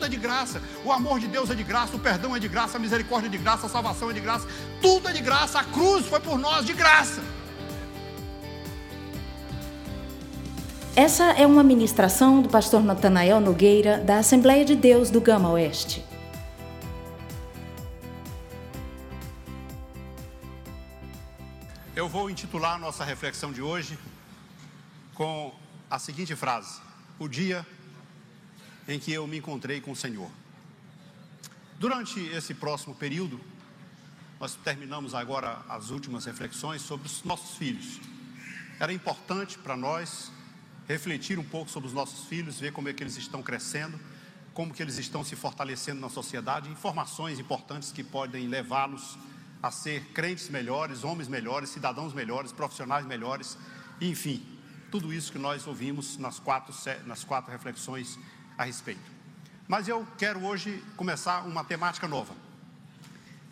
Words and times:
tudo 0.00 0.06
é 0.06 0.08
de 0.08 0.16
graça. 0.16 0.62
O 0.82 0.90
amor 0.90 1.20
de 1.20 1.28
Deus 1.28 1.50
é 1.50 1.54
de 1.54 1.62
graça, 1.62 1.94
o 1.94 1.98
perdão 1.98 2.34
é 2.34 2.38
de 2.38 2.48
graça, 2.48 2.78
a 2.78 2.80
misericórdia 2.80 3.28
é 3.28 3.30
de 3.30 3.36
graça, 3.36 3.66
a 3.66 3.68
salvação 3.68 4.10
é 4.10 4.14
de 4.14 4.20
graça, 4.20 4.48
tudo 4.80 5.08
é 5.08 5.12
de 5.12 5.20
graça. 5.20 5.60
A 5.60 5.64
cruz 5.64 6.06
foi 6.06 6.20
por 6.20 6.38
nós 6.38 6.64
de 6.64 6.72
graça. 6.72 7.22
Essa 10.96 11.24
é 11.32 11.46
uma 11.46 11.62
ministração 11.62 12.40
do 12.40 12.48
pastor 12.48 12.82
Natanael 12.82 13.40
Nogueira, 13.40 13.98
da 13.98 14.18
Assembleia 14.18 14.64
de 14.64 14.74
Deus 14.74 15.10
do 15.10 15.20
Gama 15.20 15.50
Oeste. 15.50 16.04
Eu 21.94 22.08
vou 22.08 22.30
intitular 22.30 22.76
a 22.76 22.78
nossa 22.78 23.04
reflexão 23.04 23.52
de 23.52 23.60
hoje 23.60 23.98
com 25.14 25.52
a 25.90 25.98
seguinte 25.98 26.34
frase: 26.34 26.80
O 27.18 27.28
dia 27.28 27.66
em 28.90 28.98
que 28.98 29.12
eu 29.12 29.24
me 29.24 29.38
encontrei 29.38 29.80
com 29.80 29.92
o 29.92 29.96
Senhor. 29.96 30.28
Durante 31.78 32.18
esse 32.20 32.52
próximo 32.52 32.92
período, 32.92 33.40
nós 34.40 34.56
terminamos 34.56 35.14
agora 35.14 35.62
as 35.68 35.90
últimas 35.90 36.24
reflexões 36.24 36.82
sobre 36.82 37.06
os 37.06 37.22
nossos 37.22 37.56
filhos. 37.56 38.00
Era 38.80 38.92
importante 38.92 39.56
para 39.58 39.76
nós 39.76 40.32
refletir 40.88 41.38
um 41.38 41.44
pouco 41.44 41.70
sobre 41.70 41.86
os 41.86 41.92
nossos 41.94 42.26
filhos, 42.26 42.58
ver 42.58 42.72
como 42.72 42.88
é 42.88 42.92
que 42.92 43.00
eles 43.00 43.16
estão 43.16 43.42
crescendo, 43.44 43.98
como 44.52 44.74
que 44.74 44.82
eles 44.82 44.98
estão 44.98 45.22
se 45.22 45.36
fortalecendo 45.36 46.00
na 46.00 46.08
sociedade, 46.08 46.68
informações 46.68 47.38
importantes 47.38 47.92
que 47.92 48.02
podem 48.02 48.48
levá-los 48.48 49.16
a 49.62 49.70
ser 49.70 50.06
crentes 50.06 50.48
melhores, 50.48 51.04
homens 51.04 51.28
melhores, 51.28 51.70
cidadãos 51.70 52.12
melhores, 52.12 52.50
profissionais 52.50 53.06
melhores, 53.06 53.56
enfim, 54.00 54.44
tudo 54.90 55.12
isso 55.12 55.30
que 55.30 55.38
nós 55.38 55.64
ouvimos 55.64 56.16
nas 56.18 56.40
quatro, 56.40 56.74
nas 57.06 57.22
quatro 57.22 57.52
reflexões 57.52 58.18
a 58.60 58.64
respeito. 58.64 59.10
Mas 59.66 59.88
eu 59.88 60.06
quero 60.18 60.44
hoje 60.44 60.82
começar 60.96 61.46
uma 61.46 61.64
temática 61.64 62.06
nova. 62.06 62.34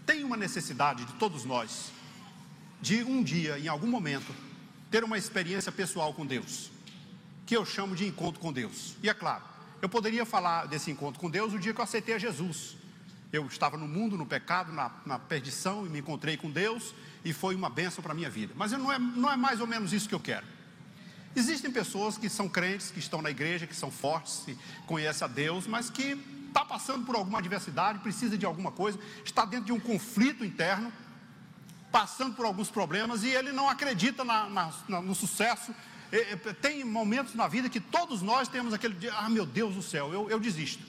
Tem 0.05 0.23
uma 0.23 0.37
necessidade 0.37 1.05
de 1.05 1.13
todos 1.15 1.45
nós 1.45 1.93
de 2.81 3.03
um 3.03 3.23
dia, 3.23 3.59
em 3.59 3.69
algum 3.69 3.87
momento, 3.87 4.35
ter 4.91 5.03
uma 5.03 5.17
experiência 5.17 5.73
pessoal 5.73 6.13
com 6.13 6.27
Deus 6.27 6.71
que 7.47 7.57
eu 7.57 7.65
chamo 7.65 7.97
de 7.97 8.07
encontro 8.07 8.39
com 8.39 8.53
Deus. 8.53 8.95
E 9.03 9.09
é 9.09 9.15
claro, 9.15 9.43
eu 9.81 9.89
poderia 9.89 10.27
falar 10.27 10.67
desse 10.67 10.91
encontro 10.91 11.19
com 11.19 11.31
Deus 11.31 11.55
o 11.55 11.59
dia 11.59 11.73
que 11.73 11.81
eu 11.81 11.85
aceitei 11.85 12.15
a 12.15 12.19
Jesus. 12.19 12.77
Eu 13.33 13.47
estava 13.47 13.79
no 13.79 13.89
mundo, 13.89 14.19
no 14.19 14.27
pecado, 14.27 14.71
na, 14.71 14.91
na 15.07 15.19
perdição 15.19 15.87
e 15.87 15.89
me 15.89 16.01
encontrei 16.01 16.37
com 16.37 16.51
Deus 16.51 16.95
e 17.25 17.33
foi 17.33 17.55
uma 17.55 17.71
bênção 17.71 18.03
para 18.03 18.13
a 18.13 18.15
minha 18.15 18.29
vida. 18.29 18.53
Mas 18.55 18.73
não 18.73 18.93
é, 18.93 18.99
não 18.99 19.33
é 19.33 19.37
mais 19.37 19.63
ou 19.63 19.67
menos 19.67 19.95
isso 19.95 20.07
que 20.07 20.15
eu 20.15 20.21
quero. 20.21 20.45
Existem 21.37 21.71
pessoas 21.71 22.17
que 22.17 22.29
são 22.29 22.49
crentes, 22.49 22.91
que 22.91 22.99
estão 22.99 23.23
na 23.23 23.31
igreja, 23.31 23.67
que 23.67 23.77
são 23.77 23.91
fortes, 23.91 24.43
que 24.45 24.59
conhecem 24.87 25.25
a 25.25 25.29
Deus, 25.29 25.67
mas 25.67 25.91
que 25.91 26.19
está 26.49 26.65
passando 26.65 27.05
por 27.05 27.15
alguma 27.15 27.39
adversidade, 27.39 27.99
precisa 28.01 28.37
de 28.37 28.47
alguma 28.47 28.73
coisa, 28.73 28.99
está 29.25 29.45
dentro 29.45 29.67
de 29.67 29.73
um 29.73 29.81
conflito 29.81 30.45
interno, 30.45 30.93
passando 31.93 32.35
por 32.35 32.45
alguns 32.45 32.71
problemas 32.71 33.23
e 33.23 33.29
ele 33.29 33.53
não 33.53 33.69
acredita 33.69 34.25
na, 34.25 34.49
na, 34.49 35.01
no 35.01 35.15
sucesso 35.15 35.75
tem 36.61 36.85
momentos 36.85 37.35
na 37.35 37.47
vida 37.47 37.69
que 37.69 37.81
todos 37.81 38.23
nós 38.23 38.49
temos 38.49 38.73
aquele 38.73 38.95
dia, 38.95 39.13
ah 39.15 39.29
meu 39.29 39.45
Deus 39.45 39.75
do 39.75 39.83
céu, 39.83 40.13
eu, 40.13 40.31
eu 40.31 40.41
desisto. 40.41 40.83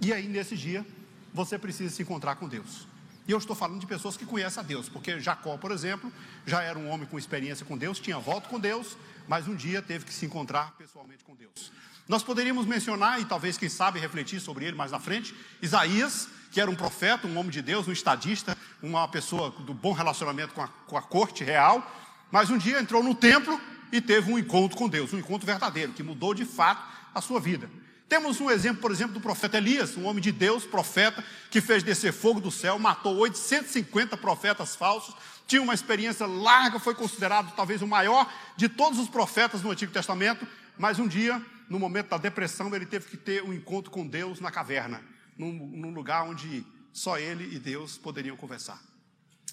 E 0.00 0.12
aí 0.12 0.26
nesse 0.26 0.56
dia, 0.56 0.84
você 1.32 1.58
precisa 1.58 1.94
se 1.94 2.02
encontrar 2.02 2.36
com 2.36 2.48
Deus. 2.48 2.86
E 3.30 3.32
eu 3.32 3.38
estou 3.38 3.54
falando 3.54 3.78
de 3.78 3.86
pessoas 3.86 4.16
que 4.16 4.26
conhecem 4.26 4.60
a 4.60 4.66
Deus, 4.66 4.88
porque 4.88 5.20
Jacó, 5.20 5.56
por 5.56 5.70
exemplo, 5.70 6.12
já 6.44 6.64
era 6.64 6.76
um 6.76 6.90
homem 6.90 7.06
com 7.06 7.16
experiência 7.16 7.64
com 7.64 7.78
Deus, 7.78 8.00
tinha 8.00 8.18
voto 8.18 8.48
com 8.48 8.58
Deus, 8.58 8.96
mas 9.28 9.46
um 9.46 9.54
dia 9.54 9.80
teve 9.80 10.04
que 10.04 10.12
se 10.12 10.26
encontrar 10.26 10.74
pessoalmente 10.76 11.22
com 11.22 11.36
Deus. 11.36 11.70
Nós 12.08 12.24
poderíamos 12.24 12.66
mencionar, 12.66 13.20
e 13.20 13.24
talvez 13.24 13.56
quem 13.56 13.68
sabe 13.68 14.00
refletir 14.00 14.40
sobre 14.40 14.64
ele 14.64 14.76
mais 14.76 14.90
na 14.90 14.98
frente, 14.98 15.32
Isaías, 15.62 16.28
que 16.50 16.60
era 16.60 16.68
um 16.68 16.74
profeta, 16.74 17.28
um 17.28 17.38
homem 17.38 17.52
de 17.52 17.62
Deus, 17.62 17.86
um 17.86 17.92
estadista, 17.92 18.58
uma 18.82 19.06
pessoa 19.06 19.50
do 19.60 19.72
bom 19.72 19.92
relacionamento 19.92 20.52
com 20.52 20.62
a, 20.62 20.66
com 20.66 20.98
a 20.98 21.02
corte 21.02 21.44
real, 21.44 21.88
mas 22.32 22.50
um 22.50 22.58
dia 22.58 22.80
entrou 22.80 23.00
no 23.00 23.14
templo 23.14 23.60
e 23.92 24.00
teve 24.00 24.32
um 24.32 24.40
encontro 24.40 24.76
com 24.76 24.88
Deus, 24.88 25.12
um 25.12 25.18
encontro 25.20 25.46
verdadeiro, 25.46 25.92
que 25.92 26.02
mudou 26.02 26.34
de 26.34 26.44
fato 26.44 26.84
a 27.14 27.20
sua 27.20 27.38
vida. 27.38 27.70
Temos 28.10 28.40
um 28.40 28.50
exemplo, 28.50 28.82
por 28.82 28.90
exemplo, 28.90 29.14
do 29.14 29.20
profeta 29.20 29.56
Elias, 29.56 29.96
um 29.96 30.04
homem 30.04 30.20
de 30.20 30.32
Deus, 30.32 30.64
profeta, 30.64 31.24
que 31.48 31.60
fez 31.60 31.80
descer 31.84 32.12
fogo 32.12 32.40
do 32.40 32.50
céu, 32.50 32.76
matou 32.76 33.16
850 33.16 34.16
profetas 34.16 34.74
falsos, 34.74 35.14
tinha 35.46 35.62
uma 35.62 35.72
experiência 35.72 36.26
larga, 36.26 36.80
foi 36.80 36.92
considerado 36.92 37.54
talvez 37.54 37.82
o 37.82 37.86
maior 37.86 38.28
de 38.56 38.68
todos 38.68 38.98
os 38.98 39.08
profetas 39.08 39.62
no 39.62 39.70
Antigo 39.70 39.92
Testamento, 39.92 40.44
mas 40.76 40.98
um 40.98 41.06
dia, 41.06 41.40
no 41.68 41.78
momento 41.78 42.08
da 42.08 42.18
depressão, 42.18 42.74
ele 42.74 42.84
teve 42.84 43.06
que 43.06 43.16
ter 43.16 43.44
um 43.44 43.52
encontro 43.52 43.92
com 43.92 44.04
Deus 44.04 44.40
na 44.40 44.50
caverna, 44.50 45.00
num, 45.38 45.52
num 45.52 45.94
lugar 45.94 46.24
onde 46.24 46.66
só 46.92 47.16
ele 47.16 47.54
e 47.54 47.60
Deus 47.60 47.96
poderiam 47.96 48.36
conversar. 48.36 48.82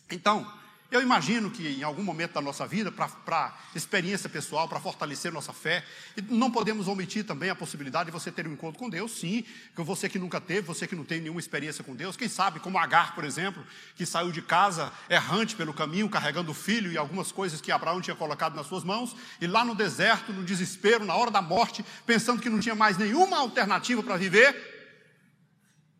Então, 0.09 0.51
eu 0.89 1.01
imagino 1.01 1.51
que 1.51 1.67
em 1.67 1.83
algum 1.83 2.01
momento 2.01 2.33
da 2.33 2.41
nossa 2.41 2.65
vida, 2.65 2.89
para 2.91 3.57
experiência 3.75 4.29
pessoal, 4.29 4.69
para 4.69 4.79
fortalecer 4.79 5.33
nossa 5.33 5.51
fé, 5.51 5.83
não 6.29 6.49
podemos 6.49 6.87
omitir 6.87 7.25
também 7.25 7.49
a 7.49 7.55
possibilidade 7.55 8.05
de 8.05 8.11
você 8.11 8.31
ter 8.31 8.47
um 8.47 8.53
encontro 8.53 8.79
com 8.79 8.89
Deus, 8.89 9.19
sim, 9.19 9.43
que 9.75 9.83
você 9.83 10.07
que 10.07 10.17
nunca 10.17 10.39
teve, 10.39 10.61
você 10.61 10.87
que 10.87 10.95
não 10.95 11.03
tem 11.03 11.19
nenhuma 11.19 11.41
experiência 11.41 11.83
com 11.83 11.93
Deus, 11.93 12.15
quem 12.15 12.29
sabe, 12.29 12.61
como 12.61 12.77
Agar, 12.77 13.15
por 13.15 13.25
exemplo, 13.25 13.65
que 13.95 14.05
saiu 14.05 14.31
de 14.31 14.41
casa 14.41 14.91
errante 15.09 15.57
pelo 15.57 15.73
caminho, 15.73 16.07
carregando 16.07 16.51
o 16.51 16.55
filho 16.55 16.89
e 16.89 16.97
algumas 16.97 17.33
coisas 17.33 17.59
que 17.59 17.71
Abraão 17.71 17.99
tinha 17.99 18.15
colocado 18.15 18.55
nas 18.55 18.67
suas 18.67 18.85
mãos, 18.85 19.13
e 19.41 19.47
lá 19.47 19.65
no 19.65 19.75
deserto, 19.75 20.31
no 20.31 20.43
desespero, 20.43 21.03
na 21.03 21.15
hora 21.15 21.29
da 21.29 21.41
morte, 21.41 21.83
pensando 22.05 22.41
que 22.41 22.49
não 22.49 22.61
tinha 22.61 22.75
mais 22.75 22.97
nenhuma 22.97 23.39
alternativa 23.39 24.01
para 24.01 24.15
viver, 24.15 24.77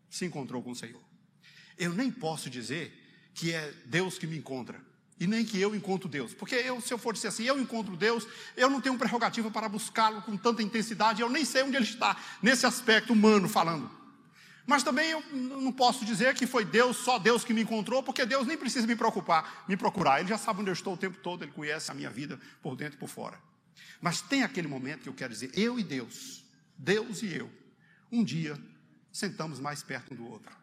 se 0.08 0.24
encontrou 0.24 0.62
com 0.62 0.70
o 0.70 0.76
Senhor. 0.76 1.02
Eu 1.76 1.92
nem 1.92 2.10
posso 2.10 2.48
dizer 2.48 2.97
que 3.38 3.54
é 3.54 3.72
Deus 3.86 4.18
que 4.18 4.26
me 4.26 4.36
encontra. 4.36 4.80
E 5.20 5.26
nem 5.26 5.44
que 5.44 5.60
eu 5.60 5.72
encontro 5.74 6.08
Deus. 6.08 6.34
Porque 6.34 6.56
eu, 6.56 6.80
se 6.80 6.92
eu 6.92 6.98
for 6.98 7.14
dizer 7.14 7.28
assim, 7.28 7.44
eu 7.44 7.58
encontro 7.60 7.96
Deus, 7.96 8.26
eu 8.56 8.68
não 8.68 8.80
tenho 8.80 8.98
prerrogativa 8.98 9.48
para 9.48 9.68
buscá-lo 9.68 10.22
com 10.22 10.36
tanta 10.36 10.60
intensidade, 10.60 11.22
eu 11.22 11.28
nem 11.28 11.44
sei 11.44 11.62
onde 11.62 11.76
ele 11.76 11.84
está, 11.84 12.16
nesse 12.42 12.66
aspecto 12.66 13.12
humano 13.12 13.48
falando. 13.48 13.88
Mas 14.66 14.82
também 14.82 15.10
eu 15.10 15.22
não 15.32 15.72
posso 15.72 16.04
dizer 16.04 16.34
que 16.34 16.46
foi 16.48 16.64
Deus, 16.64 16.96
só 16.96 17.16
Deus 17.18 17.44
que 17.44 17.54
me 17.54 17.62
encontrou, 17.62 18.02
porque 18.02 18.26
Deus 18.26 18.44
nem 18.44 18.56
precisa 18.56 18.86
me 18.86 18.96
preocupar, 18.96 19.64
me 19.68 19.76
procurar. 19.76 20.18
Ele 20.18 20.28
já 20.28 20.36
sabe 20.36 20.60
onde 20.60 20.70
eu 20.70 20.74
estou 20.74 20.94
o 20.94 20.96
tempo 20.96 21.18
todo, 21.22 21.44
ele 21.44 21.52
conhece 21.52 21.90
a 21.92 21.94
minha 21.94 22.10
vida 22.10 22.40
por 22.60 22.74
dentro 22.74 22.96
e 22.96 22.98
por 22.98 23.08
fora. 23.08 23.40
Mas 24.00 24.20
tem 24.20 24.42
aquele 24.42 24.66
momento 24.68 25.02
que 25.02 25.08
eu 25.08 25.14
quero 25.14 25.32
dizer, 25.32 25.52
eu 25.56 25.78
e 25.78 25.84
Deus, 25.84 26.44
Deus 26.76 27.22
e 27.22 27.34
eu, 27.34 27.50
um 28.10 28.24
dia 28.24 28.58
sentamos 29.12 29.60
mais 29.60 29.82
perto 29.82 30.12
um 30.12 30.16
do 30.16 30.26
outro, 30.28 30.54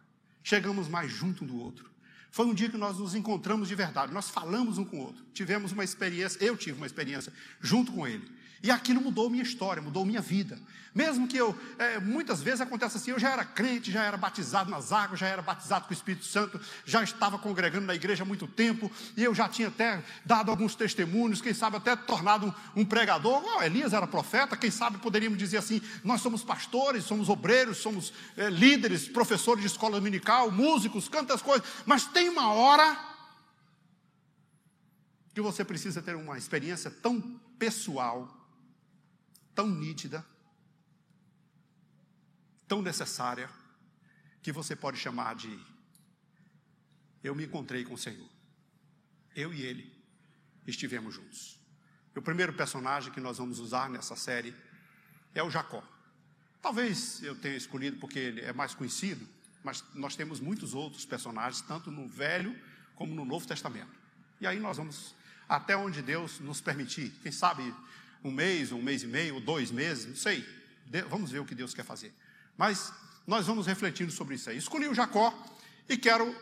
chegamos 0.43 0.87
mais 0.89 1.11
junto 1.11 1.45
um 1.45 1.47
do 1.47 1.57
outro 1.57 1.94
foi 2.35 2.45
um 2.45 2.53
dia 2.53 2.67
que 2.67 2.75
nós 2.75 2.99
nos 2.99 3.15
encontramos 3.15 3.69
de 3.69 3.75
verdade, 3.75 4.13
nós 4.13 4.29
falamos 4.29 4.77
um 4.77 4.83
com 4.83 4.97
o 4.97 5.03
outro, 5.03 5.23
tivemos 5.33 5.71
uma 5.71 5.85
experiência, 5.85 6.37
eu 6.43 6.57
tive 6.57 6.75
uma 6.75 6.85
experiência 6.85 7.31
junto 7.61 7.93
com 7.93 8.05
ele. 8.05 8.29
E 8.63 8.71
aquilo 8.71 9.01
mudou 9.01 9.29
minha 9.29 9.43
história, 9.43 9.81
mudou 9.81 10.05
minha 10.05 10.21
vida. 10.21 10.59
Mesmo 10.95 11.27
que 11.27 11.35
eu, 11.35 11.53
é, 11.77 11.99
muitas 11.99 12.41
vezes 12.41 12.61
acontece 12.61 12.95
assim, 12.95 13.11
eu 13.11 13.19
já 13.19 13.29
era 13.29 13.43
crente, 13.43 13.91
já 13.91 14.01
era 14.05 14.15
batizado 14.15 14.71
nas 14.71 14.93
águas, 14.93 15.19
já 15.19 15.27
era 15.27 15.41
batizado 15.41 15.85
com 15.85 15.91
o 15.91 15.93
Espírito 15.93 16.23
Santo, 16.23 16.57
já 16.85 17.03
estava 17.03 17.37
congregando 17.37 17.85
na 17.85 17.93
igreja 17.93 18.23
há 18.23 18.25
muito 18.25 18.47
tempo, 18.47 18.89
e 19.17 19.21
eu 19.21 19.35
já 19.35 19.49
tinha 19.49 19.67
até 19.67 20.01
dado 20.23 20.49
alguns 20.49 20.73
testemunhos, 20.73 21.41
quem 21.41 21.53
sabe 21.53 21.75
até 21.75 21.97
tornado 21.97 22.47
um, 22.75 22.81
um 22.81 22.85
pregador. 22.85 23.43
Oh, 23.43 23.61
Elias 23.61 23.91
era 23.91 24.07
profeta, 24.07 24.55
quem 24.55 24.71
sabe 24.71 24.97
poderíamos 24.99 25.37
dizer 25.37 25.57
assim: 25.57 25.81
nós 26.01 26.21
somos 26.21 26.45
pastores, 26.45 27.03
somos 27.03 27.27
obreiros, 27.27 27.75
somos 27.79 28.13
é, 28.37 28.49
líderes, 28.49 29.05
professores 29.05 29.61
de 29.61 29.67
escola 29.67 29.97
dominical, 29.97 30.49
músicos, 30.49 31.09
tantas 31.09 31.41
coisas, 31.41 31.67
mas 31.85 32.05
tem 32.05 32.29
uma 32.29 32.53
hora 32.53 32.97
que 35.33 35.41
você 35.41 35.65
precisa 35.65 36.01
ter 36.01 36.15
uma 36.15 36.37
experiência 36.37 36.89
tão 36.89 37.19
pessoal 37.59 38.44
tão 39.55 39.67
nítida, 39.67 40.23
tão 42.67 42.81
necessária, 42.81 43.49
que 44.43 44.51
você 44.51 44.75
pode 44.75 44.97
chamar 44.97 45.35
de 45.35 45.59
eu 47.23 47.33
me 47.33 47.45
encontrei 47.45 47.83
com 47.83 47.95
o 47.95 47.97
Senhor. 47.97 48.29
Eu 49.35 49.51
e 49.51 49.63
ele 49.63 49.91
estivemos 50.67 51.15
juntos. 51.15 51.59
O 52.15 52.21
primeiro 52.21 52.53
personagem 52.53 53.11
que 53.11 53.19
nós 53.19 53.39
vamos 53.39 53.57
usar 53.59 53.89
nessa 53.89 54.15
série 54.15 54.55
é 55.33 55.41
o 55.41 55.49
Jacó. 55.49 55.83
Talvez 56.61 57.21
eu 57.23 57.35
tenha 57.35 57.55
escolhido 57.55 57.97
porque 57.97 58.19
ele 58.19 58.41
é 58.41 58.53
mais 58.53 58.73
conhecido, 58.75 59.27
mas 59.63 59.83
nós 59.93 60.15
temos 60.15 60.39
muitos 60.39 60.73
outros 60.73 61.05
personagens, 61.05 61.61
tanto 61.61 61.89
no 61.89 62.07
Velho 62.07 62.55
como 62.95 63.15
no 63.15 63.25
Novo 63.25 63.47
Testamento. 63.47 63.91
E 64.39 64.47
aí 64.47 64.59
nós 64.59 64.77
vamos 64.77 65.15
até 65.49 65.75
onde 65.75 66.01
Deus 66.01 66.39
nos 66.39 66.61
permitir. 66.61 67.09
Quem 67.21 67.31
sabe 67.31 67.73
um 68.25 68.31
mês, 68.31 68.71
um 68.71 68.81
mês 68.81 69.03
e 69.03 69.07
meio, 69.07 69.39
dois 69.39 69.69
meses, 69.69 70.07
não 70.07 70.15
sei. 70.15 70.43
Vamos 71.09 71.29
ver 71.29 71.39
o 71.39 71.45
que 71.45 71.53
Deus 71.53 71.75
quer 71.75 71.85
fazer. 71.85 72.11
Mas 72.57 72.91
nós 73.27 73.45
vamos 73.45 73.67
refletindo 73.67 74.11
sobre 74.11 74.33
isso 74.33 74.49
aí. 74.49 74.57
Escolhi 74.57 74.87
o 74.87 74.95
Jacó 74.95 75.31
e 75.87 75.95
quero 75.95 76.35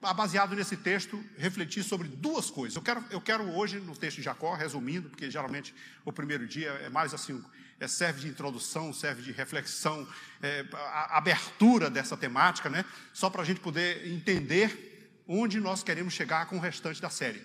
baseado 0.00 0.54
nesse 0.56 0.76
texto, 0.76 1.24
refletir 1.38 1.84
sobre 1.84 2.08
duas 2.08 2.50
coisas. 2.50 2.76
Eu 2.76 2.82
quero, 2.82 3.04
eu 3.10 3.20
quero 3.20 3.44
hoje, 3.56 3.78
no 3.78 3.96
texto 3.96 4.16
de 4.16 4.22
Jacó, 4.24 4.54
resumindo, 4.54 5.08
porque 5.08 5.30
geralmente 5.30 5.72
o 6.04 6.12
primeiro 6.12 6.46
dia 6.46 6.70
é 6.84 6.90
mais 6.90 7.14
assim, 7.14 7.42
é, 7.78 7.86
serve 7.86 8.22
de 8.22 8.28
introdução, 8.28 8.92
serve 8.92 9.22
de 9.22 9.30
reflexão, 9.32 10.06
é, 10.42 10.66
a, 10.72 11.16
abertura 11.16 11.88
dessa 11.88 12.16
temática, 12.16 12.68
né? 12.68 12.84
Só 13.12 13.30
para 13.30 13.40
a 13.40 13.44
gente 13.44 13.60
poder 13.60 14.06
entender 14.08 15.22
onde 15.26 15.58
nós 15.60 15.82
queremos 15.82 16.12
chegar 16.12 16.46
com 16.46 16.56
o 16.56 16.60
restante 16.60 17.00
da 17.00 17.08
série. 17.08 17.42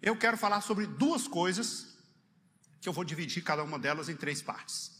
Eu 0.00 0.14
quero 0.16 0.36
falar 0.36 0.60
sobre 0.60 0.86
duas 0.86 1.26
coisas 1.26 1.89
que 2.80 2.88
eu 2.88 2.92
vou 2.92 3.04
dividir 3.04 3.42
cada 3.42 3.62
uma 3.62 3.78
delas 3.78 4.08
em 4.08 4.16
três 4.16 4.40
partes. 4.40 4.98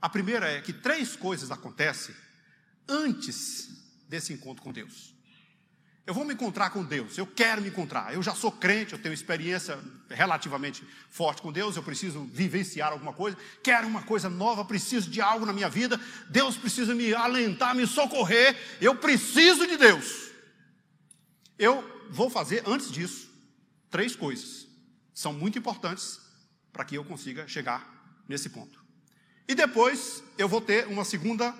A 0.00 0.08
primeira 0.08 0.50
é 0.50 0.60
que 0.60 0.72
três 0.72 1.14
coisas 1.14 1.50
acontecem 1.50 2.14
antes 2.88 3.68
desse 4.08 4.32
encontro 4.32 4.62
com 4.62 4.72
Deus. 4.72 5.14
Eu 6.04 6.12
vou 6.12 6.24
me 6.24 6.34
encontrar 6.34 6.70
com 6.70 6.82
Deus, 6.82 7.16
eu 7.16 7.24
quero 7.24 7.62
me 7.62 7.68
encontrar. 7.68 8.12
Eu 8.12 8.20
já 8.24 8.34
sou 8.34 8.50
crente, 8.50 8.92
eu 8.92 8.98
tenho 8.98 9.12
experiência 9.12 9.78
relativamente 10.10 10.84
forte 11.08 11.40
com 11.40 11.52
Deus, 11.52 11.76
eu 11.76 11.82
preciso 11.82 12.24
vivenciar 12.24 12.90
alguma 12.90 13.12
coisa, 13.12 13.36
quero 13.62 13.86
uma 13.86 14.02
coisa 14.02 14.28
nova, 14.28 14.64
preciso 14.64 15.08
de 15.08 15.20
algo 15.20 15.46
na 15.46 15.52
minha 15.52 15.68
vida. 15.68 16.00
Deus 16.28 16.56
precisa 16.56 16.92
me 16.92 17.14
alentar, 17.14 17.72
me 17.76 17.86
socorrer. 17.86 18.58
Eu 18.80 18.96
preciso 18.96 19.64
de 19.64 19.76
Deus. 19.76 20.32
Eu 21.56 22.08
vou 22.10 22.28
fazer 22.28 22.64
antes 22.66 22.90
disso 22.90 23.30
três 23.88 24.16
coisas. 24.16 24.66
São 25.14 25.32
muito 25.32 25.56
importantes 25.56 26.21
para 26.72 26.84
que 26.84 26.94
eu 26.94 27.04
consiga 27.04 27.46
chegar 27.46 28.22
nesse 28.28 28.48
ponto. 28.48 28.82
E 29.46 29.54
depois 29.54 30.22
eu 30.38 30.48
vou 30.48 30.60
ter 30.60 30.86
uma 30.86 31.04
segunda 31.04 31.54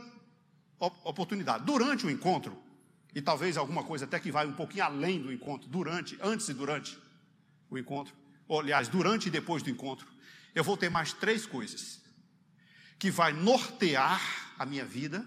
oportunidade. 0.78 1.64
Durante 1.64 2.06
o 2.06 2.10
encontro, 2.10 2.56
e 3.14 3.20
talvez 3.20 3.56
alguma 3.56 3.84
coisa 3.84 4.04
até 4.04 4.18
que 4.18 4.32
vai 4.32 4.46
um 4.46 4.54
pouquinho 4.54 4.84
além 4.84 5.20
do 5.20 5.32
encontro, 5.32 5.68
durante, 5.68 6.18
antes 6.22 6.48
e 6.48 6.54
durante 6.54 6.98
o 7.68 7.76
encontro, 7.76 8.14
ou 8.48 8.60
aliás, 8.60 8.88
durante 8.88 9.26
e 9.26 9.30
depois 9.30 9.62
do 9.62 9.70
encontro, 9.70 10.06
eu 10.54 10.64
vou 10.64 10.76
ter 10.76 10.90
mais 10.90 11.12
três 11.12 11.46
coisas 11.46 12.00
que 12.98 13.10
vai 13.10 13.32
nortear 13.32 14.20
a 14.58 14.64
minha 14.64 14.84
vida 14.84 15.26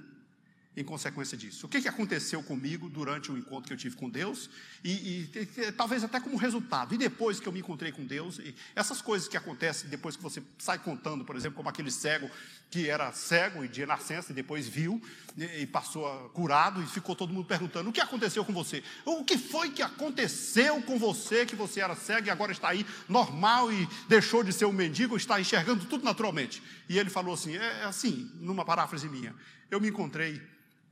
em 0.75 0.83
consequência 0.83 1.37
disso. 1.37 1.65
O 1.65 1.69
que, 1.69 1.81
que 1.81 1.87
aconteceu 1.87 2.43
comigo 2.43 2.89
durante 2.89 3.31
o 3.31 3.37
encontro 3.37 3.67
que 3.67 3.73
eu 3.73 3.77
tive 3.77 3.95
com 3.95 4.09
Deus 4.09 4.49
e, 4.83 4.91
e, 4.91 5.39
e, 5.39 5.71
talvez 5.71 6.03
até 6.03 6.19
como 6.19 6.35
resultado. 6.35 6.93
E 6.93 6.97
depois 6.97 7.39
que 7.39 7.47
eu 7.47 7.53
me 7.53 7.59
encontrei 7.59 7.91
com 7.91 8.05
Deus, 8.05 8.39
essas 8.75 9.01
coisas 9.01 9.27
que 9.27 9.37
acontecem 9.37 9.89
depois 9.89 10.15
que 10.15 10.23
você 10.23 10.43
sai 10.57 10.77
contando, 10.79 11.23
por 11.23 11.35
exemplo, 11.35 11.55
como 11.55 11.69
aquele 11.69 11.91
cego 11.91 12.29
que 12.69 12.89
era 12.89 13.11
cego 13.13 13.63
e 13.63 13.67
de 13.67 13.85
nascença 13.85 14.31
e 14.31 14.35
depois 14.35 14.67
viu 14.67 15.01
e, 15.37 15.65
passou 15.65 16.29
curado 16.33 16.81
e 16.81 16.87
ficou 16.87 17.15
todo 17.15 17.33
mundo 17.33 17.45
perguntando: 17.45 17.89
o 17.89 17.93
que 17.93 18.01
aconteceu 18.01 18.43
com 18.43 18.51
você? 18.51 18.83
O 19.05 19.23
que 19.23 19.37
foi 19.37 19.69
que 19.69 19.81
aconteceu 19.81 20.81
com 20.81 20.99
você 20.99 21.45
que 21.45 21.55
você 21.55 21.79
era 21.79 21.95
cego 21.95 22.27
e 22.27 22.29
agora 22.29 22.51
está 22.51 22.69
aí 22.69 22.85
normal 23.07 23.71
e 23.71 23.87
deixou 24.09 24.43
de 24.43 24.51
ser 24.51 24.65
um 24.65 24.73
mendigo, 24.73 25.15
está 25.15 25.39
enxergando 25.39 25.85
tudo 25.85 26.03
naturalmente? 26.03 26.61
E 26.89 26.97
ele 26.99 27.09
falou 27.09 27.33
assim: 27.33 27.55
é, 27.55 27.81
é 27.81 27.83
assim, 27.85 28.29
numa 28.35 28.65
paráfrase 28.65 29.07
minha, 29.07 29.33
eu 29.71 29.79
me 29.79 29.87
encontrei 29.87 30.41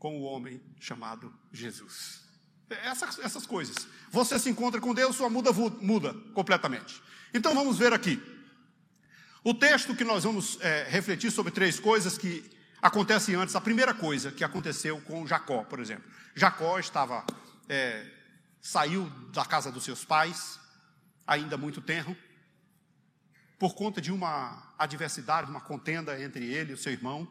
com 0.04 0.20
o 0.20 0.24
homem 0.24 0.62
chamado 0.82 1.34
Jesus. 1.50 2.26
Essas, 2.70 3.18
essas 3.20 3.46
coisas. 3.46 3.88
Você 4.12 4.38
se 4.38 4.50
encontra 4.50 4.82
com 4.82 4.94
Deus, 4.94 5.16
sua 5.16 5.30
muda 5.30 5.54
muda 5.54 6.14
completamente. 6.34 7.02
Então 7.34 7.56
vamos 7.56 7.78
ver 7.78 7.94
aqui. 7.94 8.22
O 9.46 9.54
texto 9.54 9.96
que 9.96 10.04
nós 10.04 10.26
vamos 10.26 10.60
é, 10.60 10.84
refletir 10.90 11.32
sobre 11.32 11.54
três 11.54 11.80
coisas 11.80 12.18
que 12.18 12.44
acontecem 12.82 13.36
antes. 13.36 13.56
A 13.56 13.62
primeira 13.62 13.94
coisa 13.94 14.30
que 14.30 14.44
aconteceu 14.44 15.00
com 15.04 15.26
Jacó, 15.26 15.64
por 15.64 15.80
exemplo. 15.80 16.04
Jacó 16.36 16.78
estava 16.78 17.26
é, 17.70 18.06
saiu 18.60 19.10
da 19.32 19.46
casa 19.46 19.72
dos 19.72 19.86
seus 19.86 20.04
pais, 20.04 20.60
ainda 21.26 21.56
muito 21.56 21.80
tenro, 21.80 22.14
por 23.58 23.74
conta 23.74 24.02
de 24.02 24.12
uma 24.12 24.74
adversidade, 24.78 25.50
uma 25.50 25.62
contenda 25.62 26.22
entre 26.22 26.44
ele 26.44 26.72
e 26.72 26.74
o 26.74 26.78
seu 26.78 26.92
irmão 26.92 27.26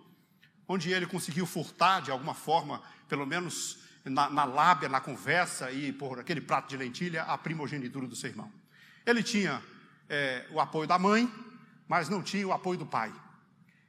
onde 0.72 0.90
ele 0.90 1.06
conseguiu 1.06 1.44
furtar 1.44 2.00
de 2.00 2.10
alguma 2.10 2.32
forma, 2.32 2.82
pelo 3.06 3.26
menos 3.26 3.78
na, 4.04 4.30
na 4.30 4.44
lábia, 4.44 4.88
na 4.88 5.00
conversa 5.00 5.70
e 5.70 5.92
por 5.92 6.18
aquele 6.18 6.40
prato 6.40 6.70
de 6.70 6.78
lentilha, 6.78 7.24
a 7.24 7.36
primogenitura 7.36 8.06
do 8.06 8.16
seu 8.16 8.30
irmão. 8.30 8.50
Ele 9.04 9.22
tinha 9.22 9.62
é, 10.08 10.46
o 10.50 10.58
apoio 10.58 10.88
da 10.88 10.98
mãe, 10.98 11.30
mas 11.86 12.08
não 12.08 12.22
tinha 12.22 12.48
o 12.48 12.52
apoio 12.52 12.78
do 12.78 12.86
pai. 12.86 13.12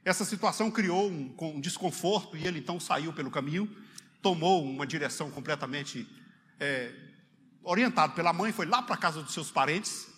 Essa 0.04 0.26
situação 0.26 0.70
criou 0.70 1.10
um, 1.10 1.34
um 1.40 1.62
desconforto 1.62 2.36
e 2.36 2.46
ele 2.46 2.60
então 2.60 2.78
saiu 2.82 3.14
pelo 3.14 3.32
caminho, 3.32 3.74
tomou 4.22 4.62
uma 4.66 4.86
direção 4.86 5.32
completamente 5.32 6.06
é, 6.60 6.94
orientado 7.64 8.14
pela 8.14 8.34
mãe, 8.34 8.52
foi 8.52 8.66
lá 8.66 8.82
para 8.82 8.96
a 8.96 8.98
casa 8.98 9.24
dos 9.24 9.34
seus 9.34 9.50
parentes 9.50 10.10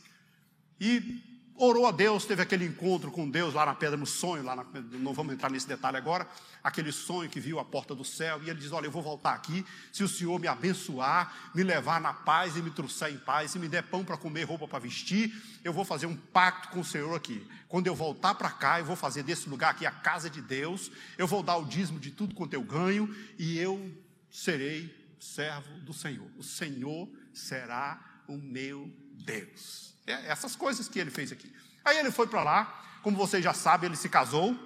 e 0.81 1.21
orou 1.57 1.87
a 1.87 1.91
Deus, 1.91 2.25
teve 2.25 2.41
aquele 2.41 2.65
encontro 2.65 3.09
com 3.11 3.29
Deus 3.29 3.53
lá 3.53 3.65
na 3.65 3.73
pedra, 3.73 3.95
no 3.95 4.05
sonho, 4.05 4.43
lá 4.43 4.55
na, 4.55 4.65
não 4.99 5.13
vamos 5.13 5.33
entrar 5.33 5.49
nesse 5.49 5.67
detalhe 5.67 5.97
agora, 5.97 6.27
aquele 6.63 6.91
sonho 6.91 7.29
que 7.29 7.39
viu 7.39 7.59
a 7.59 7.65
porta 7.65 7.95
do 7.95 8.03
céu, 8.03 8.41
e 8.43 8.49
ele 8.49 8.59
diz: 8.59 8.71
Olha, 8.71 8.87
eu 8.87 8.91
vou 8.91 9.01
voltar 9.01 9.33
aqui, 9.33 9.65
se 9.91 10.03
o 10.03 10.07
Senhor 10.07 10.39
me 10.39 10.47
abençoar, 10.47 11.51
me 11.53 11.63
levar 11.63 12.01
na 12.01 12.13
paz 12.13 12.57
e 12.57 12.61
me 12.61 12.71
trouxer 12.71 13.13
em 13.13 13.17
paz, 13.17 13.55
e 13.55 13.59
me 13.59 13.67
der 13.67 13.83
pão 13.83 14.03
para 14.03 14.17
comer, 14.17 14.43
roupa 14.43 14.67
para 14.67 14.79
vestir, 14.79 15.33
eu 15.63 15.71
vou 15.71 15.85
fazer 15.85 16.05
um 16.05 16.15
pacto 16.15 16.69
com 16.69 16.81
o 16.81 16.85
Senhor 16.85 17.15
aqui. 17.15 17.47
Quando 17.67 17.87
eu 17.87 17.95
voltar 17.95 18.35
para 18.35 18.51
cá, 18.51 18.79
eu 18.79 18.85
vou 18.85 18.95
fazer 18.95 19.23
desse 19.23 19.49
lugar 19.49 19.71
aqui 19.71 19.85
a 19.85 19.91
casa 19.91 20.29
de 20.29 20.41
Deus, 20.41 20.91
eu 21.17 21.27
vou 21.27 21.41
dar 21.41 21.57
o 21.57 21.65
dízimo 21.65 21.99
de 21.99 22.11
tudo 22.11 22.35
quanto 22.35 22.53
eu 22.53 22.63
ganho, 22.63 23.13
e 23.39 23.57
eu 23.57 23.91
serei 24.29 24.93
servo 25.19 25.79
do 25.79 25.93
Senhor. 25.93 26.29
O 26.37 26.43
Senhor 26.43 27.09
será 27.33 28.23
o 28.27 28.37
meu 28.37 28.91
Deus. 29.23 29.93
É 30.05 30.27
essas 30.27 30.55
coisas 30.55 30.87
que 30.87 30.99
ele 30.99 31.09
fez 31.09 31.31
aqui. 31.31 31.51
Aí 31.83 31.97
ele 31.97 32.11
foi 32.11 32.27
para 32.27 32.43
lá, 32.43 32.83
como 33.01 33.17
vocês 33.17 33.43
já 33.43 33.53
sabem, 33.53 33.87
ele 33.87 33.97
se 33.97 34.09
casou. 34.09 34.57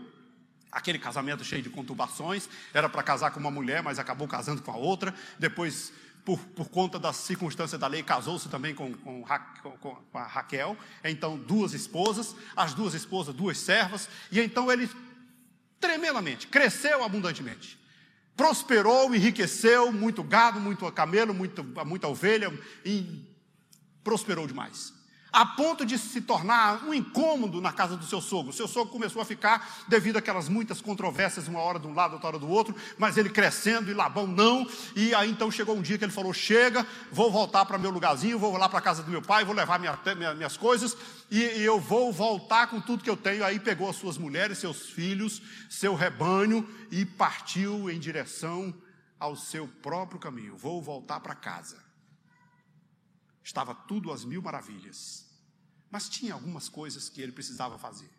Aquele 0.72 1.00
casamento 1.00 1.44
cheio 1.44 1.64
de 1.64 1.70
conturbações, 1.70 2.48
era 2.74 2.88
para 2.88 3.02
casar 3.02 3.32
com 3.32 3.40
uma 3.40 3.50
mulher, 3.50 3.82
mas 3.82 3.98
acabou 3.98 4.28
casando 4.28 4.62
com 4.62 4.72
a 4.72 4.78
outra. 4.78 5.16
Depois, 5.40 5.92
por, 6.24 6.40
por 6.40 6.70
conta 6.70 7.00
das 7.00 7.16
circunstâncias 7.16 7.80
da 7.80 7.88
lei, 7.88 8.04
casou-se 8.04 8.48
também 8.50 8.76
com, 8.76 8.94
com, 8.94 9.26
com, 9.80 9.98
a 10.14 10.24
Raquel. 10.24 10.78
Então, 11.04 11.38
duas 11.38 11.74
esposas, 11.74 12.36
as 12.56 12.76
duas 12.76 12.94
esposas, 12.94 13.34
duas 13.34 13.58
servas. 13.58 14.08
E 14.32 14.40
então 14.40 14.72
ele, 14.72 14.90
tremendamente, 15.80 16.48
cresceu 16.48 17.04
abundantemente 17.04 17.80
prosperou, 18.40 19.14
enriqueceu, 19.14 19.92
muito 19.92 20.24
gado, 20.24 20.62
muito 20.62 20.90
camelo, 20.94 21.34
muito, 21.34 21.62
muita 21.86 22.08
ovelha, 22.08 22.50
e 22.86 23.29
prosperou 24.04 24.48
demais 24.48 25.00
a 25.32 25.46
ponto 25.46 25.86
de 25.86 25.98
se 25.98 26.22
tornar 26.22 26.84
um 26.86 26.94
incômodo 26.94 27.62
na 27.62 27.72
casa 27.72 27.96
do 27.96 28.06
seu 28.06 28.22
sogro. 28.22 28.52
Seu 28.52 28.68
sogro 28.68 28.92
começou 28.92 29.22
a 29.22 29.26
ficar 29.26 29.86
devido 29.88 30.18
àquelas 30.18 30.50
muitas 30.50 30.82
controvérsias, 30.82 31.48
uma 31.48 31.60
hora 31.60 31.80
de 31.80 31.88
um 31.88 31.94
lado, 31.94 32.14
outra 32.14 32.30
hora 32.30 32.40
do 32.40 32.50
outro, 32.50 32.76
mas 32.98 33.18
ele 33.18 33.30
crescendo 33.30 33.90
e 33.92 33.94
Labão 33.94 34.26
não. 34.26 34.68
E 34.96 35.14
aí 35.14 35.30
então 35.30 35.52
chegou 35.52 35.76
um 35.76 35.82
dia 35.82 35.98
que 35.98 36.04
ele 36.04 36.12
falou: 36.12 36.34
Chega, 36.34 36.86
vou 37.12 37.32
voltar 37.32 37.66
para 37.66 37.78
meu 37.78 37.92
lugarzinho, 37.92 38.40
vou 38.40 38.56
lá 38.58 38.68
para 38.68 38.80
a 38.80 38.82
casa 38.82 39.04
do 39.04 39.12
meu 39.12 39.22
pai, 39.22 39.46
vou 39.46 39.56
levar 39.56 39.80
minha, 39.80 39.98
minha, 40.16 40.34
minhas 40.34 40.58
coisas 40.58 40.98
e, 41.30 41.40
e 41.40 41.64
eu 41.64 41.80
vou 41.80 42.12
voltar 42.12 42.68
com 42.68 42.82
tudo 42.82 43.04
que 43.04 43.10
eu 43.10 43.18
tenho. 43.18 43.46
Aí 43.46 43.60
pegou 43.60 43.90
as 43.90 43.96
suas 43.96 44.18
mulheres, 44.18 44.58
seus 44.58 44.90
filhos, 44.90 45.42
seu 45.70 45.94
rebanho 45.96 46.68
e 46.92 47.06
partiu 47.06 47.90
em 47.90 48.00
direção 48.00 48.74
ao 49.20 49.36
seu 49.36 49.68
próprio 49.68 50.20
caminho. 50.20 50.58
Vou 50.58 50.82
voltar 50.82 51.20
para 51.20 51.36
casa. 51.36 51.89
Estava 53.44 53.74
tudo 53.74 54.12
às 54.12 54.24
mil 54.24 54.42
maravilhas. 54.42 55.28
Mas 55.90 56.08
tinha 56.08 56.34
algumas 56.34 56.70
coisas 56.70 57.10
que 57.10 57.22
ele 57.22 57.32
precisava 57.32 57.78
fazer. 57.78 58.10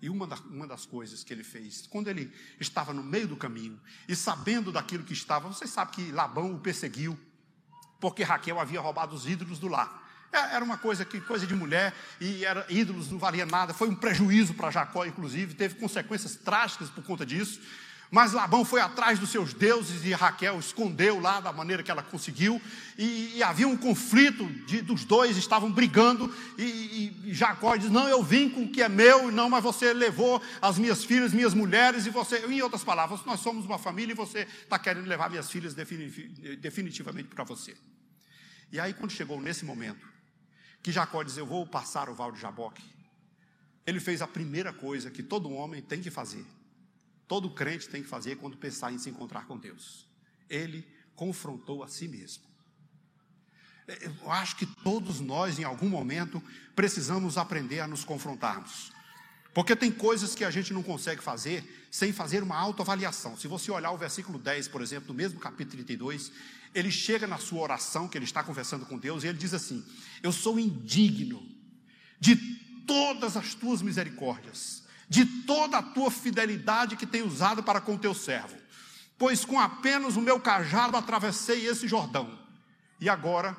E 0.00 0.10
uma, 0.10 0.26
da, 0.26 0.36
uma 0.36 0.66
das 0.66 0.84
coisas 0.84 1.24
que 1.24 1.32
ele 1.32 1.42
fez, 1.42 1.86
quando 1.86 2.08
ele 2.08 2.30
estava 2.60 2.92
no 2.92 3.02
meio 3.02 3.26
do 3.26 3.36
caminho 3.36 3.80
e 4.06 4.14
sabendo 4.14 4.70
daquilo 4.70 5.02
que 5.02 5.14
estava, 5.14 5.48
você 5.48 5.66
sabe 5.66 5.92
que 5.92 6.12
Labão 6.12 6.54
o 6.54 6.60
perseguiu, 6.60 7.18
porque 8.00 8.22
Raquel 8.22 8.60
havia 8.60 8.80
roubado 8.80 9.14
os 9.14 9.26
ídolos 9.26 9.58
do 9.58 9.66
lar. 9.66 10.02
É, 10.30 10.56
era 10.56 10.64
uma 10.64 10.76
coisa 10.76 11.04
que 11.04 11.20
coisa 11.20 11.46
de 11.46 11.54
mulher 11.54 11.94
e 12.20 12.44
era, 12.44 12.66
ídolos 12.68 13.10
não 13.10 13.18
valia 13.18 13.46
nada. 13.46 13.72
Foi 13.72 13.88
um 13.88 13.94
prejuízo 13.94 14.52
para 14.52 14.70
Jacó, 14.70 15.06
inclusive, 15.06 15.54
teve 15.54 15.76
consequências 15.76 16.36
trágicas 16.36 16.90
por 16.90 17.04
conta 17.04 17.24
disso. 17.24 17.60
Mas 18.14 18.32
Labão 18.32 18.64
foi 18.64 18.80
atrás 18.80 19.18
dos 19.18 19.30
seus 19.30 19.52
deuses 19.52 20.04
e 20.04 20.12
Raquel 20.12 20.60
escondeu 20.60 21.18
lá 21.18 21.40
da 21.40 21.52
maneira 21.52 21.82
que 21.82 21.90
ela 21.90 22.00
conseguiu. 22.00 22.62
E, 22.96 23.32
e 23.34 23.42
havia 23.42 23.66
um 23.66 23.76
conflito 23.76 24.46
de, 24.66 24.80
dos 24.82 25.04
dois, 25.04 25.36
estavam 25.36 25.68
brigando. 25.72 26.32
E, 26.56 27.12
e, 27.24 27.34
Jacó 27.34 27.74
diz: 27.74 27.90
Não, 27.90 28.08
eu 28.08 28.22
vim 28.22 28.48
com 28.48 28.62
o 28.62 28.70
que 28.70 28.80
é 28.80 28.88
meu, 28.88 29.32
não, 29.32 29.50
mas 29.50 29.64
você 29.64 29.92
levou 29.92 30.40
as 30.62 30.78
minhas 30.78 31.04
filhas, 31.04 31.32
minhas 31.32 31.54
mulheres, 31.54 32.06
e 32.06 32.10
você. 32.10 32.38
Em 32.46 32.62
outras 32.62 32.84
palavras, 32.84 33.24
nós 33.24 33.40
somos 33.40 33.66
uma 33.66 33.80
família 33.80 34.12
e 34.12 34.16
você 34.16 34.46
está 34.62 34.78
querendo 34.78 35.08
levar 35.08 35.28
minhas 35.28 35.50
filhas 35.50 35.74
definitivamente 35.74 37.30
para 37.30 37.42
você. 37.42 37.74
E 38.70 38.78
aí, 38.78 38.94
quando 38.94 39.10
chegou 39.10 39.40
nesse 39.40 39.64
momento, 39.64 40.06
que 40.84 40.92
Jacó 40.92 41.24
diz: 41.24 41.36
Eu 41.36 41.46
vou 41.46 41.66
passar 41.66 42.08
o 42.08 42.14
val 42.14 42.30
de 42.30 42.40
Jaboque, 42.40 42.84
ele 43.84 43.98
fez 43.98 44.22
a 44.22 44.28
primeira 44.28 44.72
coisa 44.72 45.10
que 45.10 45.20
todo 45.20 45.50
homem 45.50 45.82
tem 45.82 46.00
que 46.00 46.12
fazer 46.12 46.46
todo 47.34 47.50
crente 47.50 47.88
tem 47.88 48.00
que 48.00 48.08
fazer 48.08 48.36
quando 48.36 48.56
pensar 48.56 48.92
em 48.92 48.98
se 48.98 49.10
encontrar 49.10 49.44
com 49.46 49.58
Deus. 49.58 50.06
Ele 50.48 50.86
confrontou 51.16 51.82
a 51.82 51.88
si 51.88 52.06
mesmo. 52.06 52.44
Eu 53.88 54.30
acho 54.30 54.54
que 54.54 54.64
todos 54.64 55.18
nós, 55.18 55.58
em 55.58 55.64
algum 55.64 55.88
momento, 55.88 56.40
precisamos 56.76 57.36
aprender 57.36 57.80
a 57.80 57.88
nos 57.88 58.04
confrontarmos. 58.04 58.92
Porque 59.52 59.74
tem 59.74 59.90
coisas 59.90 60.32
que 60.32 60.44
a 60.44 60.50
gente 60.50 60.72
não 60.72 60.80
consegue 60.80 61.20
fazer 61.20 61.88
sem 61.90 62.12
fazer 62.12 62.40
uma 62.40 62.56
autoavaliação. 62.56 63.36
Se 63.36 63.48
você 63.48 63.68
olhar 63.72 63.90
o 63.90 63.98
versículo 63.98 64.38
10, 64.38 64.68
por 64.68 64.80
exemplo, 64.80 65.08
do 65.08 65.14
mesmo 65.14 65.40
capítulo 65.40 65.82
32, 65.82 66.30
ele 66.72 66.90
chega 66.92 67.26
na 67.26 67.38
sua 67.38 67.62
oração, 67.62 68.06
que 68.06 68.16
ele 68.16 68.26
está 68.26 68.44
conversando 68.44 68.86
com 68.86 68.96
Deus, 68.96 69.24
e 69.24 69.26
ele 69.26 69.38
diz 69.38 69.52
assim: 69.52 69.84
Eu 70.22 70.30
sou 70.30 70.56
indigno 70.56 71.44
de 72.20 72.36
todas 72.86 73.36
as 73.36 73.54
tuas 73.54 73.82
misericórdias, 73.82 74.83
de 75.14 75.24
toda 75.24 75.78
a 75.78 75.82
tua 75.82 76.10
fidelidade 76.10 76.96
que 76.96 77.06
tem 77.06 77.22
usado 77.22 77.62
para 77.62 77.80
com 77.80 77.96
teu 77.96 78.12
servo, 78.12 78.56
pois 79.16 79.44
com 79.44 79.60
apenas 79.60 80.16
o 80.16 80.20
meu 80.20 80.40
cajado 80.40 80.96
atravessei 80.96 81.68
esse 81.68 81.86
Jordão, 81.86 82.36
e 83.00 83.08
agora 83.08 83.56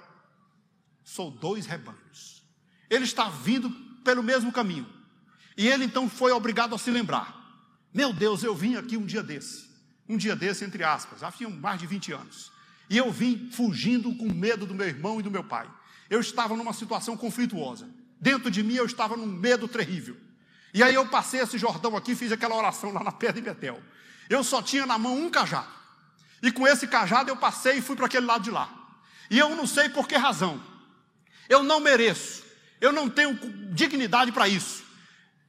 sou 1.02 1.32
dois 1.32 1.66
rebanhos. 1.66 2.44
Ele 2.90 3.06
está 3.06 3.30
vindo 3.30 3.70
pelo 4.04 4.22
mesmo 4.22 4.52
caminho, 4.52 4.86
e 5.56 5.66
ele 5.66 5.86
então 5.86 6.10
foi 6.10 6.34
obrigado 6.34 6.76
a 6.76 6.78
se 6.78 6.92
lembrar: 6.92 7.34
Meu 7.94 8.12
Deus, 8.12 8.44
eu 8.44 8.54
vim 8.54 8.76
aqui 8.76 8.98
um 8.98 9.06
dia 9.06 9.24
desse, 9.24 9.66
um 10.10 10.18
dia 10.18 10.36
desse, 10.36 10.66
entre 10.66 10.84
aspas, 10.84 11.24
havia 11.24 11.50
mais 11.50 11.80
de 11.80 11.88
20 11.88 12.12
anos, 12.12 12.52
e 12.90 12.98
eu 12.98 13.10
vim 13.14 13.50
fugindo 13.50 14.14
com 14.16 14.30
medo 14.30 14.66
do 14.66 14.76
meu 14.76 14.88
irmão 14.88 15.22
e 15.22 15.24
do 15.24 15.32
meu 15.32 15.44
pai. 15.46 15.72
Eu 16.10 16.20
estava 16.20 16.54
numa 16.58 16.74
situação 16.74 17.16
conflituosa. 17.16 17.90
Dentro 18.20 18.52
de 18.52 18.62
mim 18.62 18.74
eu 18.74 18.86
estava 18.86 19.16
num 19.16 19.26
medo 19.26 19.70
terrível. 19.70 20.25
E 20.76 20.84
aí 20.84 20.94
eu 20.94 21.08
passei 21.08 21.40
esse 21.40 21.58
Jordão 21.58 21.96
aqui, 21.96 22.14
fiz 22.14 22.34
aquela 22.34 22.54
oração 22.54 22.92
lá 22.92 23.02
na 23.02 23.14
pedra 23.14 23.36
de 23.36 23.42
Betel. 23.42 23.82
Eu 24.30 24.44
só 24.44 24.62
tinha 24.62 24.86
na 24.86 24.98
mão 24.98 25.18
um 25.18 25.30
cajado. 25.30 25.70
E 26.44 26.52
com 26.52 26.68
esse 26.68 26.86
cajado 26.86 27.30
eu 27.30 27.38
passei 27.38 27.78
e 27.78 27.82
fui 27.82 27.96
para 27.96 28.08
aquele 28.08 28.26
lado 28.26 28.44
de 28.44 28.52
lá. 28.52 28.70
E 29.32 29.40
eu 29.40 29.56
não 29.56 29.66
sei 29.66 29.88
por 29.88 30.06
que 30.06 30.18
razão. 30.18 30.62
Eu 31.48 31.64
não 31.64 31.80
mereço. 31.80 32.44
Eu 32.82 32.92
não 32.92 33.10
tenho 33.10 33.40
dignidade 33.74 34.34
para 34.34 34.50
isso. 34.50 34.84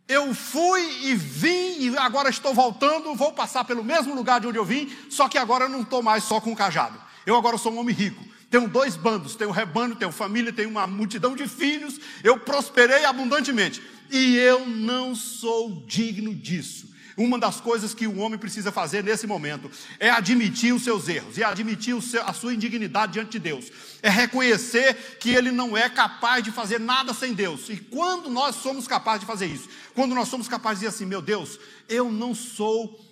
Eu 0.06 0.32
fui 0.32 1.08
e 1.08 1.16
vim 1.16 1.80
e 1.80 1.98
agora 1.98 2.30
estou 2.30 2.54
voltando, 2.54 3.12
vou 3.16 3.32
passar 3.32 3.64
pelo 3.64 3.82
mesmo 3.82 4.14
lugar 4.14 4.40
de 4.40 4.46
onde 4.46 4.58
eu 4.58 4.64
vim, 4.64 4.96
só 5.10 5.28
que 5.28 5.36
agora 5.36 5.64
eu 5.64 5.68
não 5.68 5.80
estou 5.80 6.04
mais 6.04 6.22
só 6.22 6.40
com 6.40 6.52
o 6.52 6.56
cajado. 6.56 7.02
Eu 7.26 7.34
agora 7.34 7.58
sou 7.58 7.72
um 7.72 7.80
homem 7.80 7.92
rico. 7.92 8.24
Tenho 8.50 8.68
dois 8.68 8.96
bandos, 8.96 9.34
tenho 9.34 9.50
rebanho, 9.50 9.96
tenho 9.96 10.12
família, 10.12 10.52
tenho 10.52 10.68
uma 10.68 10.86
multidão 10.86 11.34
de 11.34 11.48
filhos. 11.48 12.00
Eu 12.22 12.38
prosperei 12.38 13.04
abundantemente. 13.04 13.82
E 14.10 14.36
eu 14.36 14.66
não 14.66 15.14
sou 15.14 15.84
digno 15.86 16.34
disso. 16.34 16.94
Uma 17.16 17.38
das 17.38 17.60
coisas 17.60 17.94
que 17.94 18.06
o 18.06 18.18
homem 18.18 18.38
precisa 18.38 18.70
fazer 18.70 19.02
nesse 19.02 19.26
momento 19.26 19.70
é 19.98 20.10
admitir 20.10 20.74
os 20.74 20.84
seus 20.84 21.08
erros 21.08 21.38
e 21.38 21.42
admitir 21.42 22.00
seu, 22.02 22.22
a 22.22 22.32
sua 22.34 22.52
indignidade 22.52 23.14
diante 23.14 23.32
de 23.32 23.38
Deus. 23.38 23.72
É 24.02 24.10
reconhecer 24.10 25.16
que 25.18 25.30
ele 25.30 25.50
não 25.50 25.74
é 25.74 25.88
capaz 25.88 26.44
de 26.44 26.50
fazer 26.50 26.78
nada 26.78 27.14
sem 27.14 27.32
Deus. 27.32 27.70
E 27.70 27.78
quando 27.78 28.28
nós 28.28 28.56
somos 28.56 28.86
capazes 28.86 29.20
de 29.20 29.26
fazer 29.26 29.46
isso, 29.46 29.66
quando 29.94 30.14
nós 30.14 30.28
somos 30.28 30.46
capazes 30.46 30.80
de 30.80 30.86
dizer 30.86 30.94
assim: 30.94 31.06
meu 31.06 31.22
Deus, 31.22 31.58
eu 31.88 32.12
não 32.12 32.34
sou 32.34 33.02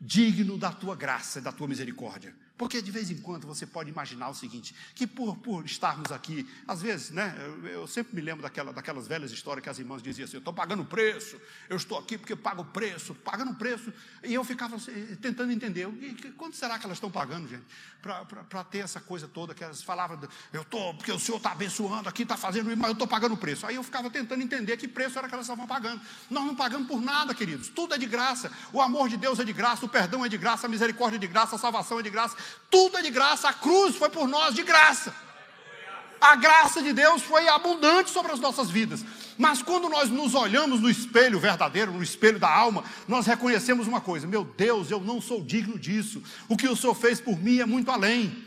digno 0.00 0.58
da 0.58 0.72
tua 0.72 0.96
graça 0.96 1.40
da 1.40 1.52
tua 1.52 1.68
misericórdia. 1.68 2.34
Porque 2.56 2.80
de 2.80 2.90
vez 2.90 3.10
em 3.10 3.18
quando 3.18 3.46
você 3.46 3.66
pode 3.66 3.90
imaginar 3.90 4.28
o 4.28 4.34
seguinte: 4.34 4.74
que 4.94 5.06
por, 5.06 5.36
por 5.36 5.64
estarmos 5.64 6.10
aqui, 6.10 6.48
às 6.66 6.80
vezes, 6.80 7.10
né, 7.10 7.34
eu, 7.38 7.66
eu 7.66 7.86
sempre 7.86 8.14
me 8.14 8.22
lembro 8.22 8.42
daquela, 8.42 8.72
daquelas 8.72 9.06
velhas 9.06 9.30
histórias 9.30 9.62
que 9.62 9.68
as 9.68 9.78
irmãs 9.78 10.02
diziam 10.02 10.24
assim: 10.24 10.36
eu 10.36 10.40
estou 10.40 10.54
pagando 10.54 10.84
preço, 10.84 11.38
eu 11.68 11.76
estou 11.76 11.98
aqui 11.98 12.16
porque 12.16 12.34
pago 12.34 12.64
preço, 12.64 13.14
pagando 13.14 13.54
preço. 13.54 13.92
E 14.24 14.32
eu 14.32 14.42
ficava 14.42 14.76
assim, 14.76 15.16
tentando 15.16 15.52
entender: 15.52 15.86
quanto 16.36 16.56
será 16.56 16.78
que 16.78 16.86
elas 16.86 16.96
estão 16.96 17.10
pagando, 17.10 17.48
gente, 17.48 17.64
para 18.00 18.64
ter 18.64 18.78
essa 18.78 19.00
coisa 19.00 19.28
toda 19.28 19.54
que 19.54 19.62
elas 19.62 19.82
falavam: 19.82 20.18
eu 20.52 20.62
estou, 20.62 20.94
porque 20.94 21.12
o 21.12 21.18
senhor 21.18 21.36
está 21.36 21.52
abençoando 21.52 22.08
aqui, 22.08 22.22
está 22.22 22.36
fazendo 22.36 22.74
mas 22.74 22.86
eu 22.86 22.92
estou 22.92 23.06
pagando 23.06 23.36
preço. 23.36 23.66
Aí 23.66 23.76
eu 23.76 23.82
ficava 23.82 24.08
tentando 24.10 24.42
entender 24.42 24.76
que 24.76 24.88
preço 24.88 25.18
era 25.18 25.28
que 25.28 25.34
elas 25.34 25.46
estavam 25.46 25.66
pagando. 25.66 26.00
Nós 26.30 26.44
não 26.44 26.54
pagamos 26.54 26.88
por 26.88 27.00
nada, 27.00 27.34
queridos, 27.34 27.68
tudo 27.68 27.94
é 27.94 27.98
de 27.98 28.06
graça. 28.06 28.50
O 28.72 28.80
amor 28.80 29.08
de 29.08 29.16
Deus 29.16 29.38
é 29.38 29.44
de 29.44 29.52
graça, 29.52 29.84
o 29.84 29.88
perdão 29.88 30.24
é 30.24 30.28
de 30.28 30.38
graça, 30.38 30.66
a 30.66 30.70
misericórdia 30.70 31.16
é 31.16 31.20
de 31.20 31.26
graça, 31.26 31.56
a 31.56 31.58
salvação 31.58 32.00
é 32.00 32.02
de 32.02 32.10
graça. 32.10 32.36
Tudo 32.70 32.98
é 32.98 33.02
de 33.02 33.10
graça, 33.10 33.48
a 33.48 33.52
cruz 33.52 33.96
foi 33.96 34.08
por 34.08 34.28
nós 34.28 34.54
de 34.54 34.62
graça. 34.62 35.14
A 36.20 36.34
graça 36.34 36.82
de 36.82 36.92
Deus 36.92 37.22
foi 37.22 37.46
abundante 37.48 38.10
sobre 38.10 38.32
as 38.32 38.40
nossas 38.40 38.70
vidas. 38.70 39.04
Mas 39.38 39.62
quando 39.62 39.88
nós 39.88 40.08
nos 40.08 40.34
olhamos 40.34 40.80
no 40.80 40.88
espelho 40.88 41.38
verdadeiro, 41.38 41.92
no 41.92 42.02
espelho 42.02 42.38
da 42.38 42.48
alma, 42.48 42.82
nós 43.06 43.26
reconhecemos 43.26 43.86
uma 43.86 44.00
coisa: 44.00 44.26
meu 44.26 44.44
Deus, 44.44 44.90
eu 44.90 45.00
não 45.00 45.20
sou 45.20 45.42
digno 45.42 45.78
disso. 45.78 46.22
O 46.48 46.56
que 46.56 46.68
o 46.68 46.76
Senhor 46.76 46.94
fez 46.94 47.20
por 47.20 47.38
mim 47.38 47.58
é 47.58 47.66
muito 47.66 47.90
além. 47.90 48.45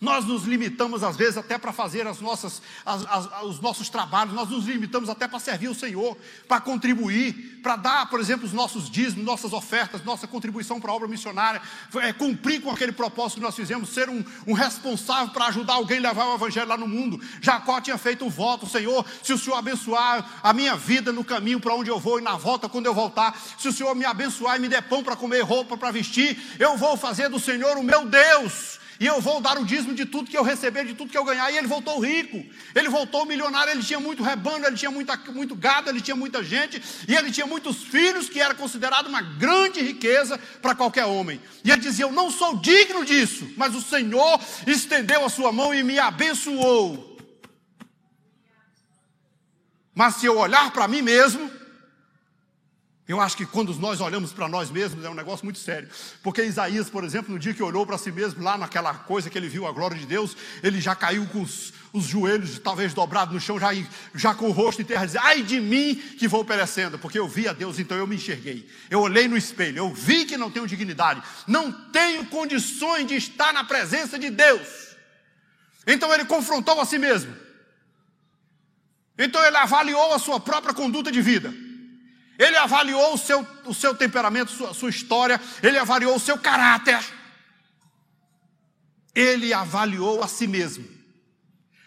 Nós 0.00 0.24
nos 0.24 0.44
limitamos, 0.44 1.02
às 1.02 1.16
vezes, 1.16 1.36
até 1.36 1.58
para 1.58 1.72
fazer 1.72 2.06
as 2.06 2.20
nossas, 2.20 2.62
as, 2.86 3.04
as, 3.06 3.42
os 3.42 3.60
nossos 3.60 3.88
trabalhos, 3.88 4.32
nós 4.32 4.48
nos 4.48 4.64
limitamos 4.64 5.08
até 5.08 5.26
para 5.26 5.40
servir 5.40 5.66
o 5.66 5.74
Senhor, 5.74 6.16
para 6.46 6.60
contribuir, 6.60 7.58
para 7.64 7.74
dar, 7.74 8.08
por 8.08 8.20
exemplo, 8.20 8.46
os 8.46 8.52
nossos 8.52 8.88
dízimos, 8.88 9.24
nossas 9.24 9.52
ofertas, 9.52 10.04
nossa 10.04 10.28
contribuição 10.28 10.80
para 10.80 10.92
a 10.92 10.94
obra 10.94 11.08
missionária, 11.08 11.60
é, 11.96 12.12
cumprir 12.12 12.62
com 12.62 12.70
aquele 12.70 12.92
propósito 12.92 13.38
que 13.38 13.42
nós 13.42 13.56
fizemos, 13.56 13.88
ser 13.88 14.08
um, 14.08 14.24
um 14.46 14.52
responsável 14.52 15.32
para 15.32 15.46
ajudar 15.46 15.74
alguém 15.74 15.98
a 15.98 16.02
levar 16.02 16.26
o 16.26 16.34
Evangelho 16.36 16.68
lá 16.68 16.76
no 16.76 16.86
mundo. 16.86 17.20
Jacó 17.40 17.80
tinha 17.80 17.98
feito 17.98 18.24
o 18.24 18.30
voto, 18.30 18.68
Senhor, 18.68 19.04
se 19.20 19.32
o 19.32 19.38
Senhor 19.38 19.56
abençoar 19.56 20.38
a 20.44 20.52
minha 20.52 20.76
vida 20.76 21.12
no 21.12 21.24
caminho 21.24 21.58
para 21.58 21.74
onde 21.74 21.90
eu 21.90 21.98
vou 21.98 22.20
e 22.20 22.22
na 22.22 22.36
volta 22.36 22.68
quando 22.68 22.86
eu 22.86 22.94
voltar, 22.94 23.36
se 23.58 23.66
o 23.66 23.72
Senhor 23.72 23.96
me 23.96 24.04
abençoar 24.04 24.58
e 24.58 24.60
me 24.60 24.68
der 24.68 24.82
pão 24.82 25.02
para 25.02 25.16
comer, 25.16 25.40
roupa 25.40 25.76
para 25.76 25.90
vestir, 25.90 26.40
eu 26.56 26.76
vou 26.76 26.96
fazer 26.96 27.28
do 27.28 27.40
Senhor 27.40 27.76
o 27.76 27.82
meu 27.82 28.06
Deus 28.06 28.77
e 29.00 29.06
eu 29.06 29.20
vou 29.20 29.40
dar 29.40 29.56
o 29.58 29.64
dízimo 29.64 29.94
de 29.94 30.04
tudo 30.04 30.28
que 30.28 30.36
eu 30.36 30.42
receber, 30.42 30.84
de 30.84 30.94
tudo 30.94 31.10
que 31.10 31.16
eu 31.16 31.24
ganhar. 31.24 31.50
E 31.52 31.56
ele 31.56 31.68
voltou 31.68 32.00
rico, 32.00 32.44
ele 32.74 32.88
voltou 32.88 33.24
milionário, 33.24 33.70
ele 33.72 33.82
tinha 33.82 34.00
muito 34.00 34.24
rebanho, 34.24 34.66
ele 34.66 34.76
tinha 34.76 34.90
muita, 34.90 35.16
muito 35.32 35.54
gado, 35.54 35.88
ele 35.88 36.00
tinha 36.00 36.16
muita 36.16 36.42
gente, 36.42 36.82
e 37.06 37.14
ele 37.14 37.30
tinha 37.30 37.46
muitos 37.46 37.84
filhos, 37.84 38.28
que 38.28 38.40
era 38.40 38.54
considerado 38.54 39.06
uma 39.06 39.22
grande 39.22 39.80
riqueza 39.80 40.36
para 40.60 40.74
qualquer 40.74 41.04
homem. 41.04 41.40
E 41.62 41.70
ele 41.70 41.80
dizia: 41.80 42.06
Eu 42.06 42.12
não 42.12 42.28
sou 42.28 42.56
digno 42.56 43.04
disso, 43.04 43.48
mas 43.56 43.74
o 43.74 43.80
Senhor 43.80 44.40
estendeu 44.66 45.24
a 45.24 45.28
sua 45.28 45.52
mão 45.52 45.72
e 45.72 45.84
me 45.84 45.98
abençoou. 45.98 47.16
Mas 49.94 50.16
se 50.16 50.26
eu 50.26 50.38
olhar 50.38 50.72
para 50.72 50.88
mim 50.88 51.02
mesmo, 51.02 51.47
eu 53.08 53.22
acho 53.22 53.38
que 53.38 53.46
quando 53.46 53.74
nós 53.76 54.02
olhamos 54.02 54.34
para 54.34 54.46
nós 54.46 54.70
mesmos 54.70 55.02
é 55.02 55.08
um 55.08 55.14
negócio 55.14 55.42
muito 55.42 55.58
sério. 55.58 55.88
Porque 56.22 56.44
Isaías, 56.44 56.90
por 56.90 57.02
exemplo, 57.04 57.32
no 57.32 57.38
dia 57.38 57.54
que 57.54 57.62
olhou 57.62 57.86
para 57.86 57.96
si 57.96 58.12
mesmo, 58.12 58.44
lá 58.44 58.58
naquela 58.58 58.92
coisa 58.92 59.30
que 59.30 59.38
ele 59.38 59.48
viu 59.48 59.66
a 59.66 59.72
glória 59.72 59.96
de 59.96 60.04
Deus, 60.04 60.36
ele 60.62 60.78
já 60.78 60.94
caiu 60.94 61.24
com 61.24 61.40
os, 61.40 61.72
os 61.90 62.04
joelhos 62.04 62.58
talvez 62.58 62.92
dobrados 62.92 63.32
no 63.32 63.40
chão, 63.40 63.58
já, 63.58 63.70
já 64.14 64.34
com 64.34 64.50
o 64.50 64.52
rosto 64.52 64.82
em 64.82 64.84
terra, 64.84 65.06
dizendo: 65.06 65.24
Ai 65.24 65.42
de 65.42 65.58
mim 65.58 65.94
que 65.94 66.28
vou 66.28 66.44
perecendo, 66.44 66.98
porque 66.98 67.18
eu 67.18 67.26
vi 67.26 67.48
a 67.48 67.54
Deus, 67.54 67.78
então 67.78 67.96
eu 67.96 68.06
me 68.06 68.16
enxerguei. 68.16 68.68
Eu 68.90 69.00
olhei 69.00 69.26
no 69.26 69.38
espelho, 69.38 69.78
eu 69.78 69.94
vi 69.94 70.26
que 70.26 70.36
não 70.36 70.50
tenho 70.50 70.66
dignidade, 70.66 71.22
não 71.46 71.72
tenho 71.72 72.26
condições 72.26 73.06
de 73.06 73.14
estar 73.14 73.54
na 73.54 73.64
presença 73.64 74.18
de 74.18 74.28
Deus. 74.28 74.88
Então 75.86 76.12
ele 76.12 76.26
confrontou 76.26 76.78
a 76.78 76.84
si 76.84 76.98
mesmo. 76.98 77.34
Então 79.16 79.42
ele 79.42 79.56
avaliou 79.56 80.12
a 80.12 80.18
sua 80.18 80.38
própria 80.38 80.74
conduta 80.74 81.10
de 81.10 81.22
vida. 81.22 81.67
Ele 82.38 82.56
avaliou 82.56 83.14
o 83.14 83.18
seu, 83.18 83.46
o 83.64 83.74
seu 83.74 83.94
temperamento, 83.94 84.52
sua, 84.52 84.72
sua 84.72 84.88
história, 84.88 85.40
ele 85.60 85.76
avaliou 85.76 86.14
o 86.14 86.20
seu 86.20 86.38
caráter. 86.38 87.04
Ele 89.12 89.52
avaliou 89.52 90.22
a 90.22 90.28
si 90.28 90.46
mesmo. 90.46 90.88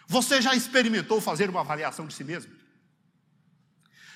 Você 0.06 0.42
já 0.42 0.54
experimentou 0.54 1.22
fazer 1.22 1.50
uma 1.50 1.62
avaliação 1.62 2.06
de 2.06 2.14
si 2.14 2.26
mesmo? 2.26 2.52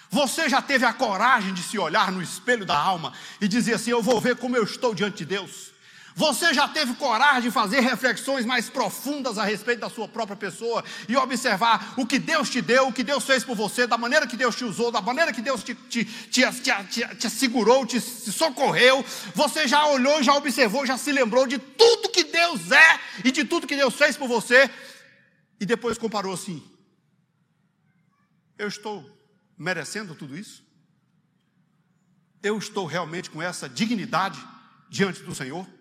Você 0.10 0.50
já 0.50 0.62
teve 0.62 0.86
a 0.86 0.92
coragem 0.92 1.54
de 1.54 1.64
se 1.64 1.80
olhar 1.80 2.12
no 2.12 2.22
espelho 2.22 2.66
da 2.66 2.78
alma 2.78 3.14
e 3.40 3.48
dizer 3.48 3.76
assim: 3.76 3.92
Eu 3.92 4.04
vou 4.04 4.20
ver 4.20 4.36
como 4.36 4.58
eu 4.58 4.64
estou 4.64 4.94
diante 4.94 5.20
de 5.20 5.26
Deus? 5.26 5.74
Você 6.18 6.54
já 6.54 6.66
teve 6.66 6.96
coragem 6.96 7.42
de 7.42 7.52
fazer 7.52 7.82
reflexões 7.82 8.46
mais 8.46 8.70
profundas 8.70 9.38
a 9.38 9.44
respeito 9.44 9.82
da 9.82 9.90
sua 9.90 10.08
própria 10.08 10.38
pessoa 10.38 10.82
e 11.10 11.18
observar 11.18 11.94
o 11.98 12.06
que 12.08 12.18
Deus 12.18 12.50
te 12.50 12.62
deu, 12.62 12.88
o 12.88 12.94
que 12.94 13.04
Deus 13.04 13.26
fez 13.26 13.44
por 13.44 13.54
você, 13.54 13.86
da 13.86 13.98
maneira 13.98 14.26
que 14.26 14.38
Deus 14.38 14.56
te 14.56 14.64
usou, 14.64 14.94
da 14.94 15.02
maneira 15.02 15.34
que 15.34 15.42
Deus 15.42 15.62
te, 15.62 15.76
te, 15.76 16.06
te, 16.06 16.42
te, 16.90 17.16
te 17.16 17.30
segurou, 17.30 17.86
te, 17.86 18.00
socorreu? 18.00 19.04
Você 19.34 19.68
já 19.68 19.86
olhou, 19.88 20.24
já 20.24 20.34
observou, 20.36 20.86
já 20.86 20.98
se 20.98 21.12
lembrou 21.12 21.46
de 21.46 21.60
tudo 21.60 22.08
que 22.08 22.24
Deus 22.24 22.72
é 22.72 23.00
e 23.26 23.30
de 23.30 23.44
tudo 23.44 23.68
que 23.68 23.76
Deus 23.76 23.94
fez 23.94 24.16
por 24.16 24.30
você 24.30 24.72
e 25.60 25.66
depois 25.66 25.98
comparou 25.98 26.34
assim: 26.34 26.64
Eu 28.58 28.70
estou 28.70 29.06
merecendo 29.58 30.16
tudo 30.16 30.38
isso? 30.38 30.64
Eu 32.42 32.58
estou 32.58 32.86
realmente 32.86 33.30
com 33.30 33.42
essa 33.42 33.68
dignidade 33.68 34.40
diante 34.90 35.22
do 35.22 35.36
Senhor? 35.36 35.75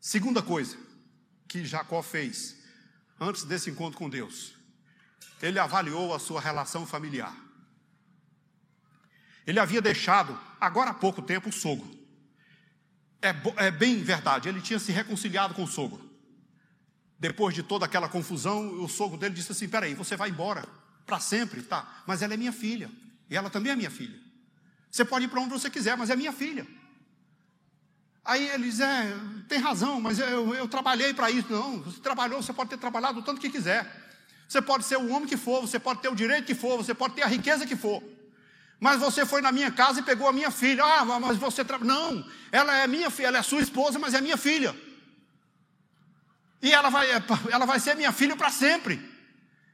Segunda 0.00 0.42
coisa 0.42 0.76
que 1.46 1.64
Jacó 1.64 2.02
fez 2.02 2.56
antes 3.20 3.44
desse 3.44 3.70
encontro 3.70 3.98
com 3.98 4.08
Deus, 4.08 4.54
ele 5.42 5.58
avaliou 5.58 6.14
a 6.14 6.18
sua 6.18 6.40
relação 6.40 6.86
familiar. 6.86 7.34
Ele 9.46 9.58
havia 9.58 9.80
deixado, 9.80 10.38
agora 10.60 10.90
há 10.90 10.94
pouco 10.94 11.22
tempo, 11.22 11.48
o 11.48 11.52
sogro. 11.52 11.98
É, 13.20 13.34
é, 13.66 13.70
bem 13.70 14.02
verdade, 14.02 14.48
ele 14.48 14.60
tinha 14.60 14.78
se 14.78 14.92
reconciliado 14.92 15.54
com 15.54 15.64
o 15.64 15.68
sogro. 15.68 16.08
Depois 17.18 17.54
de 17.54 17.62
toda 17.62 17.84
aquela 17.84 18.08
confusão, 18.08 18.84
o 18.84 18.88
sogro 18.88 19.18
dele 19.18 19.34
disse 19.34 19.50
assim: 19.50 19.68
Peraí, 19.68 19.94
você 19.94 20.16
vai 20.16 20.28
embora 20.28 20.68
para 21.04 21.18
sempre, 21.18 21.62
tá? 21.62 22.02
Mas 22.06 22.22
ela 22.22 22.34
é 22.34 22.36
minha 22.36 22.52
filha, 22.52 22.90
e 23.28 23.36
ela 23.36 23.50
também 23.50 23.72
é 23.72 23.76
minha 23.76 23.90
filha. 23.90 24.20
Você 24.90 25.04
pode 25.04 25.24
ir 25.24 25.28
para 25.28 25.40
onde 25.40 25.50
você 25.50 25.68
quiser, 25.68 25.96
mas 25.96 26.10
é 26.10 26.16
minha 26.16 26.32
filha. 26.32 26.66
Aí 28.28 28.46
ele 28.50 28.64
diz: 28.64 28.78
É, 28.78 29.16
tem 29.48 29.58
razão, 29.58 29.98
mas 29.98 30.18
eu, 30.18 30.54
eu 30.54 30.68
trabalhei 30.68 31.14
para 31.14 31.30
isso. 31.30 31.50
Não, 31.50 31.80
você 31.80 31.98
trabalhou, 31.98 32.42
você 32.42 32.52
pode 32.52 32.68
ter 32.68 32.76
trabalhado 32.76 33.20
o 33.20 33.22
tanto 33.22 33.40
que 33.40 33.48
quiser. 33.48 33.90
Você 34.46 34.60
pode 34.60 34.84
ser 34.84 34.98
o 34.98 35.10
homem 35.10 35.26
que 35.26 35.36
for, 35.36 35.62
você 35.62 35.78
pode 35.78 36.02
ter 36.02 36.10
o 36.10 36.14
direito 36.14 36.44
que 36.44 36.54
for, 36.54 36.76
você 36.76 36.92
pode 36.92 37.14
ter 37.14 37.22
a 37.22 37.26
riqueza 37.26 37.66
que 37.66 37.74
for. 37.74 38.02
Mas 38.78 39.00
você 39.00 39.24
foi 39.24 39.40
na 39.40 39.50
minha 39.50 39.70
casa 39.70 40.00
e 40.00 40.02
pegou 40.02 40.28
a 40.28 40.32
minha 40.32 40.50
filha. 40.50 40.84
Ah, 40.84 41.06
mas 41.18 41.38
você. 41.38 41.64
Tra... 41.64 41.78
Não, 41.78 42.22
ela 42.52 42.76
é 42.76 42.86
minha 42.86 43.08
filha, 43.08 43.28
ela 43.28 43.38
é 43.38 43.42
sua 43.42 43.62
esposa, 43.62 43.98
mas 43.98 44.12
é 44.12 44.20
minha 44.20 44.36
filha. 44.36 44.76
E 46.60 46.70
ela 46.70 46.90
vai, 46.90 47.08
ela 47.50 47.64
vai 47.64 47.80
ser 47.80 47.96
minha 47.96 48.12
filha 48.12 48.36
para 48.36 48.50
sempre. 48.50 49.00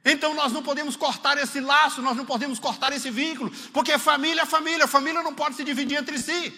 Então 0.05 0.33
nós 0.33 0.53
não 0.53 0.63
podemos 0.63 0.95
cortar 0.95 1.39
esse 1.39 1.59
laço, 1.61 2.01
nós 2.01 2.17
não 2.17 2.25
podemos 2.25 2.61
cortar 2.61 2.93
esse 2.93 3.11
vínculo, 3.11 3.51
porque 3.73 3.99
família 3.99 4.43
é 4.43 4.47
família, 4.47 4.87
família 4.87 5.25
não 5.25 5.35
pode 5.35 5.57
se 5.57 5.65
dividir 5.65 5.99
entre 5.99 6.19
si. 6.19 6.53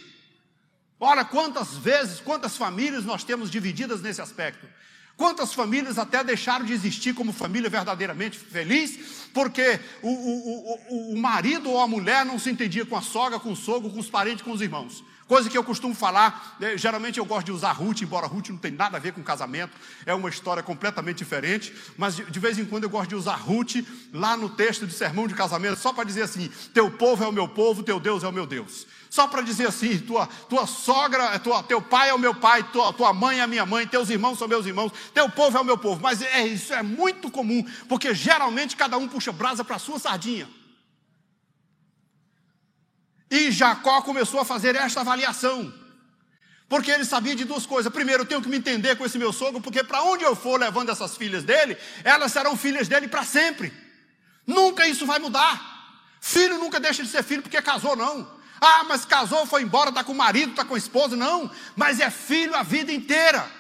Ora, 0.99 1.25
quantas 1.25 1.75
vezes, 1.75 2.21
quantas 2.21 2.57
famílias 2.57 3.05
nós 3.05 3.23
temos 3.23 3.51
divididas 3.51 4.01
nesse 4.01 4.23
aspecto? 4.23 4.67
Quantas 5.17 5.53
famílias 5.55 5.99
até 5.99 6.23
deixaram 6.23 6.65
de 6.65 6.75
existir 6.75 7.15
como 7.15 7.33
família 7.33 7.71
verdadeiramente 7.71 8.39
feliz, 8.39 9.29
porque 9.33 9.81
o, 10.03 10.09
o, 10.09 10.81
o, 10.91 11.15
o 11.15 11.19
marido 11.19 11.71
ou 11.71 11.81
a 11.81 11.89
mulher 11.89 12.25
não 12.25 12.39
se 12.39 12.51
entendia 12.51 12.85
com 12.85 12.97
a 12.97 13.01
sogra, 13.01 13.41
com 13.41 13.53
o 13.53 13.57
sogro, 13.57 13.91
com 13.91 13.99
os 13.99 14.11
parentes, 14.11 14.43
com 14.43 14.53
os 14.53 14.61
irmãos. 14.61 15.03
Coisa 15.27 15.51
que 15.51 15.59
eu 15.59 15.65
costumo 15.65 15.95
falar, 15.95 16.57
né, 16.61 16.79
geralmente 16.79 17.19
eu 17.19 17.25
gosto 17.25 17.47
de 17.47 17.53
usar 17.53 17.73
Ruth, 17.73 18.03
embora 18.03 18.27
Ruth 18.27 18.51
não 18.51 18.59
tem 18.59 18.71
nada 18.71 18.97
a 18.97 19.01
ver 19.01 19.13
com 19.13 19.23
casamento, 19.23 19.73
é 20.05 20.15
uma 20.15 20.29
história 20.29 20.63
completamente 20.63 21.19
diferente, 21.19 21.75
mas 21.97 22.15
de, 22.15 22.25
de 22.25 22.39
vez 22.39 22.59
em 22.59 22.65
quando 22.65 22.85
eu 22.85 22.91
gosto 22.91 23.09
de 23.09 23.17
usar 23.17 23.35
Ruth 23.35 23.85
lá 24.13 24.37
no 24.37 24.49
texto 24.51 24.87
de 24.87 24.95
sermão 24.95 25.27
de 25.27 25.35
casamento, 25.35 25.81
só 25.81 25.93
para 25.93 26.05
dizer 26.05 26.23
assim: 26.23 26.49
teu 26.73 26.91
povo 26.91 27.25
é 27.25 27.27
o 27.27 27.33
meu 27.33 27.49
povo, 27.49 27.83
teu 27.83 27.99
Deus 27.99 28.23
é 28.23 28.29
o 28.29 28.33
meu 28.33 28.47
Deus. 28.47 28.87
Só 29.17 29.27
para 29.27 29.41
dizer 29.41 29.67
assim, 29.69 29.99
tua, 29.99 30.27
tua 30.47 30.67
sogra, 30.67 31.39
tua, 31.39 31.63
teu 31.63 31.81
pai 31.81 32.11
é 32.11 32.13
o 32.13 32.19
meu 32.19 32.35
pai, 32.35 32.63
tua, 32.65 32.93
tua 32.93 33.15
mãe 33.15 33.39
é 33.39 33.43
a 33.45 33.47
minha 33.47 33.65
mãe, 33.65 33.87
teus 33.87 34.11
irmãos 34.11 34.39
são 34.39 34.47
meus 34.47 34.67
irmãos, 34.67 34.93
teu 35.15 35.27
povo 35.31 35.57
é 35.57 35.61
o 35.63 35.65
meu 35.65 35.79
povo. 35.79 36.03
Mas 36.03 36.21
é, 36.21 36.47
isso 36.47 36.75
é 36.75 36.83
muito 36.83 37.31
comum, 37.31 37.65
porque 37.89 38.15
geralmente 38.15 38.77
cada 38.77 38.99
um 38.99 39.09
puxa 39.09 39.33
brasa 39.33 39.65
para 39.65 39.77
a 39.77 39.79
sua 39.79 39.99
sardinha. 39.99 40.47
E 43.31 43.51
Jacó 43.51 44.03
começou 44.03 44.39
a 44.39 44.45
fazer 44.45 44.77
esta 44.77 45.01
avaliação. 45.01 45.73
Porque 46.69 46.91
ele 46.91 47.07
sabia 47.07 47.35
de 47.35 47.47
duas 47.47 47.65
coisas. 47.65 47.91
Primeiro, 47.91 48.25
eu 48.25 48.27
tenho 48.27 48.43
que 48.43 48.51
me 48.51 48.59
entender 48.59 48.97
com 48.97 49.07
esse 49.07 49.17
meu 49.17 49.33
sogro, 49.33 49.63
porque 49.63 49.83
para 49.83 50.03
onde 50.03 50.25
eu 50.25 50.37
for 50.37 50.61
levando 50.61 50.91
essas 50.91 51.17
filhas 51.17 51.43
dele, 51.43 51.79
elas 52.05 52.33
serão 52.33 52.55
filhas 52.55 52.87
dele 52.87 53.09
para 53.09 53.25
sempre. 53.25 53.73
Nunca 54.47 54.87
isso 54.87 55.07
vai 55.07 55.19
mudar. 55.19 55.57
Filho 56.21 56.59
nunca 56.59 56.79
deixa 56.79 57.03
de 57.03 57.09
ser 57.09 57.23
filho 57.23 57.41
porque 57.41 57.63
casou, 57.63 57.97
não. 57.97 58.36
Ah, 58.61 58.85
mas 58.85 59.05
casou, 59.05 59.47
foi 59.47 59.63
embora, 59.63 59.91
está 59.91 60.03
com 60.03 60.13
o 60.13 60.17
marido, 60.17 60.51
está 60.51 60.65
com 60.65 60.75
a 60.75 60.79
esposa. 60.79 61.17
Não, 61.17 61.51
mas 61.75 62.01
é 62.01 62.11
filho 62.11 62.55
a 62.55 62.63
vida 62.63 62.93
inteira. 62.93 63.51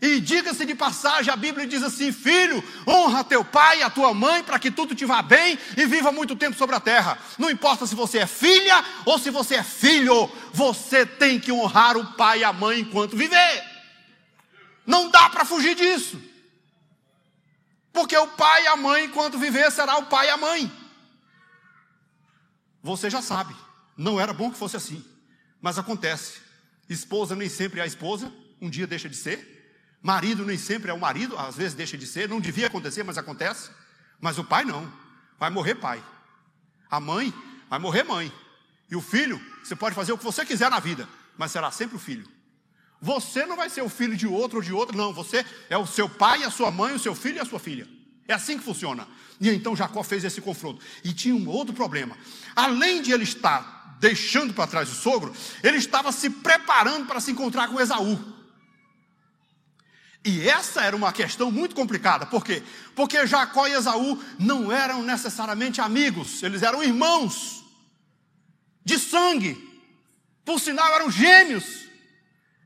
E 0.00 0.20
diga-se 0.20 0.66
de 0.66 0.74
passagem, 0.74 1.32
a 1.32 1.36
Bíblia 1.36 1.66
diz 1.66 1.82
assim: 1.82 2.12
Filho, 2.12 2.62
honra 2.86 3.24
teu 3.24 3.44
pai 3.44 3.80
e 3.80 3.82
a 3.82 3.88
tua 3.88 4.12
mãe 4.12 4.42
para 4.42 4.58
que 4.58 4.70
tudo 4.70 4.94
te 4.94 5.06
vá 5.06 5.22
bem 5.22 5.58
e 5.76 5.86
viva 5.86 6.12
muito 6.12 6.36
tempo 6.36 6.56
sobre 6.56 6.76
a 6.76 6.80
terra. 6.80 7.18
Não 7.38 7.48
importa 7.48 7.86
se 7.86 7.94
você 7.94 8.18
é 8.18 8.26
filha 8.26 8.84
ou 9.06 9.18
se 9.18 9.30
você 9.30 9.56
é 9.56 9.62
filho, 9.62 10.30
você 10.52 11.06
tem 11.06 11.40
que 11.40 11.50
honrar 11.50 11.96
o 11.96 12.12
pai 12.12 12.40
e 12.40 12.44
a 12.44 12.52
mãe 12.52 12.80
enquanto 12.80 13.16
viver. 13.16 13.64
Não 14.86 15.08
dá 15.08 15.30
para 15.30 15.44
fugir 15.44 15.74
disso. 15.74 16.20
Porque 17.90 18.16
o 18.16 18.28
pai 18.28 18.64
e 18.64 18.66
a 18.66 18.76
mãe, 18.76 19.06
enquanto 19.06 19.38
viver, 19.38 19.72
será 19.72 19.96
o 19.96 20.04
pai 20.04 20.26
e 20.26 20.30
a 20.30 20.36
mãe. 20.36 20.70
Você 22.82 23.08
já 23.08 23.22
sabe. 23.22 23.56
Não 23.96 24.20
era 24.20 24.32
bom 24.32 24.50
que 24.50 24.58
fosse 24.58 24.76
assim, 24.76 25.04
mas 25.60 25.78
acontece. 25.78 26.40
Esposa 26.88 27.34
nem 27.34 27.48
sempre 27.48 27.80
é 27.80 27.82
a 27.82 27.86
esposa, 27.86 28.32
um 28.60 28.68
dia 28.68 28.86
deixa 28.86 29.08
de 29.08 29.16
ser. 29.16 29.54
Marido 30.02 30.44
nem 30.44 30.58
sempre 30.58 30.90
é 30.90 30.94
o 30.94 31.00
marido, 31.00 31.36
às 31.36 31.56
vezes 31.56 31.74
deixa 31.74 31.96
de 31.96 32.06
ser. 32.06 32.28
Não 32.28 32.40
devia 32.40 32.66
acontecer, 32.66 33.02
mas 33.02 33.18
acontece. 33.18 33.70
Mas 34.20 34.38
o 34.38 34.44
pai 34.44 34.64
não. 34.64 34.90
Vai 35.38 35.50
morrer 35.50 35.74
pai. 35.74 36.02
A 36.90 37.00
mãe 37.00 37.32
vai 37.68 37.78
morrer 37.78 38.04
mãe. 38.04 38.32
E 38.88 38.94
o 38.94 39.00
filho, 39.00 39.40
você 39.62 39.74
pode 39.74 39.94
fazer 39.94 40.12
o 40.12 40.18
que 40.18 40.24
você 40.24 40.44
quiser 40.44 40.70
na 40.70 40.78
vida, 40.78 41.08
mas 41.36 41.50
será 41.50 41.70
sempre 41.70 41.96
o 41.96 41.98
filho. 41.98 42.28
Você 43.00 43.44
não 43.44 43.56
vai 43.56 43.68
ser 43.68 43.82
o 43.82 43.88
filho 43.88 44.16
de 44.16 44.26
outro 44.26 44.58
ou 44.58 44.62
de 44.62 44.72
outro, 44.72 44.96
não. 44.96 45.12
Você 45.12 45.44
é 45.68 45.76
o 45.76 45.86
seu 45.86 46.08
pai, 46.08 46.44
a 46.44 46.50
sua 46.50 46.70
mãe, 46.70 46.94
o 46.94 46.98
seu 46.98 47.14
filho 47.14 47.36
e 47.36 47.40
a 47.40 47.44
sua 47.44 47.58
filha. 47.58 47.88
É 48.28 48.34
assim 48.34 48.58
que 48.58 48.64
funciona. 48.64 49.06
E 49.40 49.50
então 49.50 49.76
Jacó 49.76 50.02
fez 50.02 50.24
esse 50.24 50.40
confronto. 50.40 50.82
E 51.04 51.12
tinha 51.12 51.34
um 51.34 51.48
outro 51.48 51.74
problema. 51.74 52.16
Além 52.54 53.02
de 53.02 53.12
ele 53.12 53.24
estar 53.24 53.75
deixando 53.98 54.52
para 54.52 54.66
trás 54.66 54.90
o 54.90 54.94
sogro, 54.94 55.34
ele 55.62 55.76
estava 55.76 56.12
se 56.12 56.30
preparando 56.30 57.06
para 57.06 57.20
se 57.20 57.30
encontrar 57.30 57.68
com 57.68 57.80
Esaú. 57.80 58.34
E 60.24 60.48
essa 60.48 60.82
era 60.82 60.96
uma 60.96 61.12
questão 61.12 61.52
muito 61.52 61.74
complicada, 61.74 62.26
por 62.26 62.44
quê? 62.44 62.62
Porque 62.96 63.26
Jacó 63.26 63.68
e 63.68 63.72
Esaú 63.72 64.20
não 64.38 64.72
eram 64.72 65.02
necessariamente 65.02 65.80
amigos, 65.80 66.42
eles 66.42 66.62
eram 66.62 66.82
irmãos 66.82 67.64
de 68.84 68.98
sangue, 68.98 69.54
por 70.44 70.58
sinal 70.58 70.92
eram 70.94 71.10
gêmeos. 71.10 71.86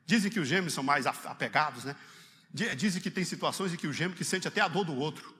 Dizem 0.06 0.30
que 0.30 0.40
os 0.40 0.48
gêmeos 0.48 0.72
são 0.72 0.82
mais 0.82 1.06
apegados, 1.06 1.84
né? 1.84 1.94
Dizem 2.52 3.00
que 3.00 3.10
tem 3.10 3.24
situações 3.24 3.72
em 3.72 3.76
que 3.76 3.86
o 3.86 3.92
gêmeo 3.92 4.16
que 4.16 4.24
sente 4.24 4.48
até 4.48 4.60
a 4.60 4.66
dor 4.66 4.84
do 4.84 4.96
outro. 4.96 5.39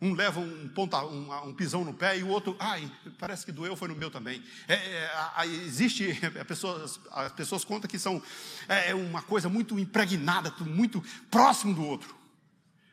Um 0.00 0.14
leva 0.14 0.38
um, 0.38 0.68
ponta, 0.68 1.04
um, 1.04 1.48
um, 1.48 1.52
pisão 1.52 1.84
no 1.84 1.92
pé 1.92 2.18
e 2.18 2.22
o 2.22 2.28
outro, 2.28 2.56
ai, 2.58 2.90
parece 3.18 3.44
que 3.44 3.50
doeu, 3.50 3.74
foi 3.74 3.88
no 3.88 3.96
meu 3.96 4.10
também. 4.10 4.42
É, 4.68 4.74
é, 4.74 5.46
existe, 5.66 6.16
a 6.40 6.44
pessoas, 6.44 7.00
as 7.10 7.32
pessoas 7.32 7.64
contam 7.64 7.90
que 7.90 7.98
são 7.98 8.22
é, 8.68 8.90
é, 8.90 8.94
uma 8.94 9.22
coisa 9.22 9.48
muito 9.48 9.78
impregnada, 9.78 10.54
muito 10.60 11.02
próximo 11.30 11.74
do 11.74 11.84
outro. 11.84 12.16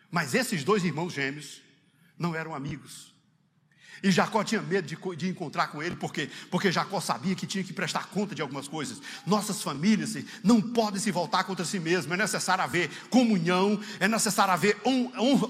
Mas 0.10 0.34
esses 0.34 0.64
dois 0.64 0.84
irmãos 0.84 1.14
gêmeos 1.14 1.62
não 2.18 2.34
eram 2.34 2.56
amigos. 2.56 3.15
E 4.04 4.12
Jacó 4.12 4.44
tinha 4.44 4.62
medo 4.62 4.88
de, 4.88 4.98
de, 5.16 5.30
encontrar 5.30 5.68
com 5.68 5.82
ele, 5.82 5.96
por 5.96 6.14
quê? 6.14 6.30
Porque 6.52 6.72
Jacó 6.72 7.00
sabia 7.00 7.34
que 7.36 7.48
tinha 7.48 7.64
que 7.64 7.74
prestar 7.74 8.08
conta 8.08 8.36
de 8.36 8.42
algumas 8.42 8.68
coisas. 8.68 9.02
Nossas 9.26 9.62
famílias 9.62 10.16
não 10.44 10.62
podem 10.62 11.00
se 11.00 11.12
voltar 11.12 11.44
contra 11.44 11.66
si 11.66 11.80
mesmas. 11.80 12.20
É 12.20 12.22
necessário 12.22 12.64
haver 12.64 12.90
comunhão, 13.10 13.80
é 14.00 14.08
necessário 14.08 14.54
haver 14.54 14.78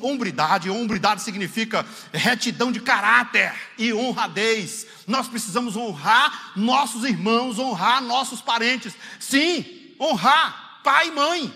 hombridade. 0.01 0.69
Hombridade 0.69 1.21
significa 1.21 1.85
retidão 2.13 2.71
de 2.71 2.79
caráter 2.79 3.53
e 3.77 3.93
honradez. 3.93 4.85
Nós 5.07 5.27
precisamos 5.27 5.75
honrar 5.75 6.53
nossos 6.55 7.03
irmãos, 7.03 7.59
honrar 7.59 8.01
nossos 8.01 8.41
parentes. 8.41 8.93
Sim, 9.19 9.95
honrar 9.99 10.81
pai 10.83 11.07
e 11.07 11.11
mãe. 11.11 11.53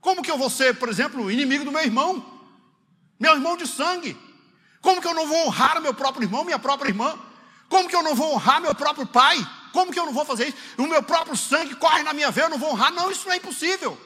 Como 0.00 0.22
que 0.22 0.30
eu 0.30 0.38
vou 0.38 0.50
ser, 0.50 0.76
por 0.76 0.88
exemplo, 0.88 1.30
inimigo 1.30 1.64
do 1.64 1.72
meu 1.72 1.82
irmão? 1.82 2.24
Meu 3.18 3.34
irmão 3.34 3.56
de 3.56 3.66
sangue. 3.66 4.16
Como 4.84 5.00
que 5.00 5.08
eu 5.08 5.14
não 5.14 5.26
vou 5.26 5.46
honrar 5.46 5.80
meu 5.80 5.94
próprio 5.94 6.26
irmão, 6.26 6.44
minha 6.44 6.58
própria 6.58 6.90
irmã? 6.90 7.18
Como 7.70 7.88
que 7.88 7.96
eu 7.96 8.02
não 8.02 8.14
vou 8.14 8.34
honrar 8.34 8.60
meu 8.60 8.74
próprio 8.74 9.06
pai? 9.06 9.34
Como 9.72 9.90
que 9.90 9.98
eu 9.98 10.04
não 10.04 10.12
vou 10.12 10.26
fazer 10.26 10.48
isso? 10.48 10.58
O 10.76 10.86
meu 10.86 11.02
próprio 11.02 11.34
sangue 11.34 11.74
corre 11.74 12.02
na 12.02 12.12
minha 12.12 12.30
veia, 12.30 12.44
eu 12.44 12.50
não 12.50 12.58
vou 12.58 12.70
honrar? 12.70 12.92
Não, 12.92 13.10
isso 13.10 13.24
não 13.24 13.32
é 13.32 13.38
impossível. 13.38 13.98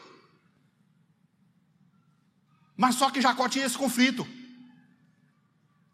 Mas 2.77 2.95
só 2.95 3.11
que 3.11 3.21
Jacó 3.21 3.49
tinha 3.49 3.67
esse 3.67 3.77
conflito. 3.77 4.25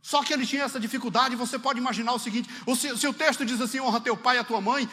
Só 0.02 0.22
que 0.22 0.34
ele 0.34 0.46
tinha 0.46 0.64
essa 0.64 0.78
dificuldade, 0.78 1.34
você 1.34 1.58
pode 1.58 1.78
imaginar 1.78 2.12
o 2.12 2.18
seguinte: 2.18 2.50
se, 2.76 2.94
se, 2.98 3.08
o 3.08 3.14
texto 3.14 3.42
diz 3.46 3.62
assim, 3.62 3.80
honra 3.80 4.02
teu 4.02 4.18
pai 4.18 4.36
e 4.36 4.40
a 4.40 4.44
tua 4.44 4.60
mãe, 4.60 4.86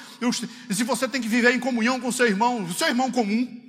e 0.70 0.74
se 0.74 0.86
você 0.86 1.06
tem 1.06 1.20
que 1.20 1.28
viver 1.28 1.54
em 1.54 1.60
comunhão 1.60 2.00
com 2.00 2.08
o 2.08 2.14
seu 2.14 2.28
irmão, 2.28 2.64
o 2.64 2.74
seu 2.74 2.88
irmão 2.88 3.12
comum, 3.12 3.62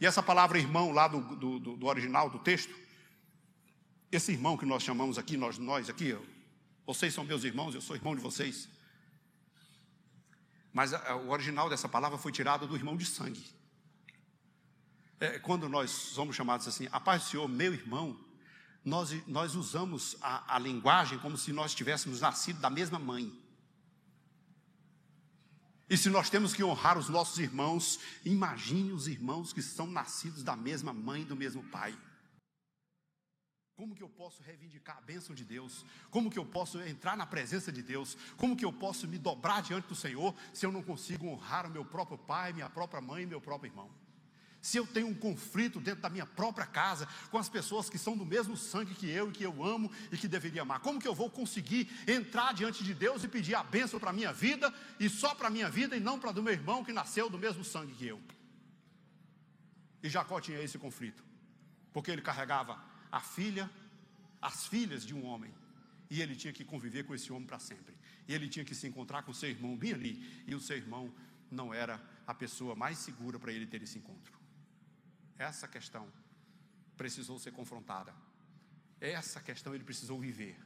e 0.00 0.06
essa 0.06 0.22
palavra 0.22 0.60
irmão 0.60 0.92
lá 0.92 1.08
do, 1.08 1.22
do, 1.34 1.58
do 1.58 1.86
original 1.86 2.30
do 2.30 2.38
texto, 2.38 2.72
esse 4.10 4.32
irmão 4.32 4.56
que 4.56 4.64
nós 4.64 4.82
chamamos 4.82 5.18
aqui, 5.18 5.36
nós, 5.36 5.58
nós 5.58 5.88
aqui, 5.90 6.16
vocês 6.86 7.12
são 7.12 7.24
meus 7.24 7.44
irmãos, 7.44 7.74
eu 7.74 7.80
sou 7.80 7.94
irmão 7.94 8.16
de 8.16 8.22
vocês. 8.22 8.68
Mas 10.72 10.94
a, 10.94 11.16
o 11.16 11.30
original 11.30 11.68
dessa 11.68 11.88
palavra 11.88 12.16
foi 12.16 12.32
tirado 12.32 12.66
do 12.66 12.74
irmão 12.74 12.96
de 12.96 13.04
sangue. 13.04 13.44
É, 15.20 15.38
quando 15.38 15.68
nós 15.68 15.90
somos 15.90 16.36
chamados 16.36 16.66
assim, 16.66 16.88
a 16.92 17.00
paz 17.00 17.24
do 17.24 17.28
Senhor, 17.30 17.48
meu 17.48 17.74
irmão, 17.74 18.18
nós, 18.84 19.10
nós 19.26 19.54
usamos 19.54 20.16
a, 20.20 20.56
a 20.56 20.58
linguagem 20.58 21.18
como 21.18 21.36
se 21.36 21.52
nós 21.52 21.74
tivéssemos 21.74 22.20
nascido 22.20 22.60
da 22.60 22.70
mesma 22.70 22.98
mãe. 22.98 23.36
E 25.90 25.96
se 25.96 26.08
nós 26.08 26.30
temos 26.30 26.54
que 26.54 26.62
honrar 26.62 26.98
os 26.98 27.08
nossos 27.08 27.38
irmãos, 27.38 27.98
imagine 28.24 28.92
os 28.92 29.08
irmãos 29.08 29.52
que 29.52 29.62
são 29.62 29.86
nascidos 29.86 30.42
da 30.42 30.54
mesma 30.54 30.92
mãe, 30.92 31.24
do 31.24 31.34
mesmo 31.34 31.62
pai. 31.64 31.98
Como 33.78 33.94
que 33.94 34.02
eu 34.02 34.08
posso 34.08 34.42
reivindicar 34.42 34.98
a 34.98 35.00
bênção 35.00 35.32
de 35.36 35.44
Deus? 35.44 35.86
Como 36.10 36.28
que 36.28 36.36
eu 36.36 36.44
posso 36.44 36.80
entrar 36.80 37.16
na 37.16 37.24
presença 37.24 37.70
de 37.70 37.80
Deus? 37.80 38.16
Como 38.36 38.56
que 38.56 38.64
eu 38.64 38.72
posso 38.72 39.06
me 39.06 39.16
dobrar 39.16 39.62
diante 39.62 39.86
do 39.86 39.94
Senhor 39.94 40.34
se 40.52 40.66
eu 40.66 40.72
não 40.72 40.82
consigo 40.82 41.28
honrar 41.28 41.64
o 41.64 41.70
meu 41.70 41.84
próprio 41.84 42.18
pai, 42.18 42.52
minha 42.52 42.68
própria 42.68 43.00
mãe, 43.00 43.24
meu 43.24 43.40
próprio 43.40 43.70
irmão? 43.70 43.88
se 44.60 44.76
eu 44.76 44.84
tenho 44.84 45.06
um 45.06 45.14
conflito 45.14 45.78
dentro 45.78 46.02
da 46.02 46.10
minha 46.10 46.26
própria 46.26 46.66
casa, 46.66 47.06
com 47.30 47.38
as 47.38 47.48
pessoas 47.48 47.88
que 47.88 47.96
são 47.96 48.16
do 48.16 48.26
mesmo 48.26 48.56
sangue 48.56 48.96
que 48.96 49.08
eu 49.08 49.28
e 49.28 49.32
que 49.32 49.44
eu 49.44 49.62
amo 49.62 49.88
e 50.10 50.16
que 50.18 50.26
deveria 50.26 50.62
amar, 50.62 50.80
como 50.80 51.00
que 51.00 51.06
eu 51.06 51.14
vou 51.14 51.30
conseguir 51.30 51.88
entrar 52.08 52.52
diante 52.52 52.82
de 52.82 52.92
Deus 52.92 53.22
e 53.22 53.28
pedir 53.28 53.54
a 53.54 53.62
bênção 53.62 54.00
para 54.00 54.10
a 54.10 54.12
minha 54.12 54.32
vida 54.32 54.74
e 54.98 55.08
só 55.08 55.32
para 55.36 55.46
a 55.46 55.50
minha 55.50 55.70
vida 55.70 55.96
e 55.96 56.00
não 56.00 56.18
para 56.18 56.32
do 56.32 56.42
meu 56.42 56.52
irmão 56.52 56.84
que 56.84 56.92
nasceu 56.92 57.30
do 57.30 57.38
mesmo 57.38 57.62
sangue 57.62 57.94
que 57.94 58.08
eu? 58.08 58.20
E 60.02 60.08
Jacó 60.08 60.40
tinha 60.40 60.60
esse 60.60 60.76
conflito, 60.76 61.22
porque 61.92 62.10
ele 62.10 62.20
carregava 62.20 62.97
a 63.10 63.20
filha, 63.20 63.70
as 64.40 64.66
filhas 64.66 65.04
de 65.04 65.14
um 65.14 65.24
homem, 65.24 65.52
e 66.10 66.22
ele 66.22 66.34
tinha 66.36 66.52
que 66.52 66.64
conviver 66.64 67.04
com 67.04 67.14
esse 67.14 67.32
homem 67.32 67.46
para 67.46 67.58
sempre. 67.58 67.94
E 68.26 68.34
ele 68.34 68.48
tinha 68.48 68.64
que 68.64 68.74
se 68.74 68.86
encontrar 68.86 69.22
com 69.22 69.32
seu 69.32 69.48
irmão 69.48 69.76
bem 69.76 69.92
ali, 69.92 70.44
e 70.46 70.54
o 70.54 70.60
seu 70.60 70.76
irmão 70.76 71.12
não 71.50 71.72
era 71.72 72.02
a 72.26 72.34
pessoa 72.34 72.74
mais 72.74 72.98
segura 72.98 73.38
para 73.38 73.52
ele 73.52 73.66
ter 73.66 73.82
esse 73.82 73.98
encontro. 73.98 74.38
Essa 75.38 75.68
questão 75.68 76.06
precisou 76.96 77.38
ser 77.38 77.52
confrontada. 77.52 78.14
Essa 79.00 79.40
questão 79.40 79.74
ele 79.74 79.84
precisou 79.84 80.18
viver 80.18 80.58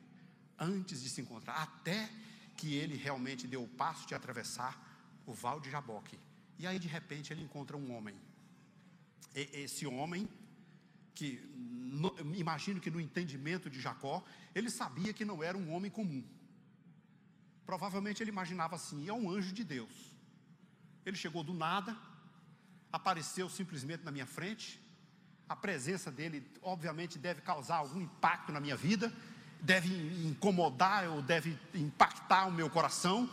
antes 0.59 1.02
de 1.02 1.09
se 1.09 1.20
encontrar, 1.20 1.55
até 1.62 2.11
que 2.57 2.74
ele 2.74 2.96
realmente 2.96 3.46
deu 3.46 3.62
o 3.62 3.68
passo 3.68 4.07
de 4.07 4.14
atravessar 4.14 4.72
o 5.26 5.33
val 5.33 5.61
de 5.61 5.70
Jaboque. 5.70 6.18
E 6.59 6.66
aí 6.66 6.78
de 6.78 6.88
repente 6.88 7.33
ele 7.33 7.42
encontra 7.42 7.76
um 7.76 7.94
homem. 7.94 8.14
E, 9.35 9.48
esse 9.52 9.87
homem 9.87 10.28
que 11.14 11.40
no, 11.55 12.14
imagino 12.35 12.81
que 12.81 12.90
no 12.90 13.01
entendimento 13.01 13.68
de 13.68 13.81
Jacó, 13.81 14.25
ele 14.55 14.70
sabia 14.70 15.12
que 15.12 15.25
não 15.25 15.42
era 15.42 15.57
um 15.57 15.72
homem 15.72 15.90
comum. 15.90 16.25
Provavelmente 17.66 18.22
ele 18.22 18.31
imaginava 18.31 18.77
assim, 18.77 19.09
é 19.09 19.12
um 19.12 19.31
anjo 19.31 19.53
de 19.53 19.62
Deus. 19.62 20.12
Ele 21.05 21.16
chegou 21.16 21.44
do 21.44 21.53
nada, 21.53 21.96
apareceu 22.92 23.48
simplesmente 23.48 24.05
na 24.05 24.11
minha 24.11 24.27
frente. 24.27 24.81
A 25.48 25.57
presença 25.57 26.11
dele, 26.11 26.46
obviamente, 26.62 27.18
deve 27.18 27.40
causar 27.40 27.77
algum 27.77 28.01
impacto 28.01 28.53
na 28.53 28.61
minha 28.61 28.77
vida, 28.77 29.12
deve 29.61 29.88
incomodar 30.27 31.09
ou 31.09 31.20
deve 31.20 31.59
impactar 31.75 32.46
o 32.46 32.53
meu 32.53 32.70
coração. 32.70 33.29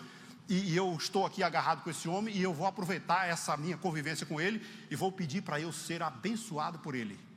E, 0.47 0.71
e 0.71 0.75
eu 0.75 0.93
estou 0.95 1.25
aqui 1.25 1.43
agarrado 1.43 1.83
com 1.83 1.89
esse 1.89 2.09
homem 2.09 2.35
e 2.35 2.41
eu 2.41 2.53
vou 2.53 2.65
aproveitar 2.67 3.27
essa 3.27 3.55
minha 3.55 3.77
convivência 3.77 4.25
com 4.25 4.41
ele 4.41 4.65
e 4.89 4.95
vou 4.95 5.11
pedir 5.11 5.43
para 5.43 5.61
eu 5.61 5.71
ser 5.71 6.01
abençoado 6.01 6.79
por 6.79 6.95
ele. 6.95 7.28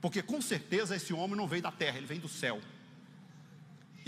Porque 0.00 0.22
com 0.22 0.40
certeza 0.40 0.96
esse 0.96 1.12
homem 1.12 1.36
não 1.36 1.48
veio 1.48 1.62
da 1.62 1.72
terra, 1.72 1.98
ele 1.98 2.06
vem 2.06 2.20
do 2.20 2.28
céu. 2.28 2.60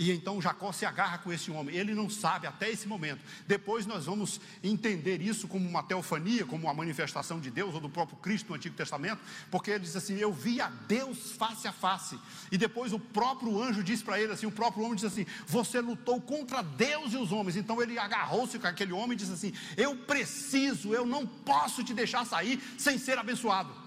E 0.01 0.11
então 0.11 0.41
Jacó 0.41 0.71
se 0.71 0.83
agarra 0.83 1.19
com 1.19 1.31
esse 1.31 1.51
homem. 1.51 1.75
Ele 1.75 1.93
não 1.93 2.09
sabe 2.09 2.47
até 2.47 2.71
esse 2.71 2.87
momento. 2.87 3.23
Depois 3.45 3.85
nós 3.85 4.05
vamos 4.05 4.41
entender 4.63 5.21
isso 5.21 5.47
como 5.47 5.69
uma 5.69 5.83
teofania, 5.83 6.43
como 6.43 6.65
uma 6.65 6.73
manifestação 6.73 7.39
de 7.39 7.51
Deus 7.51 7.75
ou 7.75 7.79
do 7.79 7.87
próprio 7.87 8.17
Cristo 8.17 8.49
no 8.49 8.55
Antigo 8.55 8.75
Testamento, 8.75 9.21
porque 9.51 9.69
ele 9.69 9.83
diz 9.83 9.95
assim: 9.95 10.15
Eu 10.15 10.33
vi 10.33 10.59
a 10.59 10.69
Deus 10.69 11.33
face 11.33 11.67
a 11.67 11.71
face. 11.71 12.17
E 12.51 12.57
depois 12.57 12.93
o 12.93 12.99
próprio 12.99 13.61
anjo 13.61 13.83
diz 13.83 14.01
para 14.01 14.19
ele 14.19 14.33
assim: 14.33 14.47
O 14.47 14.51
próprio 14.51 14.83
homem 14.83 14.95
diz 14.95 15.05
assim: 15.05 15.27
Você 15.45 15.79
lutou 15.79 16.19
contra 16.19 16.63
Deus 16.63 17.13
e 17.13 17.17
os 17.17 17.31
homens. 17.31 17.55
Então 17.55 17.79
ele 17.79 17.99
agarrou-se 17.99 18.57
com 18.57 18.65
aquele 18.65 18.93
homem 18.93 19.11
e 19.11 19.17
disse 19.17 19.33
assim: 19.33 19.53
Eu 19.77 19.95
preciso, 19.95 20.95
eu 20.95 21.05
não 21.05 21.27
posso 21.27 21.83
te 21.83 21.93
deixar 21.93 22.25
sair 22.25 22.59
sem 22.75 22.97
ser 22.97 23.19
abençoado. 23.19 23.80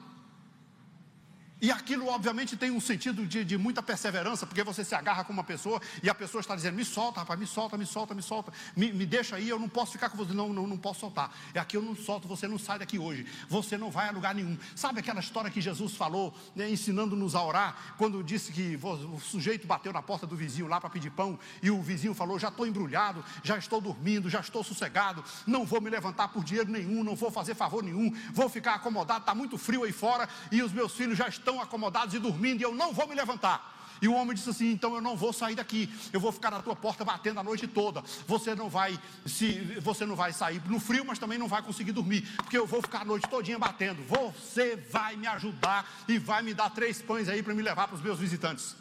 E 1.60 1.70
aquilo, 1.70 2.08
obviamente, 2.08 2.56
tem 2.56 2.70
um 2.70 2.80
sentido 2.80 3.24
de, 3.24 3.44
de, 3.44 3.56
muita 3.56 3.82
perseverança, 3.82 4.44
porque 4.44 4.62
você 4.62 4.84
se 4.84 4.94
agarra 4.94 5.24
com 5.24 5.32
uma 5.32 5.44
pessoa 5.44 5.80
e 6.02 6.10
a 6.10 6.14
pessoa 6.14 6.40
está 6.40 6.54
dizendo: 6.54 6.74
me 6.74 6.84
solta, 6.84 7.20
rapaz, 7.20 7.38
me 7.38 7.46
solta, 7.46 7.78
me 7.78 7.86
solta, 7.86 8.14
me 8.14 8.22
solta, 8.22 8.52
me, 8.76 8.92
me 8.92 9.06
deixa 9.06 9.36
aí, 9.36 9.48
eu 9.48 9.58
não 9.58 9.68
posso 9.68 9.92
ficar 9.92 10.10
com 10.10 10.16
você. 10.16 10.34
Não, 10.34 10.52
não, 10.52 10.66
não 10.66 10.76
posso 10.76 11.00
soltar. 11.00 11.34
É 11.54 11.58
aqui 11.58 11.76
eu 11.76 11.82
não 11.82 11.94
solto, 11.96 12.28
você 12.28 12.46
não 12.46 12.58
sai 12.58 12.78
daqui 12.80 12.98
hoje, 12.98 13.26
você 13.48 13.78
não 13.78 13.90
vai 13.90 14.08
a 14.08 14.12
lugar 14.12 14.34
nenhum. 14.34 14.58
Sabe 14.74 15.00
aquela 15.00 15.20
história 15.20 15.50
que 15.50 15.60
Jesus 15.60 15.94
falou, 15.96 16.34
né, 16.54 16.68
ensinando-nos 16.68 17.34
a 17.34 17.42
orar, 17.42 17.94
quando 17.96 18.22
disse 18.22 18.52
que 18.52 18.78
o 18.82 19.18
sujeito 19.20 19.66
bateu 19.66 19.92
na 19.92 20.02
porta 20.02 20.26
do 20.26 20.36
vizinho 20.36 20.66
lá 20.66 20.80
para 20.80 20.90
pedir 20.90 21.10
pão, 21.10 21.38
e 21.62 21.70
o 21.70 21.80
vizinho 21.80 22.14
falou: 22.14 22.38
já 22.38 22.48
estou 22.48 22.66
embrulhado, 22.66 23.24
já 23.42 23.56
estou 23.56 23.80
dormindo, 23.80 24.28
já 24.28 24.40
estou 24.40 24.62
sossegado, 24.62 25.24
não 25.46 25.64
vou 25.64 25.80
me 25.80 25.88
levantar 25.88 26.28
por 26.28 26.44
dinheiro 26.44 26.70
nenhum, 26.70 27.02
não 27.02 27.16
vou 27.16 27.30
fazer 27.30 27.54
favor 27.54 27.82
nenhum, 27.82 28.12
vou 28.32 28.50
ficar 28.50 28.74
acomodado, 28.74 29.20
está 29.20 29.34
muito 29.34 29.56
frio 29.56 29.84
aí 29.84 29.92
fora, 29.92 30.28
e 30.52 30.60
os 30.60 30.72
meus 30.72 30.92
filhos 30.92 31.16
já 31.16 31.26
estão 31.26 31.53
estão 31.54 31.60
acomodados 31.60 32.14
e 32.14 32.18
dormindo, 32.18 32.60
e 32.60 32.64
eu 32.64 32.74
não 32.74 32.92
vou 32.92 33.06
me 33.06 33.14
levantar. 33.14 33.72
E 34.02 34.08
o 34.08 34.14
homem 34.14 34.34
disse 34.34 34.50
assim: 34.50 34.72
então 34.72 34.94
eu 34.94 35.00
não 35.00 35.16
vou 35.16 35.32
sair 35.32 35.54
daqui, 35.54 35.88
eu 36.12 36.20
vou 36.20 36.32
ficar 36.32 36.50
na 36.50 36.60
tua 36.60 36.74
porta 36.74 37.04
batendo 37.04 37.40
a 37.40 37.42
noite 37.42 37.66
toda. 37.66 38.02
Você 38.26 38.54
não 38.54 38.68
vai 38.68 38.98
se 39.24 39.52
você 39.80 40.04
não 40.04 40.16
vai 40.16 40.32
sair 40.32 40.60
no 40.66 40.80
frio, 40.80 41.04
mas 41.06 41.18
também 41.18 41.38
não 41.38 41.48
vai 41.48 41.62
conseguir 41.62 41.92
dormir, 41.92 42.22
porque 42.36 42.58
eu 42.58 42.66
vou 42.66 42.82
ficar 42.82 43.02
a 43.02 43.04
noite 43.04 43.28
todinha 43.28 43.58
batendo. 43.58 44.02
Você 44.04 44.76
vai 44.76 45.16
me 45.16 45.26
ajudar 45.28 45.88
e 46.08 46.18
vai 46.18 46.42
me 46.42 46.52
dar 46.52 46.70
três 46.70 47.00
pães 47.00 47.28
aí 47.28 47.42
para 47.42 47.54
me 47.54 47.62
levar 47.62 47.86
para 47.86 47.96
os 47.96 48.02
meus 48.02 48.18
visitantes. 48.18 48.76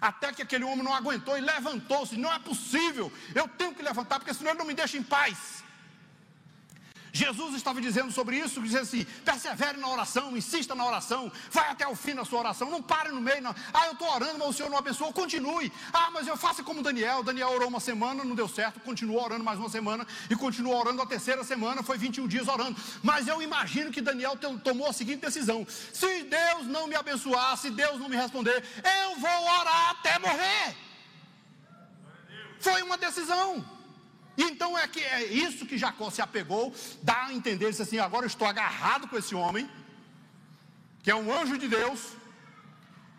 Até 0.00 0.32
que 0.32 0.42
aquele 0.42 0.64
homem 0.64 0.82
não 0.82 0.92
aguentou 0.92 1.38
e 1.38 1.40
levantou-se. 1.40 2.16
Não 2.16 2.32
é 2.32 2.38
possível, 2.40 3.12
eu 3.36 3.46
tenho 3.46 3.72
que 3.72 3.82
levantar, 3.82 4.18
porque 4.18 4.34
senão 4.34 4.50
ele 4.50 4.58
não 4.58 4.66
me 4.66 4.74
deixa 4.74 4.98
em 4.98 5.02
paz. 5.02 5.61
Jesus 7.12 7.54
estava 7.54 7.78
dizendo 7.78 8.10
sobre 8.10 8.38
isso, 8.38 8.62
dizendo 8.62 8.82
assim: 8.82 9.04
persevere 9.22 9.76
na 9.78 9.86
oração, 9.86 10.34
insista 10.34 10.74
na 10.74 10.86
oração, 10.86 11.30
vai 11.50 11.68
até 11.68 11.86
o 11.86 11.94
fim 11.94 12.14
da 12.14 12.24
sua 12.24 12.38
oração, 12.38 12.70
não 12.70 12.82
pare 12.82 13.10
no 13.10 13.20
meio, 13.20 13.42
não. 13.42 13.54
Ah, 13.72 13.86
eu 13.86 13.92
estou 13.92 14.08
orando, 14.08 14.38
mas 14.38 14.48
o 14.48 14.52
Senhor 14.54 14.70
não 14.70 14.78
abençoou, 14.78 15.12
continue. 15.12 15.70
Ah, 15.92 16.10
mas 16.10 16.26
eu 16.26 16.38
faço 16.38 16.64
como 16.64 16.82
Daniel. 16.82 17.22
Daniel 17.22 17.50
orou 17.50 17.68
uma 17.68 17.80
semana, 17.80 18.24
não 18.24 18.34
deu 18.34 18.48
certo, 18.48 18.80
continuou 18.80 19.22
orando 19.22 19.44
mais 19.44 19.58
uma 19.58 19.68
semana 19.68 20.06
e 20.30 20.34
continuou 20.34 20.74
orando 20.74 21.02
a 21.02 21.06
terceira 21.06 21.44
semana, 21.44 21.82
foi 21.82 21.98
21 21.98 22.26
dias 22.26 22.48
orando. 22.48 22.80
Mas 23.02 23.28
eu 23.28 23.42
imagino 23.42 23.92
que 23.92 24.00
Daniel 24.00 24.38
tomou 24.64 24.88
a 24.88 24.92
seguinte 24.94 25.20
decisão: 25.20 25.66
se 25.68 26.22
Deus 26.22 26.66
não 26.66 26.86
me 26.86 26.94
abençoar, 26.94 27.58
se 27.58 27.68
Deus 27.70 28.00
não 28.00 28.08
me 28.08 28.16
responder, 28.16 28.64
eu 29.02 29.20
vou 29.20 29.44
orar 29.60 29.90
até 29.90 30.18
morrer. 30.18 30.76
Foi 32.58 32.80
uma 32.80 32.96
decisão. 32.96 33.62
Então 34.36 34.78
é 34.78 34.88
que 34.88 35.00
é 35.00 35.24
isso 35.24 35.66
que 35.66 35.76
Jacó 35.76 36.10
se 36.10 36.22
apegou, 36.22 36.74
dá 37.02 37.26
a 37.26 37.34
entender, 37.34 37.70
disse 37.70 37.82
assim: 37.82 37.98
agora 37.98 38.24
eu 38.24 38.28
estou 38.28 38.46
agarrado 38.46 39.06
com 39.06 39.16
esse 39.16 39.34
homem, 39.34 39.68
que 41.02 41.10
é 41.10 41.14
um 41.14 41.32
anjo 41.32 41.58
de 41.58 41.68
Deus, 41.68 42.14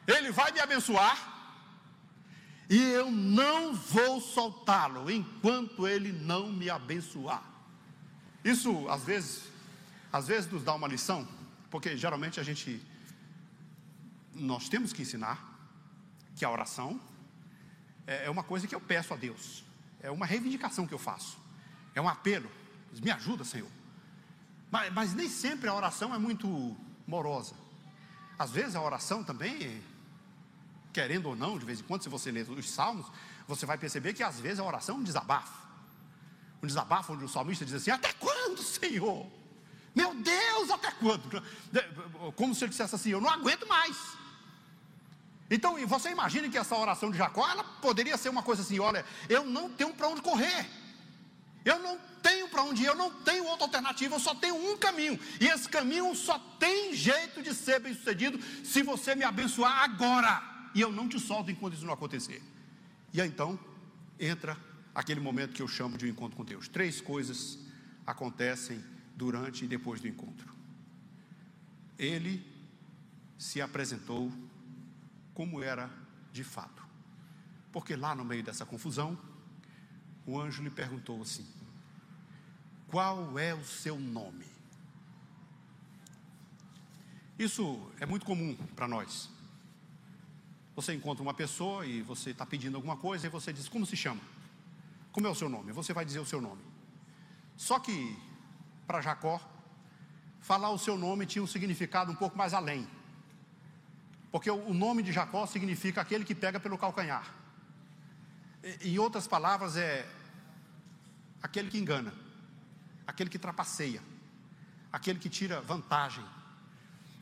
ele 0.08 0.32
vai 0.32 0.52
me 0.52 0.60
abençoar, 0.60 1.18
e 2.70 2.82
eu 2.82 3.12
não 3.12 3.74
vou 3.74 4.20
soltá-lo 4.20 5.10
enquanto 5.12 5.88
ele 5.88 6.12
não 6.12 6.52
me 6.52 6.70
abençoar. 6.70 7.44
Isso 8.44 8.88
às 8.90 9.04
vezes, 9.04 9.44
às 10.12 10.28
vezes 10.28 10.52
nos 10.52 10.64
dá 10.64 10.74
uma 10.74 10.88
lição, 10.88 11.28
porque 11.70 11.96
geralmente 11.96 12.40
a 12.40 12.44
gente 12.44 12.82
nós 14.34 14.68
temos 14.68 14.92
que 14.92 15.04
ensinar 15.04 15.52
que 16.36 16.44
a 16.44 16.50
oração 16.50 17.00
é, 18.08 18.26
é 18.26 18.30
uma 18.32 18.44
coisa 18.44 18.68
que 18.68 18.74
eu 18.74 18.82
peço 18.82 19.14
a 19.14 19.18
Deus 19.18 19.64
é 20.04 20.12
uma 20.12 20.26
reivindicação 20.26 20.86
que 20.86 20.94
eu 20.94 21.00
faço, 21.00 21.40
é 21.96 22.02
um 22.02 22.08
apelo. 22.08 22.52
Me 23.02 23.10
ajuda, 23.10 23.44
Senhor. 23.44 23.70
Mas, 24.70 24.94
mas 24.94 25.14
nem 25.14 25.28
sempre 25.30 25.68
a 25.70 25.74
oração 25.74 26.14
é 26.14 26.20
muito 26.20 26.76
morosa. 27.08 27.56
Às 28.38 28.52
vezes 28.52 28.76
a 28.76 28.82
oração 28.82 29.24
também, 29.24 29.82
querendo 30.92 31.30
ou 31.30 31.36
não, 31.36 31.58
de 31.58 31.66
vez 31.66 31.80
em 31.80 31.84
quando, 31.84 32.04
se 32.04 32.10
você 32.10 32.32
ler 32.32 32.48
os 32.50 32.70
salmos, 32.70 33.08
você 33.48 33.66
vai 33.66 33.78
perceber 33.78 34.14
que 34.14 34.22
às 34.22 34.40
vezes 34.40 34.60
a 34.60 34.64
oração 34.64 34.96
é 34.96 35.00
um 35.00 35.04
desabafo. 35.04 35.64
Um 36.62 36.68
desabafo 36.68 37.14
onde 37.14 37.24
o 37.24 37.30
salmista 37.30 37.66
diz 37.66 37.74
assim: 37.74 37.92
Até 37.92 38.12
quando, 38.14 38.62
Senhor? 38.62 39.26
Meu 39.96 40.14
Deus, 40.16 40.70
até 40.70 40.92
quando? 40.92 41.44
Como 42.36 42.54
se 42.54 42.64
ele 42.64 42.70
dissesse 42.70 42.96
assim: 42.96 43.10
Eu 43.10 43.22
não 43.22 43.30
aguento 43.30 43.68
mais. 43.68 43.98
Então, 45.54 45.78
você 45.86 46.10
imagina 46.10 46.50
que 46.50 46.58
essa 46.58 46.76
oração 46.76 47.12
de 47.12 47.18
Jacó, 47.18 47.48
ela 47.48 47.64
poderia 47.64 48.18
ser 48.18 48.30
uma 48.30 48.42
coisa 48.42 48.64
assim: 48.64 48.80
olha, 48.80 49.06
eu 49.30 49.46
não 49.46 49.70
tenho 49.70 49.94
para 49.94 50.08
onde 50.08 50.20
correr, 50.20 50.68
eu 51.64 51.78
não 51.78 51.96
tenho 52.24 52.50
para 52.50 52.64
onde 52.64 52.82
ir, 52.82 52.88
eu 52.88 52.96
não 52.96 53.12
tenho 53.22 53.46
outra 53.46 53.66
alternativa, 53.66 54.16
eu 54.16 54.20
só 54.20 54.34
tenho 54.34 54.56
um 54.56 54.76
caminho, 54.78 55.20
e 55.40 55.46
esse 55.46 55.70
caminho 55.70 56.16
só 56.16 56.40
tem 56.58 56.96
jeito 56.96 57.44
de 57.44 57.54
ser 57.54 57.80
bem 57.80 57.94
sucedido 57.94 58.40
se 58.64 58.82
você 58.82 59.14
me 59.14 59.24
abençoar 59.24 59.84
agora, 59.84 60.42
e 60.74 60.82
eu 60.82 60.92
não 60.92 61.08
te 61.08 61.20
solto 61.20 61.52
enquanto 61.52 61.76
isso 61.76 61.86
não 61.86 61.94
acontecer. 61.94 62.42
E 63.14 63.22
aí 63.22 63.28
então 63.28 63.60
entra 64.20 64.58
aquele 64.96 65.20
momento 65.20 65.54
que 65.54 65.62
eu 65.62 65.68
chamo 65.68 66.00
de 66.00 66.06
um 66.08 66.10
encontro 66.10 66.36
com 66.36 66.44
Deus. 66.44 66.68
Três 66.68 67.00
coisas 67.00 67.60
acontecem 68.08 68.84
durante 69.16 69.66
e 69.66 69.68
depois 69.68 70.02
do 70.02 70.08
encontro. 70.08 70.52
Ele 72.00 72.44
se 73.38 73.62
apresentou 73.62 74.32
como 75.34 75.62
era 75.62 75.90
de 76.32 76.44
fato. 76.44 76.84
Porque 77.72 77.96
lá 77.96 78.14
no 78.14 78.24
meio 78.24 78.44
dessa 78.44 78.66
confusão, 78.66 79.18
o 80.26 80.40
anjo 80.40 80.64
lhe 80.64 80.70
perguntou 80.70 81.22
assim: 81.22 81.46
Qual 82.88 83.38
é 83.38 83.54
o 83.54 83.64
seu 83.64 84.00
nome? 84.00 84.46
Isso 87.38 87.92
é 88.00 88.06
muito 88.06 88.26
comum 88.26 88.56
para 88.76 88.88
nós. 88.88 89.30
Você 90.76 90.94
encontra 90.94 91.22
uma 91.22 91.34
pessoa 91.34 91.86
e 91.86 92.02
você 92.02 92.32
está 92.32 92.46
pedindo 92.46 92.76
alguma 92.76 92.98
coisa 92.98 93.28
e 93.28 93.30
você 93.30 93.52
diz: 93.52 93.68
Como 93.68 93.86
se 93.86 93.96
chama? 93.96 94.22
Como 95.12 95.28
é 95.28 95.30
o 95.30 95.36
seu 95.36 95.50
nome? 95.50 95.72
Você 95.72 95.94
vai 95.94 96.06
dizer 96.06 96.20
o 96.20 96.26
seu 96.26 96.42
nome. 96.42 96.62
Só 97.56 97.80
que 97.80 98.18
para 98.88 99.02
Jacó 99.02 99.40
falar 100.42 100.70
o 100.72 100.78
seu 100.78 100.98
nome 100.98 101.26
tinha 101.26 101.42
um 101.44 101.48
significado 101.48 102.12
um 102.12 102.16
pouco 102.16 102.38
mais 102.38 102.54
além. 102.54 102.88
Porque 104.34 104.50
o 104.50 104.74
nome 104.74 105.04
de 105.04 105.12
Jacó 105.12 105.46
significa 105.46 106.02
aquele 106.02 106.26
que 106.26 106.34
pega 106.34 106.60
pelo 106.60 106.76
calcanhar. 106.76 107.32
Em 108.82 108.98
outras 108.98 109.28
palavras, 109.28 109.78
é 109.78 110.10
aquele 111.40 111.70
que 111.70 111.78
engana, 111.78 112.12
aquele 113.06 113.30
que 113.30 113.38
trapaceia, 113.38 114.02
aquele 114.92 115.20
que 115.20 115.30
tira 115.30 115.62
vantagem. 115.62 116.26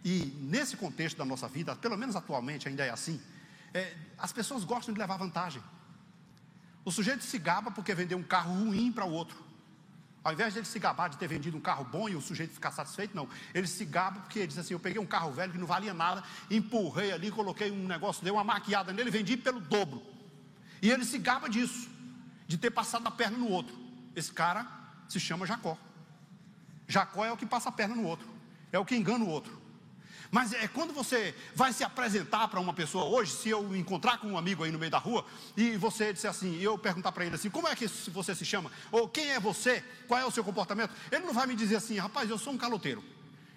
E 0.06 0.38
nesse 0.40 0.78
contexto 0.78 1.18
da 1.18 1.26
nossa 1.26 1.50
vida, 1.50 1.76
pelo 1.76 1.98
menos 1.98 2.16
atualmente 2.16 2.70
ainda 2.70 2.86
é 2.86 2.90
assim, 2.90 3.22
é, 3.74 3.94
as 4.18 4.32
pessoas 4.32 4.64
gostam 4.64 4.94
de 4.94 5.00
levar 5.02 5.18
vantagem. 5.18 5.62
O 6.86 6.94
sujeito 6.94 7.26
se 7.26 7.38
gaba 7.38 7.72
porque 7.72 7.94
vendeu 7.94 8.18
um 8.18 8.24
carro 8.24 8.54
ruim 8.54 8.90
para 8.90 9.04
o 9.04 9.12
outro. 9.12 9.38
Ao 10.24 10.32
invés 10.32 10.54
de 10.54 10.60
ele 10.60 10.68
se 10.68 10.78
gabar 10.78 11.10
de 11.10 11.18
ter 11.18 11.28
vendido 11.28 11.58
um 11.58 11.62
carro 11.62 11.84
bom 11.84 12.08
e 12.08 12.16
o 12.16 12.22
sujeito 12.22 12.54
ficar 12.54 12.72
satisfeito, 12.72 13.16
não. 13.16 13.28
Ele 13.54 13.66
se 13.66 13.84
gaba 13.86 14.20
porque 14.22 14.40
ele 14.40 14.48
diz 14.48 14.58
assim: 14.58 14.74
Eu 14.74 14.80
peguei 14.80 15.02
um 15.02 15.06
carro 15.06 15.32
velho 15.32 15.52
que 15.52 15.58
não 15.58 15.66
valia 15.66 15.94
nada, 15.94 16.24
empurrei 16.50 17.12
ali, 17.12 17.32
coloquei 17.32 17.72
um 17.72 17.88
negócio, 17.88 18.24
dei 18.24 18.32
uma 18.32 18.44
maquiada 18.44 18.94
nele, 18.94 19.10
vendi 19.10 19.36
pelo 19.36 19.60
dobro. 19.60 20.04
E 20.82 20.92
ele 20.92 21.06
se 21.06 21.18
gaba 21.18 21.50
disso, 21.50 21.90
de 22.48 22.58
ter 22.58 22.72
passado 22.72 23.08
a 23.08 23.12
perna 23.12 23.38
no 23.38 23.50
outro. 23.50 23.76
Esse 24.16 24.32
cara 24.32 24.68
se 25.08 25.20
chama 25.20 25.46
Jacó. 25.46 25.78
Jacó 26.88 27.26
é 27.26 27.32
o 27.32 27.38
que 27.38 27.46
passa 27.46 27.70
a 27.70 27.72
perna 27.72 27.96
no 27.96 28.04
outro, 28.04 28.28
é 28.72 28.78
o 28.78 28.86
que 28.86 28.96
engana 28.96 29.24
o 29.24 29.30
outro. 29.30 29.61
Mas 30.32 30.54
é 30.54 30.66
quando 30.66 30.94
você 30.94 31.36
vai 31.54 31.74
se 31.74 31.84
apresentar 31.84 32.48
para 32.48 32.60
uma 32.62 32.74
pessoa 32.74 33.04
hoje, 33.04 33.34
se 33.34 33.50
eu 33.50 33.76
encontrar 33.76 34.18
com 34.18 34.28
um 34.28 34.38
amigo 34.38 34.64
aí 34.64 34.72
no 34.72 34.80
meio 34.80 34.90
da 34.90 34.98
rua 34.98 35.26
e 35.58 35.76
você 35.76 36.14
disser 36.14 36.32
assim, 36.32 36.58
eu 36.62 36.78
perguntar 36.78 37.12
para 37.12 37.26
ele 37.26 37.36
assim, 37.36 37.50
como 37.50 37.68
é 37.68 37.76
que 37.76 37.86
você 37.86 38.34
se 38.34 38.46
chama? 38.46 38.72
Ou 38.94 39.10
quem 39.10 39.32
é 39.32 39.40
você? 39.42 39.84
Qual 40.08 40.18
é 40.18 40.26
o 40.26 40.32
seu 40.32 40.42
comportamento? 40.42 40.96
Ele 41.12 41.26
não 41.26 41.34
vai 41.34 41.46
me 41.46 41.54
dizer 41.54 41.76
assim, 41.76 41.98
rapaz, 41.98 42.30
eu 42.30 42.38
sou 42.38 42.54
um 42.54 42.58
caloteiro. 42.58 43.04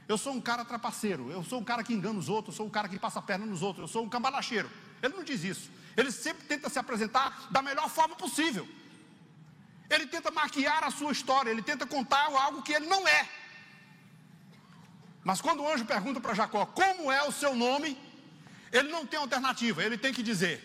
Eu 0.08 0.18
sou 0.18 0.32
um 0.32 0.40
cara 0.40 0.64
trapaceiro, 0.64 1.30
eu 1.30 1.44
sou 1.44 1.60
um 1.60 1.64
cara 1.64 1.84
que 1.84 1.94
engana 1.94 2.18
os 2.18 2.28
outros, 2.28 2.54
eu 2.54 2.56
sou 2.56 2.66
um 2.66 2.70
cara 2.70 2.88
que 2.88 2.98
passa 2.98 3.20
a 3.20 3.22
perna 3.22 3.46
nos 3.46 3.62
outros, 3.62 3.82
eu 3.82 3.88
sou 3.88 4.02
um 4.02 4.08
cambalacheiro. 4.08 4.68
Ele 5.00 5.14
não 5.14 5.22
diz 5.22 5.44
isso. 5.44 5.70
Ele 5.96 6.10
sempre 6.10 6.44
tenta 6.44 6.68
se 6.68 6.78
apresentar 6.78 7.46
da 7.52 7.62
melhor 7.62 7.88
forma 7.88 8.16
possível. 8.16 8.68
Ele 9.88 10.06
tenta 10.06 10.30
maquiar 10.32 10.82
a 10.82 10.90
sua 10.90 11.12
história, 11.12 11.50
ele 11.50 11.62
tenta 11.62 11.86
contar 11.86 12.24
algo 12.24 12.62
que 12.62 12.72
ele 12.72 12.86
não 12.86 13.06
é. 13.06 13.28
Mas 15.24 15.40
quando 15.40 15.62
o 15.62 15.72
anjo 15.72 15.86
pergunta 15.86 16.20
para 16.20 16.34
Jacó 16.34 16.66
como 16.66 17.10
é 17.10 17.26
o 17.26 17.32
seu 17.32 17.56
nome, 17.56 17.98
ele 18.70 18.90
não 18.90 19.06
tem 19.06 19.18
alternativa, 19.18 19.82
ele 19.82 19.96
tem 19.96 20.12
que 20.12 20.22
dizer: 20.22 20.62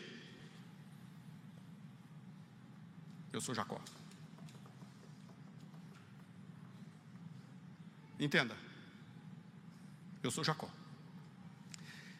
Eu 3.32 3.40
sou 3.40 3.56
Jacó. 3.56 3.80
Entenda, 8.20 8.56
eu 10.22 10.30
sou 10.30 10.44
Jacó. 10.44 10.70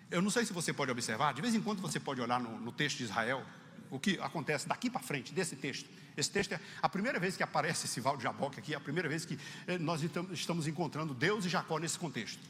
Eu 0.10 0.22
não 0.22 0.30
sei 0.30 0.46
se 0.46 0.54
você 0.54 0.72
pode 0.72 0.92
observar, 0.92 1.34
de 1.34 1.42
vez 1.42 1.54
em 1.54 1.62
quando 1.62 1.82
você 1.82 2.00
pode 2.00 2.22
olhar 2.22 2.40
no, 2.40 2.58
no 2.60 2.72
texto 2.72 2.98
de 2.98 3.04
Israel, 3.04 3.46
o 3.92 4.00
que 4.00 4.18
acontece 4.22 4.68
daqui 4.68 4.90
para 4.90 5.02
frente, 5.02 5.34
desse 5.34 5.58
texto. 5.58 5.90
Esse 6.20 6.32
texto 6.32 6.54
é 6.54 6.60
a 6.82 6.90
primeira 6.90 7.20
vez 7.20 7.38
que 7.38 7.44
aparece 7.44 7.86
esse 7.86 8.00
Val 8.00 8.18
de 8.18 8.24
Jaboque 8.24 8.60
aqui, 8.60 8.74
é 8.74 8.78
a 8.78 8.80
primeira 8.80 9.08
vez 9.08 9.26
que 9.26 9.40
eh, 9.68 9.78
nós 9.78 10.02
estamos 10.32 10.68
encontrando 10.68 11.14
Deus 11.14 11.46
e 11.46 11.50
Jacó 11.50 11.78
nesse 11.78 11.98
contexto. 11.98 12.42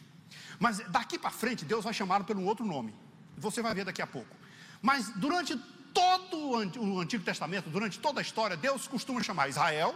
Mas 0.60 0.80
daqui 0.90 1.18
para 1.18 1.32
frente, 1.32 1.66
Deus 1.66 1.84
vai 1.84 1.94
chamá-lo 1.94 2.26
pelo 2.26 2.44
outro 2.44 2.66
nome. 2.66 2.94
Você 3.38 3.62
vai 3.62 3.74
ver 3.74 3.86
daqui 3.86 4.02
a 4.02 4.08
pouco. 4.08 4.36
Mas 4.82 5.10
durante 5.16 5.56
todo 5.94 6.38
o 6.82 7.00
Antigo 7.00 7.24
Testamento, 7.24 7.70
durante 7.70 8.00
toda 8.00 8.20
a 8.20 8.22
história, 8.22 8.56
Deus 8.58 8.88
costuma 8.88 9.22
chamar 9.24 9.50
Israel, 9.50 9.96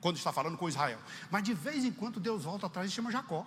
quando 0.00 0.16
está 0.16 0.32
falando 0.32 0.56
com 0.56 0.68
Israel. 0.68 0.98
Mas 1.30 1.42
de 1.42 1.54
vez 1.54 1.84
em 1.84 1.92
quando 1.92 2.20
Deus 2.20 2.44
volta 2.44 2.66
atrás 2.66 2.90
e 2.90 2.94
chama 2.94 3.10
Jacó. 3.10 3.46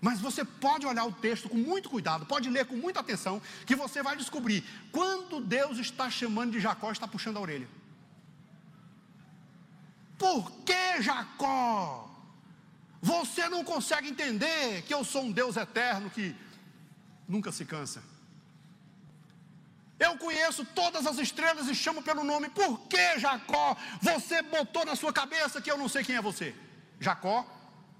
Mas 0.00 0.20
você 0.20 0.44
pode 0.44 0.86
olhar 0.86 1.04
o 1.04 1.12
texto 1.12 1.48
com 1.48 1.56
muito 1.56 1.90
cuidado, 1.90 2.24
pode 2.24 2.48
ler 2.48 2.66
com 2.66 2.76
muita 2.76 3.00
atenção, 3.00 3.42
que 3.66 3.74
você 3.74 4.02
vai 4.02 4.16
descobrir 4.16 4.64
quando 4.92 5.40
Deus 5.40 5.78
está 5.78 6.08
chamando 6.08 6.52
de 6.52 6.60
Jacó, 6.60 6.92
está 6.92 7.08
puxando 7.08 7.36
a 7.36 7.40
orelha. 7.40 7.68
Por 10.16 10.50
que 10.62 11.02
Jacó? 11.02 12.08
Você 13.00 13.48
não 13.48 13.64
consegue 13.64 14.08
entender 14.08 14.82
que 14.82 14.94
eu 14.94 15.04
sou 15.04 15.22
um 15.22 15.32
Deus 15.32 15.56
eterno 15.56 16.10
que 16.10 16.34
nunca 17.28 17.50
se 17.52 17.64
cansa. 17.64 18.02
Eu 19.98 20.16
conheço 20.16 20.64
todas 20.64 21.06
as 21.06 21.18
estrelas 21.18 21.66
e 21.66 21.74
chamo 21.74 22.02
pelo 22.02 22.22
nome. 22.22 22.48
Por 22.50 22.80
que 22.86 23.18
Jacó? 23.18 23.76
Você 24.00 24.42
botou 24.42 24.84
na 24.84 24.94
sua 24.94 25.12
cabeça 25.12 25.60
que 25.60 25.70
eu 25.70 25.76
não 25.76 25.88
sei 25.88 26.04
quem 26.04 26.14
é 26.14 26.22
você. 26.22 26.54
Jacó 27.00 27.44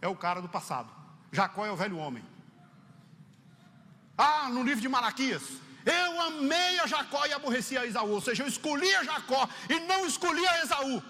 é 0.01 0.07
o 0.07 0.15
cara 0.15 0.41
do 0.41 0.49
passado. 0.49 0.98
Jacó 1.33 1.67
é 1.67 1.71
o 1.71 1.77
velho 1.77 1.99
homem. 1.99 2.25
Ah, 4.17 4.49
no 4.51 4.63
livro 4.63 4.81
de 4.81 4.89
Malaquias, 4.89 5.43
eu 5.85 6.21
amei 6.21 6.81
a 6.81 6.87
Jacó 6.87 7.25
e 7.27 7.33
aborreci 7.33 7.77
a 7.79 7.87
Esaú. 7.87 8.11
Ou 8.11 8.21
seja, 8.21 8.43
eu 8.43 8.49
escolhi 8.49 8.93
a 8.97 9.05
Jacó 9.05 9.49
e 9.69 9.81
não 9.81 10.07
escolhi 10.07 10.47
a 10.47 10.63
Esaú. 10.63 11.03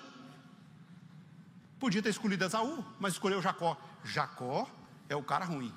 Podia 1.79 2.03
ter 2.03 2.11
escolhido 2.11 2.45
Esaú, 2.45 2.85
mas 2.99 3.15
escolheu 3.15 3.41
Jacó. 3.41 3.77
Jacó 4.05 4.69
é 5.09 5.17
o 5.17 5.23
cara 5.23 5.45
ruim. 5.45 5.73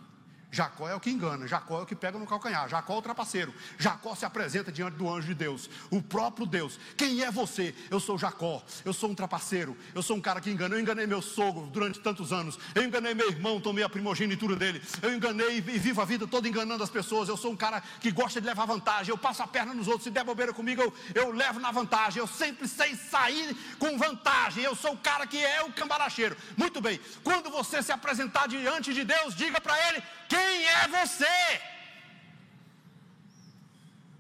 Jacó 0.52 0.90
é 0.90 0.94
o 0.94 1.00
que 1.00 1.10
engana, 1.10 1.48
Jacó 1.48 1.80
é 1.80 1.84
o 1.84 1.86
que 1.86 1.96
pega 1.96 2.20
no 2.20 2.28
calcanhar, 2.28 2.68
Jacó 2.68 2.96
é 2.96 2.98
o 2.98 3.02
trapaceiro. 3.02 3.54
Jacó 3.78 4.14
se 4.16 4.26
apresenta 4.26 4.70
diante 4.70 4.98
do 4.98 5.10
anjo 5.10 5.28
de 5.28 5.34
Deus, 5.34 5.70
o 5.90 6.02
próprio 6.02 6.46
Deus. 6.46 6.78
Quem 6.98 7.24
é 7.24 7.32
você? 7.32 7.74
Eu 7.90 8.02
sou 8.02 8.18
Jacó, 8.18 8.62
eu 8.84 8.92
sou 8.92 9.10
um 9.10 9.16
trapaceiro, 9.16 9.78
eu 9.96 10.04
sou 10.04 10.18
um 10.18 10.22
cara 10.22 10.42
que 10.42 10.50
engana. 10.50 10.76
Eu 10.76 10.82
enganei 10.82 11.08
meu 11.08 11.22
sogro 11.22 11.68
durante 11.68 12.00
tantos 12.02 12.34
anos, 12.34 12.60
eu 12.76 12.84
enganei 12.84 13.14
meu 13.14 13.30
irmão, 13.30 13.62
tomei 13.62 13.84
a 13.84 13.90
primogenitura 13.90 14.58
dele, 14.58 14.82
eu 15.02 15.14
enganei 15.14 15.58
e 15.58 15.62
vivo 15.62 16.02
a 16.02 16.06
vida 16.06 16.28
toda 16.28 16.50
enganando 16.50 16.84
as 16.84 16.90
pessoas. 16.90 17.30
Eu 17.30 17.38
sou 17.38 17.52
um 17.52 17.56
cara 17.56 17.82
que 18.02 18.12
gosta 18.12 18.42
de 18.42 18.48
levar 18.48 18.66
vantagem, 18.66 19.12
eu 19.12 19.18
passo 19.18 19.42
a 19.42 19.48
perna 19.48 19.74
nos 19.74 19.88
outros, 19.88 20.04
se 20.04 20.10
der 20.10 20.26
bobeira 20.26 20.52
comigo, 20.52 20.82
eu, 20.82 20.94
eu 21.16 21.32
levo 21.32 21.62
na 21.62 21.72
vantagem, 21.72 22.20
eu 22.20 22.28
sempre 22.28 22.68
sei 22.68 22.96
sair 22.96 23.56
com 23.80 23.98
vantagem. 23.98 24.66
Eu 24.66 24.76
sou 24.76 24.92
o 24.94 24.98
cara 24.98 25.26
que 25.26 25.38
é 25.38 25.64
o 25.64 25.72
cambaracheiro. 25.72 26.36
Muito 26.58 26.82
bem, 26.82 27.00
quando 27.24 27.50
você 27.50 27.82
se 27.82 27.94
apresentar 27.94 28.50
diante 28.50 28.94
de 28.94 29.06
Deus, 29.06 29.34
diga 29.34 29.62
para 29.62 29.78
ele 29.90 30.04
quem 30.32 30.66
é 30.66 30.88
você? 30.88 31.62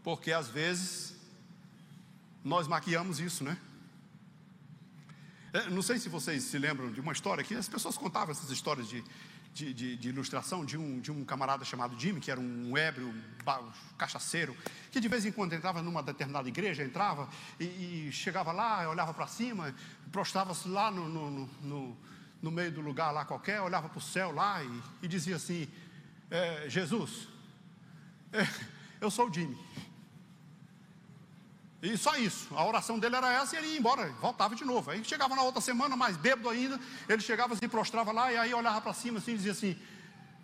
Porque 0.03 0.33
às 0.33 0.49
vezes 0.49 1.15
nós 2.43 2.67
maquiamos 2.67 3.21
isso, 3.21 3.45
né? 3.45 3.57
É, 5.53 5.69
não 5.69 5.81
sei 5.81 5.99
se 5.99 6.09
vocês 6.09 6.43
se 6.43 6.57
lembram 6.57 6.91
de 6.91 6.99
uma 6.99 7.13
história 7.13 7.43
que 7.45 7.55
as 7.55 7.69
pessoas 7.69 7.97
contavam 7.97 8.31
essas 8.31 8.49
histórias 8.49 8.89
de, 8.89 9.01
de, 9.53 9.73
de, 9.73 9.95
de, 9.95 10.09
ilustração 10.09 10.65
de 10.65 10.77
um, 10.77 10.99
de 10.99 11.11
um 11.11 11.23
camarada 11.23 11.63
chamado 11.63 11.97
Jimmy, 11.97 12.19
que 12.19 12.31
era 12.31 12.39
um 12.41 12.77
ébrio, 12.77 13.07
um 13.07 13.95
cachaceiro, 13.97 14.55
que 14.91 14.99
de 14.99 15.07
vez 15.07 15.25
em 15.25 15.31
quando 15.31 15.53
entrava 15.53 15.81
numa 15.81 16.03
determinada 16.03 16.47
igreja, 16.49 16.83
entrava 16.83 17.29
e, 17.57 18.07
e 18.07 18.11
chegava 18.11 18.51
lá, 18.51 18.89
olhava 18.89 19.13
para 19.13 19.27
cima, 19.27 19.73
prostrava-se 20.11 20.67
lá 20.67 20.91
no, 20.91 21.07
no, 21.07 21.49
no, 21.61 21.97
no, 22.41 22.51
meio 22.51 22.71
do 22.71 22.81
lugar 22.81 23.11
lá 23.11 23.23
qualquer, 23.23 23.61
olhava 23.61 23.87
para 23.87 23.97
o 23.97 24.01
céu 24.01 24.31
lá 24.31 24.61
e, 24.61 24.81
e 25.03 25.07
dizia 25.07 25.37
assim: 25.37 25.69
é, 26.31 26.69
Jesus, 26.69 27.27
é, 28.31 28.47
eu 29.01 29.11
sou 29.11 29.29
o 29.29 29.33
Jimmy. 29.33 29.57
E 31.81 31.97
só 31.97 32.15
isso, 32.15 32.55
a 32.55 32.63
oração 32.63 32.97
dele 32.97 33.15
era 33.15 33.33
essa 33.33 33.55
e 33.55 33.59
ele 33.59 33.67
ia 33.69 33.79
embora, 33.79 34.07
voltava 34.21 34.55
de 34.55 34.63
novo. 34.63 34.89
Aí 34.91 35.03
chegava 35.03 35.35
na 35.35 35.41
outra 35.41 35.59
semana, 35.59 35.97
mais 35.97 36.15
bêbado 36.15 36.47
ainda, 36.47 36.79
ele 37.09 37.21
chegava, 37.21 37.55
se 37.55 37.67
prostrava 37.67 38.11
lá 38.11 38.31
e 38.31 38.37
aí 38.37 38.53
olhava 38.53 38.79
para 38.79 38.93
cima 38.93 39.17
assim 39.17 39.33
e 39.33 39.37
dizia 39.37 39.51
assim: 39.51 39.77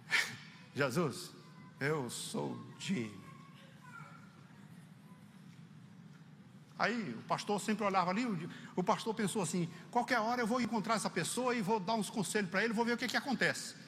Jesus, 0.75 1.31
eu 1.79 2.09
sou 2.09 2.59
Jimmy. 2.79 3.27
Aí 6.77 7.15
o 7.17 7.23
pastor 7.23 7.59
sempre 7.61 7.85
olhava 7.85 8.11
ali, 8.11 8.25
o, 8.75 8.83
pastor 8.83 9.13
pensou 9.13 9.41
assim: 9.41 9.69
qualquer 9.89 10.19
hora 10.19 10.41
eu 10.41 10.47
vou 10.47 10.59
encontrar 10.59 10.95
essa 10.95 11.09
pessoa 11.09 11.55
e 11.55 11.61
vou 11.61 11.79
dar 11.79 11.93
uns 11.93 12.09
conselhos 12.09 12.51
para 12.51 12.63
ele, 12.63 12.73
vou 12.73 12.85
ver 12.85 12.93
o 12.93 12.97
que, 12.97 13.07
que 13.07 13.17
acontece. 13.17 13.86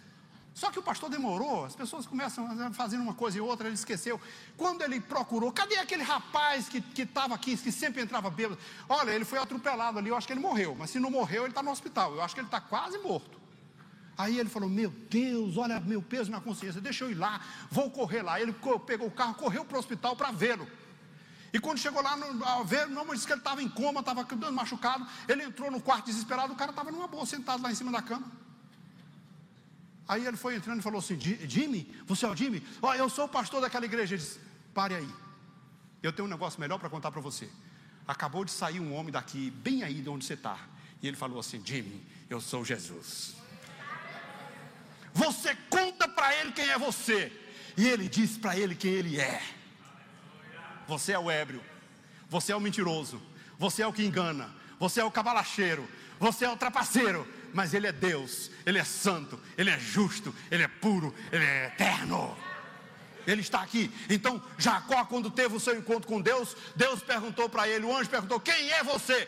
Só 0.53 0.71
que 0.71 0.79
o 0.79 0.83
pastor 0.83 1.09
demorou, 1.09 1.65
as 1.65 1.75
pessoas 1.75 2.05
começam 2.05 2.45
a 2.61 2.71
fazer 2.71 2.97
uma 2.97 3.13
coisa 3.13 3.37
e 3.37 3.41
outra, 3.41 3.67
ele 3.67 3.75
esqueceu. 3.75 4.19
Quando 4.57 4.81
ele 4.81 4.99
procurou, 4.99 5.51
cadê 5.51 5.77
aquele 5.77 6.03
rapaz 6.03 6.67
que 6.67 6.83
estava 7.01 7.35
aqui, 7.35 7.55
que 7.55 7.71
sempre 7.71 8.01
entrava 8.01 8.29
bêbado? 8.29 8.59
Olha, 8.87 9.11
ele 9.11 9.23
foi 9.25 9.39
atropelado 9.39 9.99
ali, 9.99 10.09
eu 10.09 10.17
acho 10.17 10.27
que 10.27 10.33
ele 10.33 10.41
morreu, 10.41 10.75
mas 10.77 10.89
se 10.89 10.99
não 10.99 11.09
morreu, 11.09 11.43
ele 11.43 11.51
está 11.51 11.63
no 11.63 11.71
hospital, 11.71 12.13
eu 12.15 12.21
acho 12.21 12.33
que 12.33 12.41
ele 12.41 12.47
está 12.47 12.59
quase 12.59 12.97
morto. 12.97 13.39
Aí 14.17 14.37
ele 14.37 14.49
falou: 14.49 14.69
Meu 14.69 14.89
Deus, 14.89 15.55
olha 15.55 15.79
meu 15.79 16.01
peso 16.01 16.29
na 16.29 16.41
consciência, 16.41 16.81
deixa 16.81 17.05
eu 17.05 17.11
ir 17.11 17.15
lá, 17.15 17.39
vou 17.71 17.89
correr 17.89 18.21
lá. 18.21 18.41
Ele 18.41 18.53
pegou 18.85 19.07
o 19.07 19.11
carro, 19.11 19.35
correu 19.35 19.63
para 19.63 19.77
o 19.77 19.79
hospital 19.79 20.13
para 20.13 20.29
vê-lo. 20.29 20.67
E 21.53 21.59
quando 21.59 21.77
chegou 21.77 22.01
lá, 22.01 22.17
ao 22.47 22.65
ver, 22.65 22.85
não, 22.87 23.05
mas 23.05 23.15
disse 23.15 23.27
que 23.27 23.31
ele 23.33 23.39
estava 23.39 23.63
em 23.63 23.69
coma, 23.69 24.01
estava 24.01 24.27
machucado. 24.51 25.07
Ele 25.25 25.43
entrou 25.43 25.71
no 25.71 25.81
quarto 25.81 26.07
desesperado, 26.07 26.51
o 26.51 26.55
cara 26.57 26.71
estava 26.71 26.91
numa 26.91 27.07
boa, 27.07 27.25
sentado 27.25 27.63
lá 27.63 27.71
em 27.71 27.75
cima 27.75 27.93
da 27.93 28.01
cama. 28.01 28.29
Aí 30.09 30.25
ele 30.25 30.37
foi 30.37 30.55
entrando 30.55 30.79
e 30.79 30.81
falou 30.81 30.97
assim: 30.97 31.19
Jimmy, 31.19 31.87
você 32.07 32.25
é 32.25 32.29
o 32.29 32.35
Jimmy? 32.35 32.65
Ó, 32.81 32.89
oh, 32.89 32.93
eu 32.95 33.07
sou 33.07 33.25
o 33.25 33.29
pastor 33.29 33.61
daquela 33.61 33.85
igreja. 33.85 34.15
Ele 34.15 34.23
disse: 34.23 34.39
Pare 34.73 34.95
aí, 34.95 35.09
eu 36.01 36.11
tenho 36.11 36.27
um 36.27 36.31
negócio 36.31 36.59
melhor 36.59 36.79
para 36.79 36.89
contar 36.89 37.11
para 37.11 37.21
você. 37.21 37.47
Acabou 38.07 38.43
de 38.43 38.49
sair 38.49 38.79
um 38.79 38.95
homem 38.95 39.11
daqui, 39.11 39.51
bem 39.51 39.83
aí 39.83 40.01
de 40.01 40.09
onde 40.09 40.25
você 40.25 40.33
está. 40.33 40.57
E 40.99 41.07
ele 41.07 41.15
falou 41.15 41.39
assim: 41.39 41.61
Jimmy, 41.63 42.03
eu 42.27 42.41
sou 42.41 42.65
Jesus. 42.65 43.35
Você 45.13 45.55
conta 45.69 46.07
para 46.07 46.35
ele 46.37 46.53
quem 46.53 46.67
é 46.67 46.77
você, 46.79 47.31
e 47.77 47.87
ele 47.87 48.09
diz 48.09 48.35
para 48.35 48.57
ele 48.57 48.73
quem 48.73 48.91
ele 48.91 49.19
é. 49.19 49.43
Você 50.87 51.11
é 51.11 51.19
o 51.19 51.29
ébrio, 51.29 51.61
você 52.27 52.51
é 52.51 52.55
o 52.55 52.59
mentiroso, 52.59 53.21
você 53.59 53.83
é 53.83 53.87
o 53.87 53.93
que 53.93 54.03
engana, 54.03 54.49
você 54.79 55.01
é 55.01 55.05
o 55.05 55.11
cabalacheiro, 55.11 55.87
você 56.19 56.45
é 56.45 56.49
o 56.49 56.57
trapaceiro, 56.57 57.27
mas 57.53 57.73
ele 57.73 57.87
é 57.87 57.91
Deus, 57.91 58.51
ele 58.65 58.77
é 58.77 58.83
santo, 58.83 59.39
ele 59.57 59.69
é 59.69 59.79
justo, 59.79 60.33
ele 60.49 60.63
é 60.63 60.67
puro, 60.67 61.13
ele 61.31 61.43
é 61.43 61.67
eterno. 61.67 62.37
Ele 63.27 63.41
está 63.41 63.61
aqui. 63.61 63.91
Então, 64.09 64.41
Jacó, 64.57 65.05
quando 65.05 65.29
teve 65.29 65.55
o 65.55 65.59
seu 65.59 65.77
encontro 65.77 66.07
com 66.07 66.19
Deus, 66.19 66.55
Deus 66.75 67.01
perguntou 67.01 67.47
para 67.47 67.67
ele, 67.67 67.85
o 67.85 67.95
anjo 67.95 68.09
perguntou: 68.09 68.39
Quem 68.39 68.71
é 68.71 68.83
você? 68.83 69.27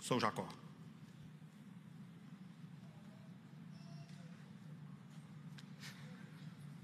Sou 0.00 0.18
Jacó. 0.18 0.48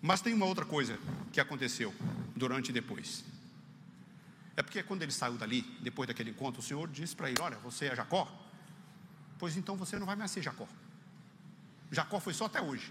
Mas 0.00 0.20
tem 0.20 0.34
uma 0.34 0.44
outra 0.44 0.66
coisa 0.66 0.98
que 1.32 1.40
aconteceu 1.40 1.94
durante 2.36 2.68
e 2.68 2.72
depois. 2.72 3.24
É 4.54 4.62
porque 4.62 4.82
quando 4.82 5.02
ele 5.02 5.10
saiu 5.10 5.38
dali, 5.38 5.62
depois 5.80 6.06
daquele 6.06 6.30
encontro, 6.30 6.60
o 6.60 6.62
Senhor 6.62 6.86
disse 6.88 7.16
para 7.16 7.30
ele: 7.30 7.40
Olha, 7.40 7.56
você 7.56 7.86
é 7.86 7.96
Jacó? 7.96 8.43
Pois 9.44 9.58
então 9.58 9.76
você 9.76 9.98
não 9.98 10.06
vai 10.06 10.16
mais 10.16 10.30
ser 10.30 10.40
Jacó. 10.40 10.66
Jacó 11.90 12.18
foi 12.18 12.32
só 12.32 12.46
até 12.46 12.62
hoje. 12.62 12.90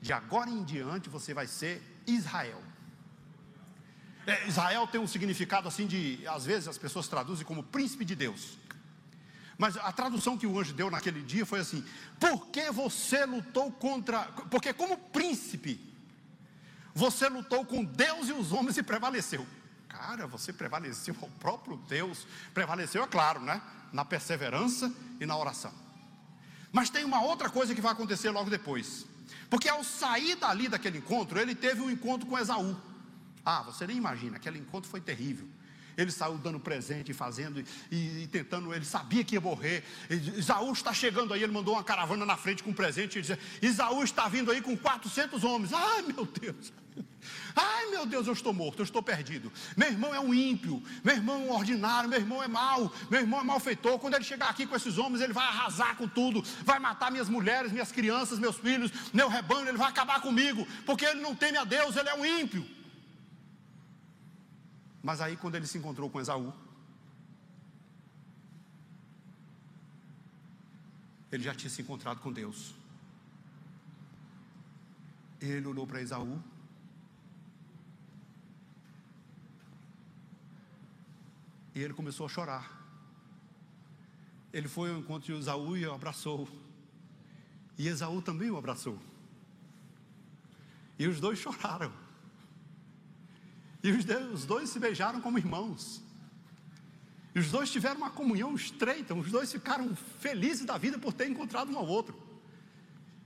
De 0.00 0.12
agora 0.12 0.48
em 0.48 0.62
diante 0.62 1.08
você 1.08 1.34
vai 1.34 1.48
ser 1.48 1.82
Israel. 2.06 2.62
É, 4.24 4.46
Israel 4.46 4.86
tem 4.86 5.00
um 5.00 5.06
significado 5.08 5.66
assim 5.66 5.84
de, 5.84 6.24
às 6.28 6.46
vezes 6.46 6.68
as 6.68 6.78
pessoas 6.78 7.08
traduzem 7.08 7.44
como 7.44 7.64
príncipe 7.64 8.04
de 8.04 8.14
Deus. 8.14 8.56
Mas 9.58 9.76
a 9.76 9.90
tradução 9.90 10.38
que 10.38 10.46
o 10.46 10.60
anjo 10.60 10.72
deu 10.72 10.92
naquele 10.92 11.20
dia 11.24 11.44
foi 11.44 11.58
assim: 11.58 11.84
porque 12.20 12.70
você 12.70 13.26
lutou 13.26 13.72
contra. 13.72 14.26
Porque, 14.48 14.72
como 14.72 14.96
príncipe, 14.96 15.80
você 16.94 17.28
lutou 17.28 17.66
com 17.66 17.82
Deus 17.82 18.28
e 18.28 18.32
os 18.32 18.52
homens 18.52 18.76
e 18.78 18.82
prevaleceu. 18.84 19.44
Cara, 19.98 20.26
você 20.26 20.52
prevaleceu 20.52 21.16
ao 21.22 21.28
próprio 21.40 21.78
Deus. 21.88 22.26
Prevaleceu, 22.52 23.02
é 23.02 23.06
claro, 23.06 23.40
né? 23.40 23.62
Na 23.92 24.04
perseverança 24.04 24.92
e 25.18 25.24
na 25.24 25.36
oração. 25.36 25.72
Mas 26.70 26.90
tem 26.90 27.02
uma 27.04 27.22
outra 27.22 27.48
coisa 27.48 27.74
que 27.74 27.80
vai 27.80 27.92
acontecer 27.92 28.30
logo 28.30 28.50
depois. 28.50 29.06
Porque 29.48 29.68
ao 29.68 29.82
sair 29.82 30.36
dali 30.36 30.68
daquele 30.68 30.98
encontro, 30.98 31.38
ele 31.38 31.54
teve 31.54 31.80
um 31.80 31.90
encontro 31.90 32.26
com 32.26 32.38
Esaú. 32.38 32.76
Ah, 33.44 33.62
você 33.62 33.86
nem 33.86 33.96
imagina, 33.96 34.36
aquele 34.36 34.58
encontro 34.58 34.90
foi 34.90 35.00
terrível. 35.00 35.48
Ele 35.96 36.10
saiu 36.10 36.36
dando 36.36 36.60
presente, 36.60 37.12
fazendo 37.12 37.64
e, 37.90 38.22
e 38.22 38.26
tentando. 38.26 38.72
Ele 38.74 38.84
sabia 38.84 39.24
que 39.24 39.34
ia 39.34 39.40
morrer. 39.40 39.82
Isaú 40.36 40.72
está 40.72 40.92
chegando 40.92 41.32
aí. 41.32 41.42
Ele 41.42 41.52
mandou 41.52 41.74
uma 41.74 41.84
caravana 41.84 42.26
na 42.26 42.36
frente 42.36 42.62
com 42.62 42.70
um 42.70 42.74
presente. 42.74 43.18
Ele 43.18 43.22
dizia: 43.22 43.38
Isaú 43.62 44.02
está 44.02 44.28
vindo 44.28 44.50
aí 44.50 44.60
com 44.60 44.76
400 44.76 45.42
homens. 45.44 45.72
Ai 45.72 46.02
meu 46.02 46.26
Deus! 46.26 46.72
Ai 47.54 47.86
meu 47.86 48.06
Deus, 48.06 48.26
eu 48.26 48.32
estou 48.32 48.52
morto, 48.52 48.80
eu 48.80 48.84
estou 48.84 49.02
perdido. 49.02 49.50
Meu 49.76 49.88
irmão 49.88 50.14
é 50.14 50.20
um 50.20 50.32
ímpio, 50.32 50.82
meu 51.02 51.16
irmão 51.16 51.36
é 51.36 51.38
um 51.38 51.52
ordinário, 51.52 52.08
meu 52.08 52.18
irmão 52.18 52.42
é 52.42 52.48
mau, 52.48 52.92
meu 53.10 53.20
irmão 53.20 53.40
é 53.40 53.44
malfeitor. 53.44 53.98
Quando 53.98 54.14
ele 54.14 54.24
chegar 54.24 54.48
aqui 54.48 54.66
com 54.66 54.76
esses 54.76 54.98
homens, 54.98 55.22
ele 55.22 55.32
vai 55.32 55.46
arrasar 55.46 55.96
com 55.96 56.06
tudo, 56.06 56.42
vai 56.64 56.78
matar 56.78 57.10
minhas 57.10 57.28
mulheres, 57.28 57.72
minhas 57.72 57.90
crianças, 57.90 58.38
meus 58.38 58.56
filhos, 58.56 58.90
meu 59.12 59.28
rebanho, 59.28 59.68
ele 59.68 59.78
vai 59.78 59.88
acabar 59.88 60.20
comigo, 60.20 60.66
porque 60.84 61.04
ele 61.04 61.20
não 61.20 61.34
teme 61.34 61.58
a 61.58 61.64
Deus, 61.64 61.96
ele 61.96 62.08
é 62.08 62.14
um 62.14 62.24
ímpio. 62.24 62.75
Mas 65.06 65.20
aí, 65.20 65.36
quando 65.36 65.54
ele 65.54 65.68
se 65.68 65.78
encontrou 65.78 66.10
com 66.10 66.20
Esaú, 66.20 66.52
ele 71.30 71.44
já 71.44 71.54
tinha 71.54 71.70
se 71.70 71.80
encontrado 71.80 72.18
com 72.18 72.32
Deus. 72.32 72.74
Ele 75.40 75.64
olhou 75.64 75.86
para 75.86 76.02
Esaú. 76.02 76.42
E 81.72 81.80
ele 81.80 81.94
começou 81.94 82.26
a 82.26 82.28
chorar. 82.28 82.64
Ele 84.52 84.66
foi 84.66 84.90
ao 84.90 84.98
encontro 84.98 85.32
de 85.32 85.38
Esaú 85.38 85.76
e 85.76 85.86
o 85.86 85.94
abraçou. 85.94 86.48
E 87.78 87.86
Esaú 87.86 88.20
também 88.20 88.50
o 88.50 88.56
abraçou. 88.56 88.98
E 90.98 91.06
os 91.06 91.20
dois 91.20 91.38
choraram. 91.38 92.05
E 93.82 93.90
os 93.90 94.44
dois 94.44 94.70
se 94.70 94.78
beijaram 94.78 95.20
como 95.20 95.38
irmãos. 95.38 96.02
E 97.34 97.38
os 97.38 97.50
dois 97.50 97.70
tiveram 97.70 97.98
uma 97.98 98.10
comunhão 98.10 98.54
estreita, 98.54 99.14
os 99.14 99.30
dois 99.30 99.52
ficaram 99.52 99.94
felizes 100.20 100.64
da 100.64 100.78
vida 100.78 100.98
por 100.98 101.12
ter 101.12 101.28
encontrado 101.28 101.70
um 101.70 101.76
ao 101.76 101.86
outro. 101.86 102.26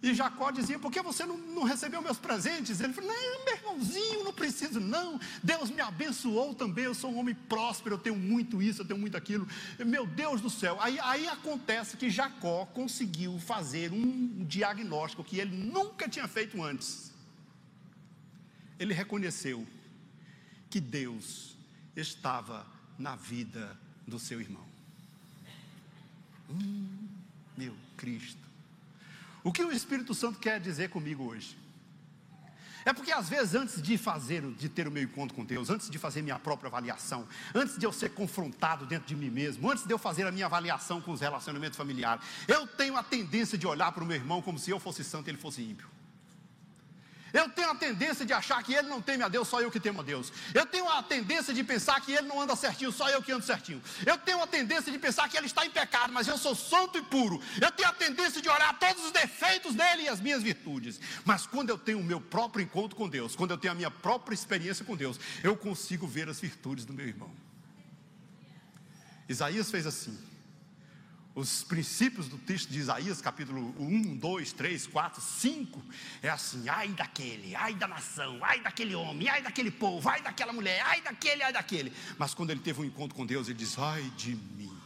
E 0.03 0.15
Jacó 0.15 0.51
dizia: 0.51 0.79
Por 0.79 0.91
que 0.91 1.03
você 1.03 1.27
não, 1.27 1.37
não, 1.37 1.63
recebeu 1.63 2.01
meus 2.01 2.19
presentes? 2.19 2.81
Ele 2.81 2.93
falou: 2.93 3.11
Não, 3.11 3.45
meu 3.45 3.55
irmãozinho, 3.55 4.25
não 4.25 4.33
preciso, 4.33 4.81
não. 4.81 5.21
Deus 5.43 5.71
me 5.71 5.81
abençoou 5.81 6.55
também. 6.55 6.87
Eu 6.87 6.95
sou 6.95 7.13
um 7.13 7.19
homem 7.19 7.35
próspero, 7.35 7.97
eu 7.97 7.99
tenho 7.99 8.17
muito 8.17 8.63
isso, 8.63 8.81
eu 8.81 8.87
tenho 8.87 8.99
muito 8.99 9.17
aquilo. 9.17 9.47
Meu 9.79 10.07
Deus 10.07 10.41
do 10.41 10.49
céu. 10.49 10.79
Aí, 10.81 10.99
aí 11.01 11.29
acontece 11.29 11.99
que 11.99 12.09
Jacó 12.09 12.65
conseguiu 12.67 13.39
fazer 13.39 13.93
um 13.93 14.45
diagnóstico 14.45 15.23
que 15.23 15.39
ele 15.39 15.55
nunca 15.55 16.09
tinha 16.09 16.27
feito 16.27 16.63
antes. 16.63 17.13
Ele 18.79 18.95
reconheceu 18.95 19.67
que 20.70 20.80
Deus 20.80 21.56
estava 21.96 22.64
na 22.96 23.16
vida 23.16 23.76
do 24.06 24.18
seu 24.18 24.40
irmão. 24.40 24.64
Hum, 26.48 27.09
meu 27.56 27.74
Cristo. 27.96 28.40
O 29.42 29.52
que 29.52 29.62
o 29.62 29.72
Espírito 29.72 30.14
Santo 30.14 30.38
quer 30.38 30.61
dizer 30.61 30.90
comigo 30.90 31.24
hoje? 31.24 31.59
É 32.85 32.92
porque 32.92 33.12
às 33.12 33.28
vezes, 33.28 33.54
antes 33.54 33.83
de 33.83 33.98
fazer, 33.98 34.42
de 34.52 34.68
ter 34.68 34.88
o 34.88 34.90
meu 34.90 35.02
encontro 35.02 35.35
com 35.35 35.44
Deus, 35.44 35.68
antes 35.68 35.90
de 35.90 35.98
fazer 35.98 36.22
minha 36.22 36.38
própria 36.38 36.68
avaliação, 36.68 37.28
antes 37.54 37.76
de 37.76 37.85
eu 37.85 37.92
ser 37.92 38.11
confrontado 38.11 38.87
dentro 38.87 39.06
de 39.06 39.14
mim 39.14 39.28
mesmo, 39.28 39.70
antes 39.70 39.85
de 39.85 39.92
eu 39.92 39.98
fazer 39.98 40.26
a 40.26 40.33
minha 40.33 40.46
avaliação 40.46 41.00
com 41.00 41.12
os 41.12 41.20
relacionamentos 41.20 41.76
familiares, 41.76 42.24
eu 42.48 42.66
tenho 42.66 42.96
a 42.96 43.02
tendência 43.02 43.59
de 43.59 43.66
olhar 43.66 43.92
para 43.92 44.02
o 44.02 44.06
meu 44.06 44.16
irmão 44.16 44.40
como 44.40 44.59
se 44.59 44.70
eu 44.70 44.80
fosse 44.80 45.04
santo 45.04 45.28
e 45.28 45.30
ele 45.30 45.38
fosse 45.38 45.62
ímpio. 45.62 45.88
Eu 47.33 47.49
tenho 47.49 47.71
a 47.71 47.75
tendência 47.75 48.25
de 48.25 48.33
achar 48.33 48.62
que 48.62 48.75
ele 48.75 48.88
não 48.88 49.01
teme 49.01 49.23
a 49.23 49.29
Deus, 49.29 49.49
só 49.49 49.61
eu 49.61 49.71
que 49.71 49.81
temo 49.81 50.01
a 50.01 50.05
Deus. 50.05 50.33
Eu 50.55 50.66
tenho 50.66 50.88
a 50.88 51.03
tendência 51.03 51.55
de 51.55 51.62
pensar 51.62 52.01
que 52.01 52.12
ele 52.12 52.27
não 52.27 52.40
anda 52.40 52.57
certinho, 52.57 52.90
só 52.93 53.09
eu 53.09 53.23
que 53.23 53.33
ando 53.33 53.45
certinho. 53.45 53.83
Eu 54.05 54.19
tenho 54.19 54.43
a 54.43 54.47
tendência 54.47 54.90
de 54.90 54.99
pensar 54.99 55.29
que 55.29 55.37
ele 55.37 55.47
está 55.47 55.64
em 55.64 55.71
pecado, 55.71 56.12
mas 56.12 56.27
eu 56.27 56.37
sou 56.38 56.55
santo 56.55 56.99
e 56.99 57.03
puro. 57.03 57.40
Eu 57.61 57.71
tenho 57.73 57.88
a 57.88 57.93
tendência 57.93 58.40
de 58.40 58.49
olhar 58.49 58.79
todos 58.79 59.05
os 59.05 59.12
defeitos 59.12 59.75
dele 59.75 60.03
e 60.05 60.09
as 60.09 60.21
minhas 60.21 60.43
virtudes. 60.43 61.01
Mas 61.25 61.47
quando 61.47 61.71
eu 61.71 61.79
tenho 61.79 62.01
o 62.01 62.05
meu 62.05 62.21
próprio 62.21 62.62
encontro 62.62 62.97
com 62.97 63.09
Deus, 63.09 63.37
quando 63.37 63.53
eu 63.53 63.59
tenho 63.59 63.73
a 63.73 63.77
minha 63.77 63.90
própria 63.90 64.35
experiência 64.35 64.85
com 64.85 64.97
Deus, 64.97 65.19
eu 65.43 65.57
consigo 65.57 66.07
ver 66.07 66.29
as 66.29 66.40
virtudes 66.40 66.85
do 66.85 66.93
meu 66.93 67.07
irmão. 67.07 67.31
Isaías 69.29 69.71
fez 69.71 69.87
assim 69.87 70.30
os 71.35 71.62
princípios 71.62 72.29
do 72.29 72.37
texto 72.38 72.71
de 72.71 72.79
Isaías, 72.79 73.21
capítulo 73.21 73.75
1, 73.79 74.16
2, 74.16 74.53
3, 74.53 74.87
4, 74.87 75.21
5, 75.21 75.83
é 76.23 76.29
assim: 76.29 76.69
ai 76.69 76.88
daquele, 76.88 77.55
ai 77.55 77.75
da 77.75 77.87
nação, 77.87 78.38
ai 78.43 78.61
daquele 78.61 78.95
homem, 78.95 79.29
ai 79.29 79.43
daquele 79.43 79.71
povo, 79.71 80.09
ai 80.09 80.21
daquela 80.21 80.53
mulher, 80.53 80.83
ai 80.85 81.01
daquele, 81.01 81.43
ai 81.43 81.53
daquele. 81.53 81.93
Mas 82.19 82.35
quando 82.35 82.51
ele 82.51 82.61
teve 82.61 82.81
um 82.81 82.85
encontro 82.85 83.16
com 83.16 83.25
Deus, 83.25 83.49
ele 83.49 83.59
diz: 83.59 83.79
ai 83.79 84.03
de 84.16 84.35
mim. 84.35 84.80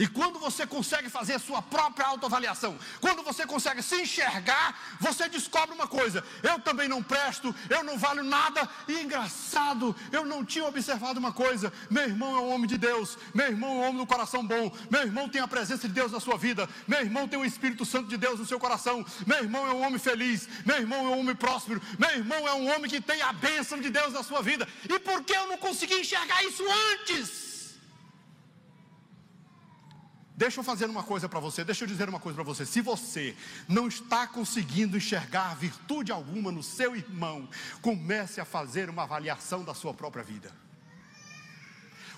E 0.00 0.06
quando 0.06 0.38
você 0.38 0.66
consegue 0.66 1.10
fazer 1.10 1.34
a 1.34 1.38
sua 1.38 1.60
própria 1.60 2.06
autoavaliação, 2.06 2.78
quando 3.02 3.22
você 3.22 3.46
consegue 3.46 3.82
se 3.82 4.00
enxergar, 4.00 4.96
você 4.98 5.28
descobre 5.28 5.74
uma 5.74 5.86
coisa: 5.86 6.24
eu 6.42 6.58
também 6.58 6.88
não 6.88 7.02
presto, 7.02 7.54
eu 7.68 7.84
não 7.84 7.98
valho 7.98 8.24
nada. 8.24 8.66
E 8.88 8.94
engraçado, 8.98 9.94
eu 10.10 10.24
não 10.24 10.42
tinha 10.42 10.64
observado 10.64 11.20
uma 11.20 11.34
coisa: 11.34 11.70
meu 11.90 12.04
irmão 12.04 12.34
é 12.34 12.40
um 12.40 12.54
homem 12.54 12.66
de 12.66 12.78
Deus, 12.78 13.18
meu 13.34 13.48
irmão 13.48 13.68
é 13.68 13.74
um 13.74 13.82
homem 13.88 13.96
do 13.98 14.06
coração 14.06 14.42
bom, 14.42 14.74
meu 14.90 15.02
irmão 15.02 15.28
tem 15.28 15.42
a 15.42 15.46
presença 15.46 15.86
de 15.86 15.92
Deus 15.92 16.12
na 16.12 16.18
sua 16.18 16.38
vida, 16.38 16.66
meu 16.88 17.00
irmão 17.00 17.28
tem 17.28 17.38
o 17.38 17.44
Espírito 17.44 17.84
Santo 17.84 18.08
de 18.08 18.16
Deus 18.16 18.40
no 18.40 18.46
seu 18.46 18.58
coração, 18.58 19.04
meu 19.26 19.44
irmão 19.44 19.66
é 19.66 19.74
um 19.74 19.82
homem 19.82 19.98
feliz, 19.98 20.48
meu 20.64 20.78
irmão 20.78 20.98
é 20.98 21.08
um 21.10 21.20
homem 21.20 21.36
próspero, 21.36 21.78
meu 21.98 22.10
irmão 22.10 22.48
é 22.48 22.54
um 22.54 22.74
homem 22.74 22.90
que 22.90 23.02
tem 23.02 23.20
a 23.20 23.34
bênção 23.34 23.78
de 23.78 23.90
Deus 23.90 24.14
na 24.14 24.22
sua 24.22 24.40
vida. 24.40 24.66
E 24.88 24.98
por 24.98 25.22
que 25.24 25.34
eu 25.34 25.46
não 25.46 25.58
consegui 25.58 26.00
enxergar 26.00 26.42
isso 26.42 26.64
antes? 26.94 27.49
Deixa 30.40 30.58
eu 30.58 30.64
fazer 30.64 30.86
uma 30.86 31.02
coisa 31.02 31.28
para 31.28 31.38
você, 31.38 31.62
deixa 31.62 31.84
eu 31.84 31.88
dizer 31.88 32.08
uma 32.08 32.18
coisa 32.18 32.34
para 32.34 32.44
você. 32.44 32.64
Se 32.64 32.80
você 32.80 33.36
não 33.68 33.86
está 33.86 34.26
conseguindo 34.26 34.96
enxergar 34.96 35.54
virtude 35.54 36.10
alguma 36.10 36.50
no 36.50 36.62
seu 36.62 36.96
irmão, 36.96 37.46
comece 37.82 38.40
a 38.40 38.46
fazer 38.46 38.88
uma 38.88 39.02
avaliação 39.02 39.62
da 39.62 39.74
sua 39.74 39.92
própria 39.92 40.24
vida. 40.24 40.50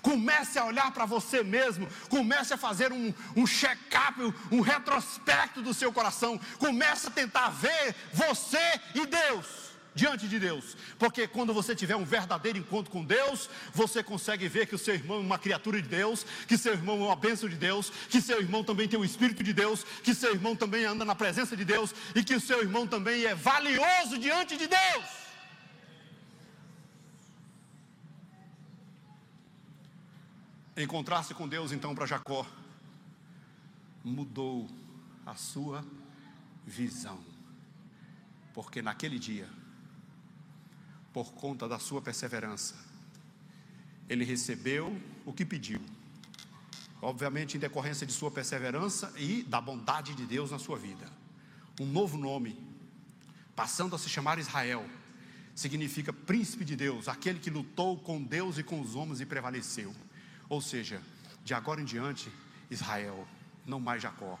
Comece 0.01 0.57
a 0.57 0.63
olhar 0.63 0.89
para 0.93 1.03
você 1.03 1.43
mesmo, 1.43 1.85
comece 2.07 2.53
a 2.53 2.57
fazer 2.57 2.93
um, 2.93 3.13
um 3.35 3.45
check-up, 3.45 4.17
um 4.49 4.61
retrospecto 4.61 5.61
do 5.61 5.73
seu 5.73 5.91
coração, 5.91 6.39
comece 6.59 7.07
a 7.07 7.11
tentar 7.11 7.49
ver 7.49 7.93
você 8.13 8.79
e 8.95 9.05
Deus. 9.05 9.72
Diante 9.95 10.27
de 10.27 10.39
Deus, 10.39 10.75
porque 10.97 11.27
quando 11.27 11.53
você 11.53 11.75
tiver 11.75 11.95
um 11.95 12.03
verdadeiro 12.03 12.57
encontro 12.57 12.91
com 12.91 13.03
Deus, 13.03 13.49
você 13.73 14.03
consegue 14.03 14.47
ver 14.47 14.67
que 14.67 14.75
o 14.75 14.77
seu 14.77 14.95
irmão 14.95 15.17
é 15.17 15.21
uma 15.21 15.37
criatura 15.37 15.81
de 15.81 15.87
Deus, 15.87 16.25
que 16.47 16.57
seu 16.57 16.73
irmão 16.73 17.01
é 17.01 17.05
uma 17.05 17.15
bênção 17.15 17.47
de 17.47 17.55
Deus, 17.55 17.91
que 18.09 18.21
seu 18.21 18.39
irmão 18.41 18.63
também 18.63 18.87
tem 18.87 18.99
o 18.99 19.05
Espírito 19.05 19.43
de 19.43 19.53
Deus, 19.53 19.83
que 20.03 20.13
seu 20.13 20.33
irmão 20.33 20.55
também 20.55 20.85
anda 20.85 21.05
na 21.05 21.15
presença 21.15 21.55
de 21.55 21.63
Deus 21.63 21.93
e 22.15 22.23
que 22.23 22.35
o 22.35 22.41
seu 22.41 22.61
irmão 22.61 22.87
também 22.87 23.25
é 23.25 23.35
valioso 23.35 24.17
diante 24.17 24.57
de 24.57 24.67
Deus. 24.67 25.23
Encontrar-se 30.75 31.35
com 31.35 31.47
Deus 31.47 31.71
então 31.71 31.93
para 31.93 32.07
Jacó 32.07 32.47
mudou 34.03 34.67
a 35.25 35.35
sua 35.35 35.85
visão, 36.65 37.23
porque 38.53 38.81
naquele 38.81 39.19
dia 39.19 39.47
por 41.13 41.31
conta 41.33 41.67
da 41.67 41.77
sua 41.77 42.01
perseverança. 42.01 42.75
Ele 44.09 44.25
recebeu 44.25 44.99
o 45.25 45.31
que 45.31 45.45
pediu, 45.45 45.79
obviamente 47.01 47.55
em 47.55 47.59
decorrência 47.59 48.05
de 48.05 48.11
sua 48.11 48.31
perseverança 48.31 49.13
e 49.17 49.43
da 49.43 49.61
bondade 49.61 50.13
de 50.15 50.25
Deus 50.25 50.51
na 50.51 50.59
sua 50.59 50.77
vida. 50.77 51.05
Um 51.79 51.85
novo 51.85 52.17
nome, 52.17 52.57
passando 53.55 53.95
a 53.95 53.99
se 53.99 54.09
chamar 54.09 54.39
Israel, 54.39 54.85
significa 55.55 56.11
príncipe 56.11 56.65
de 56.65 56.75
Deus, 56.75 57.07
aquele 57.07 57.39
que 57.39 57.49
lutou 57.49 57.97
com 57.97 58.21
Deus 58.21 58.57
e 58.57 58.63
com 58.63 58.81
os 58.81 58.95
homens 58.95 59.21
e 59.21 59.25
prevaleceu. 59.25 59.95
Ou 60.49 60.59
seja, 60.59 61.01
de 61.45 61.53
agora 61.53 61.79
em 61.79 61.85
diante, 61.85 62.29
Israel, 62.69 63.27
não 63.65 63.79
mais 63.79 64.01
Jacó, 64.01 64.39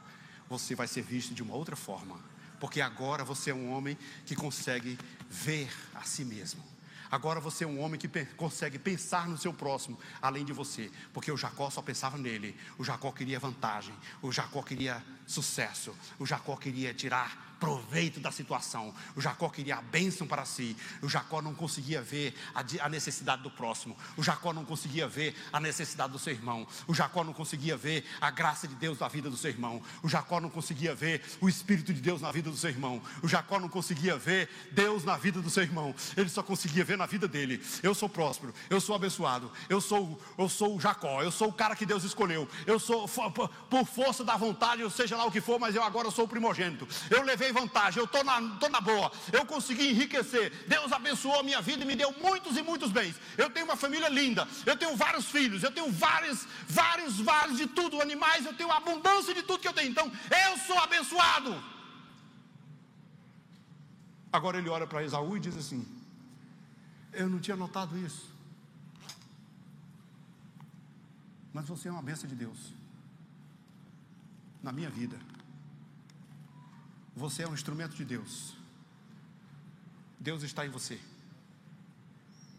você 0.49 0.75
vai 0.75 0.87
ser 0.87 1.03
visto 1.03 1.33
de 1.33 1.43
uma 1.43 1.55
outra 1.55 1.75
forma 1.75 2.33
porque 2.63 2.79
agora 2.79 3.25
você 3.25 3.51
é 3.51 3.53
um 3.53 3.73
homem 3.73 3.97
que 4.25 4.37
consegue 4.37 4.97
ver 5.33 5.73
a 5.95 6.03
si 6.03 6.23
mesmo. 6.23 6.63
Agora 7.09 7.39
você 7.39 7.63
é 7.63 7.67
um 7.67 7.79
homem 7.79 7.99
que 7.99 8.07
consegue 8.35 8.79
pensar 8.79 9.27
no 9.27 9.37
seu 9.37 9.53
próximo, 9.53 9.99
além 10.21 10.45
de 10.45 10.53
você, 10.53 10.91
porque 11.11 11.31
o 11.31 11.37
Jacó 11.37 11.69
só 11.69 11.81
pensava 11.81 12.17
nele. 12.17 12.55
O 12.77 12.83
Jacó 12.83 13.11
queria 13.11 13.39
vantagem, 13.39 13.93
o 14.21 14.31
Jacó 14.31 14.63
queria 14.63 15.03
sucesso, 15.25 15.95
o 16.19 16.25
Jacó 16.25 16.55
queria 16.55 16.93
tirar 16.93 17.53
proveito 17.63 18.19
da 18.19 18.29
situação. 18.29 18.93
O 19.15 19.21
Jacó 19.21 19.47
queria 19.47 19.77
a 19.77 19.81
bênção 19.81 20.27
para 20.27 20.43
si. 20.43 20.75
O 21.01 21.07
Jacó 21.07 21.41
não 21.41 21.55
conseguia 21.55 22.01
ver 22.01 22.35
a, 22.53 22.89
necessidade 22.89 23.41
do 23.41 23.49
próximo. 23.49 23.95
O 24.17 24.23
Jacó 24.23 24.51
não 24.51 24.65
conseguia 24.65 25.07
ver 25.07 25.33
a 25.51 25.61
necessidade 25.61 26.11
do 26.11 26.19
seu 26.19 26.33
irmão. 26.33 26.67
O 26.85 26.93
Jacó 26.93 27.23
não 27.23 27.31
conseguia 27.31 27.77
ver 27.77 28.03
a 28.19 28.29
graça 28.29 28.67
de 28.67 28.75
Deus 28.75 28.99
na 28.99 29.07
vida 29.07 29.29
do 29.29 29.37
seu 29.37 29.49
irmão. 29.49 29.81
O 30.01 30.09
Jacó 30.09 30.41
não 30.41 30.49
conseguia 30.49 30.93
ver 30.93 31.23
o 31.39 31.47
Espírito 31.47 31.93
de 31.93 32.01
Deus 32.01 32.19
na 32.19 32.33
vida 32.33 32.51
do 32.51 32.57
seu 32.57 32.69
irmão. 32.69 33.01
O 33.21 33.29
Jacó 33.29 33.57
não 33.57 33.69
conseguia 33.69 34.17
ver 34.17 34.49
Deus 34.73 35.05
na 35.05 35.15
vida 35.15 35.41
do 35.41 35.49
seu 35.49 35.63
irmão. 35.63 35.95
Ele 36.17 36.27
só 36.27 36.43
conseguia 36.43 36.83
ver 36.83 36.97
na 36.97 37.05
vida 37.05 37.29
dele. 37.29 37.65
Eu 37.81 37.95
sou 37.95 38.09
próspero, 38.09 38.53
eu 38.69 38.81
sou 38.81 38.93
abençoado, 38.93 39.49
eu 39.69 39.79
sou, 39.79 40.21
eu 40.37 40.49
sou 40.49 40.75
o 40.75 40.81
Jacó, 40.81 41.23
eu 41.23 41.31
sou 41.31 41.47
o 41.47 41.53
cara 41.53 41.77
que 41.77 41.85
Deus 41.85 42.03
escolheu. 42.03 42.45
Eu 42.65 42.77
sou 42.77 43.07
por 43.07 43.85
força 43.85 44.21
da 44.25 44.35
vontade, 44.35 44.83
seja 44.91 45.12
lá 45.15 45.25
o 45.25 45.31
que 45.31 45.41
for, 45.41 45.59
mas 45.59 45.75
eu 45.75 45.83
agora 45.83 46.09
sou 46.11 46.25
o 46.25 46.27
primogênito. 46.27 46.87
Eu 47.09 47.23
levei 47.23 47.51
vantagem, 47.51 47.99
eu 47.99 48.05
estou 48.05 48.23
na, 48.23 48.41
tô 48.57 48.69
na 48.69 48.81
boa, 48.81 49.11
eu 49.31 49.45
consegui 49.45 49.89
enriquecer. 49.89 50.65
Deus 50.67 50.91
abençoou 50.91 51.39
a 51.39 51.43
minha 51.43 51.61
vida 51.61 51.83
e 51.83 51.87
me 51.87 51.95
deu 51.95 52.13
muitos 52.21 52.57
e 52.57 52.61
muitos 52.61 52.91
bens. 52.91 53.15
Eu 53.37 53.49
tenho 53.49 53.65
uma 53.65 53.75
família 53.75 54.09
linda, 54.09 54.47
eu 54.65 54.77
tenho 54.77 54.95
vários 54.95 55.25
filhos, 55.25 55.63
eu 55.63 55.71
tenho 55.71 55.91
vários, 55.91 56.45
vários, 56.67 57.19
vários 57.19 57.57
de 57.57 57.67
tudo, 57.67 58.01
animais, 58.01 58.45
eu 58.45 58.53
tenho 58.53 58.71
abundância 58.71 59.33
de 59.33 59.43
tudo 59.43 59.59
que 59.59 59.67
eu 59.67 59.73
tenho. 59.73 59.89
Então, 59.89 60.11
eu 60.45 60.57
sou 60.59 60.77
abençoado. 60.79 61.63
Agora 64.31 64.57
ele 64.57 64.69
olha 64.69 64.87
para 64.87 65.03
Esaú 65.03 65.37
e 65.37 65.39
diz 65.39 65.55
assim: 65.55 65.85
Eu 67.11 67.29
não 67.29 67.39
tinha 67.39 67.55
notado 67.55 67.97
isso. 67.97 68.33
Mas 71.53 71.67
você 71.67 71.87
é 71.87 71.91
uma 71.91 72.01
bênção 72.01 72.27
de 72.27 72.35
Deus 72.35 72.82
na 74.63 74.71
minha 74.71 74.89
vida. 74.89 75.19
Você 77.15 77.43
é 77.43 77.47
um 77.47 77.53
instrumento 77.53 77.95
de 77.95 78.05
Deus. 78.05 78.55
Deus 80.19 80.41
está 80.41 80.65
em 80.65 80.69
você. 80.69 80.99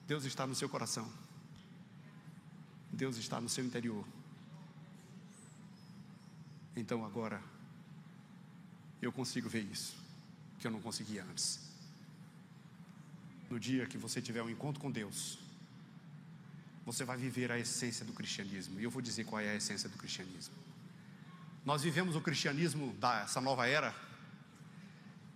Deus 0.06 0.24
está 0.24 0.46
no 0.46 0.54
seu 0.54 0.68
coração. 0.68 1.10
Deus 2.92 3.16
está 3.16 3.40
no 3.40 3.48
seu 3.48 3.64
interior. 3.64 4.06
Então 6.76 7.04
agora 7.04 7.42
eu 9.00 9.10
consigo 9.10 9.48
ver 9.48 9.62
isso 9.62 9.96
que 10.58 10.66
eu 10.66 10.70
não 10.70 10.80
conseguia 10.80 11.24
antes. 11.24 11.60
No 13.50 13.58
dia 13.58 13.86
que 13.86 13.98
você 13.98 14.20
tiver 14.20 14.42
um 14.42 14.50
encontro 14.50 14.80
com 14.80 14.90
Deus, 14.90 15.38
você 16.84 17.04
vai 17.04 17.16
viver 17.16 17.50
a 17.50 17.58
essência 17.58 18.04
do 18.04 18.12
cristianismo. 18.12 18.78
E 18.78 18.84
eu 18.84 18.90
vou 18.90 19.00
dizer 19.00 19.24
qual 19.24 19.40
é 19.40 19.50
a 19.50 19.54
essência 19.54 19.88
do 19.88 19.96
cristianismo. 19.96 20.63
Nós 21.64 21.82
vivemos 21.82 22.14
o 22.14 22.20
cristianismo 22.20 22.92
dessa 22.94 23.40
nova 23.40 23.66
era 23.66 23.94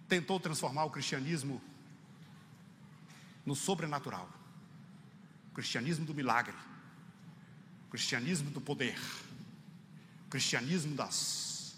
tentou 0.08 0.38
transformar 0.38 0.84
o 0.84 0.90
cristianismo 0.90 1.60
no 3.46 3.54
sobrenatural. 3.54 4.28
O 5.50 5.54
cristianismo 5.54 6.04
do 6.04 6.14
milagre. 6.14 6.54
O 7.86 7.90
cristianismo 7.90 8.50
do 8.50 8.60
poder. 8.60 8.98
O 10.26 10.30
cristianismo 10.30 10.94
das 10.94 11.76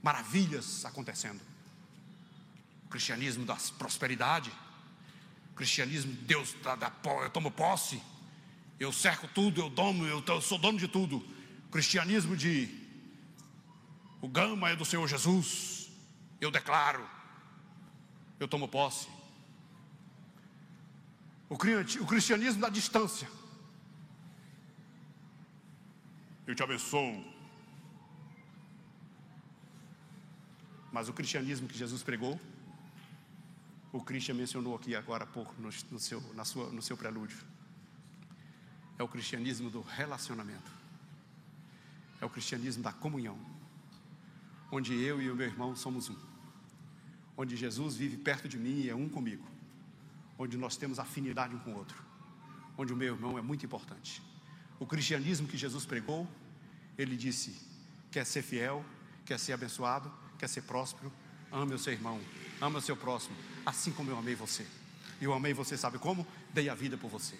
maravilhas 0.00 0.84
acontecendo. 0.84 1.40
O 2.84 2.88
cristianismo 2.88 3.44
da 3.44 3.56
prosperidade. 3.78 4.52
O 5.50 5.54
cristianismo 5.56 6.12
de 6.12 6.22
Deus 6.22 6.54
da, 6.62 6.76
da, 6.76 6.92
eu 7.22 7.30
tomo 7.30 7.50
posse. 7.50 8.00
Eu 8.78 8.92
cerco 8.92 9.26
tudo, 9.26 9.60
eu 9.60 9.70
domo, 9.70 10.04
eu, 10.04 10.22
eu 10.24 10.40
sou 10.40 10.58
dono 10.58 10.78
de 10.78 10.86
tudo. 10.86 11.16
O 11.66 11.70
cristianismo 11.70 12.36
de 12.36 12.85
o 14.20 14.28
gama 14.28 14.70
é 14.70 14.76
do 14.76 14.84
Senhor 14.84 15.06
Jesus. 15.06 15.90
Eu 16.40 16.50
declaro 16.50 17.16
eu 18.38 18.46
tomo 18.46 18.68
posse. 18.68 19.08
O 21.48 21.56
cristianismo 22.06 22.60
da 22.60 22.68
distância. 22.68 23.28
Eu 26.46 26.54
te 26.54 26.62
abençoo. 26.62 27.24
Mas 30.92 31.08
o 31.08 31.12
cristianismo 31.12 31.68
que 31.68 31.76
Jesus 31.76 32.02
pregou, 32.02 32.38
o 33.92 34.02
Christian 34.02 34.34
mencionou 34.34 34.74
aqui 34.74 34.94
agora 34.94 35.24
há 35.24 35.26
pouco 35.26 35.54
no, 35.60 35.70
no, 35.90 35.98
seu, 35.98 36.20
na 36.34 36.44
sua, 36.44 36.70
no 36.70 36.82
seu 36.82 36.96
prelúdio. 36.96 37.38
É 38.98 39.02
o 39.02 39.08
cristianismo 39.08 39.70
do 39.70 39.80
relacionamento. 39.80 40.70
É 42.20 42.24
o 42.24 42.30
cristianismo 42.30 42.82
da 42.82 42.92
comunhão. 42.92 43.38
Onde 44.70 44.94
eu 44.94 45.20
e 45.20 45.30
o 45.30 45.36
meu 45.36 45.46
irmão 45.46 45.76
somos 45.76 46.08
um 46.08 46.16
onde 47.36 47.56
Jesus 47.56 47.96
vive 47.96 48.16
perto 48.16 48.48
de 48.48 48.58
mim 48.58 48.80
e 48.80 48.88
é 48.88 48.94
um 48.94 49.08
comigo, 49.08 49.46
onde 50.38 50.56
nós 50.56 50.76
temos 50.76 50.98
afinidade 50.98 51.54
um 51.54 51.58
com 51.58 51.72
o 51.72 51.76
outro, 51.76 52.02
onde 52.78 52.92
o 52.92 52.96
meu 52.96 53.14
irmão 53.14 53.38
é 53.38 53.42
muito 53.42 53.66
importante. 53.66 54.22
O 54.78 54.86
cristianismo 54.86 55.46
que 55.46 55.56
Jesus 55.56 55.84
pregou, 55.84 56.26
ele 56.96 57.16
disse: 57.16 57.60
quer 58.10 58.24
ser 58.24 58.42
fiel, 58.42 58.84
quer 59.24 59.38
ser 59.38 59.52
abençoado, 59.52 60.10
quer 60.38 60.48
ser 60.48 60.62
próspero, 60.62 61.12
ame 61.52 61.74
o 61.74 61.78
seu 61.78 61.92
irmão, 61.92 62.20
ame 62.60 62.76
o 62.76 62.80
seu 62.80 62.96
próximo, 62.96 63.36
assim 63.64 63.92
como 63.92 64.10
eu 64.10 64.18
amei 64.18 64.34
você. 64.34 64.66
E 65.20 65.24
eu 65.24 65.32
amei 65.32 65.52
você, 65.52 65.76
sabe 65.76 65.98
como? 65.98 66.26
Dei 66.52 66.68
a 66.68 66.74
vida 66.74 66.96
por 66.96 67.10
você 67.10 67.38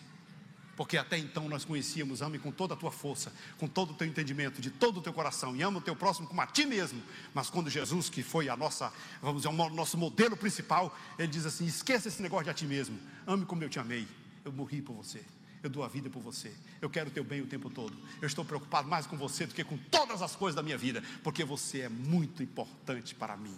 porque 0.77 0.99
até 0.99 1.16
então 1.16 1.49
nós 1.49 1.64
conhecíamos, 1.64 2.20
ame 2.20 2.39
com 2.39 2.53
toda 2.53 2.74
a 2.74 2.77
tua 2.77 2.93
força, 2.93 3.33
com 3.59 3.66
todo 3.66 3.93
o 3.93 3.95
teu 3.95 4.07
entendimento, 4.07 4.61
de 4.61 4.70
todo 4.70 4.99
o 4.99 5.03
teu 5.03 5.12
coração, 5.12 5.57
e 5.57 5.62
ama 5.62 5.79
o 5.79 5.81
teu 5.81 5.97
próximo 5.97 6.29
como 6.29 6.41
a 6.43 6.47
ti 6.47 6.66
mesmo. 6.66 7.03
Mas 7.33 7.49
quando 7.49 7.70
Jesus, 7.70 8.11
que 8.11 8.22
foi 8.22 8.51
a 8.51 8.57
nossa, 8.57 8.93
vamos 9.22 9.43
dizer, 9.43 9.55
o 9.55 9.70
nosso 9.70 9.97
modelo 9.97 10.37
principal, 10.37 10.97
ele 11.18 11.29
diz 11.29 11.47
assim: 11.47 11.64
esqueça 11.64 12.09
esse 12.09 12.20
negócio 12.20 12.45
de 12.45 12.51
a 12.51 12.55
ti 12.55 12.66
mesmo, 12.66 12.99
ame 13.27 13.47
como 13.47 13.64
eu 13.64 13.70
te 13.70 13.79
amei, 13.79 14.07
eu 14.45 14.53
morri 14.53 14.83
por 14.83 14.95
você. 14.95 15.24
Eu 15.62 15.70
dou 15.70 15.83
a 15.83 15.89
vida 15.89 16.09
por 16.09 16.22
você. 16.22 16.53
Eu 16.81 16.89
quero 16.89 17.09
o 17.09 17.12
teu 17.12 17.24
bem 17.24 17.41
o 17.41 17.47
tempo 17.47 17.68
todo. 17.68 17.97
Eu 18.20 18.27
estou 18.27 18.45
preocupado 18.45 18.87
mais 18.87 19.07
com 19.07 19.16
você 19.16 19.47
do 19.47 19.55
que 19.55 19.64
com 19.64 19.77
todas 19.77 20.22
as 20.22 20.37
coisas 20.37 20.55
da 20.55 20.62
minha 20.62 20.79
vida, 20.79 21.03
porque 21.24 21.43
você 21.43 21.81
é 21.81 21.89
muito 21.89 22.43
importante 22.43 23.14
para 23.14 23.37
mim. 23.37 23.57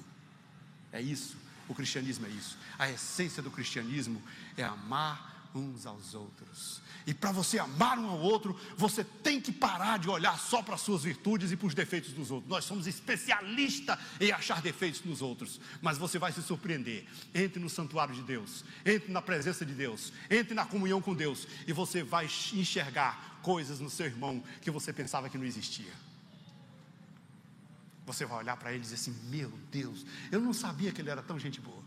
É 0.90 1.02
isso. 1.02 1.36
O 1.68 1.74
cristianismo 1.74 2.26
é 2.26 2.30
isso. 2.30 2.56
A 2.78 2.88
essência 2.88 3.42
do 3.42 3.50
cristianismo 3.50 4.22
é 4.56 4.62
amar 4.62 5.37
uns 5.54 5.86
aos 5.86 6.14
outros. 6.14 6.80
E 7.06 7.14
para 7.14 7.32
você 7.32 7.58
amar 7.58 7.98
um 7.98 8.06
ao 8.06 8.18
outro, 8.18 8.58
você 8.76 9.02
tem 9.02 9.40
que 9.40 9.50
parar 9.50 9.98
de 9.98 10.10
olhar 10.10 10.38
só 10.38 10.62
para 10.62 10.74
as 10.74 10.80
suas 10.80 11.04
virtudes 11.04 11.50
e 11.50 11.56
para 11.56 11.66
os 11.66 11.74
defeitos 11.74 12.12
dos 12.12 12.30
outros. 12.30 12.50
Nós 12.50 12.64
somos 12.64 12.86
especialistas 12.86 13.98
em 14.20 14.30
achar 14.30 14.60
defeitos 14.60 15.02
nos 15.02 15.22
outros, 15.22 15.60
mas 15.80 15.96
você 15.96 16.18
vai 16.18 16.32
se 16.32 16.42
surpreender. 16.42 17.06
Entre 17.34 17.58
no 17.58 17.70
santuário 17.70 18.14
de 18.14 18.22
Deus, 18.22 18.64
entre 18.84 19.10
na 19.10 19.22
presença 19.22 19.64
de 19.64 19.72
Deus, 19.72 20.12
entre 20.30 20.54
na 20.54 20.66
comunhão 20.66 21.00
com 21.00 21.14
Deus, 21.14 21.46
e 21.66 21.72
você 21.72 22.02
vai 22.02 22.26
enxergar 22.26 23.38
coisas 23.42 23.80
no 23.80 23.88
seu 23.88 24.06
irmão 24.06 24.42
que 24.60 24.70
você 24.70 24.92
pensava 24.92 25.28
que 25.30 25.38
não 25.38 25.46
existia. 25.46 25.92
Você 28.04 28.24
vai 28.24 28.38
olhar 28.38 28.56
para 28.56 28.70
ele 28.70 28.80
e 28.80 28.82
dizer 28.82 28.94
assim: 28.94 29.14
Meu 29.24 29.50
Deus, 29.70 30.04
eu 30.32 30.40
não 30.40 30.52
sabia 30.52 30.92
que 30.92 31.00
ele 31.00 31.10
era 31.10 31.22
tão 31.22 31.38
gente 31.38 31.60
boa. 31.60 31.77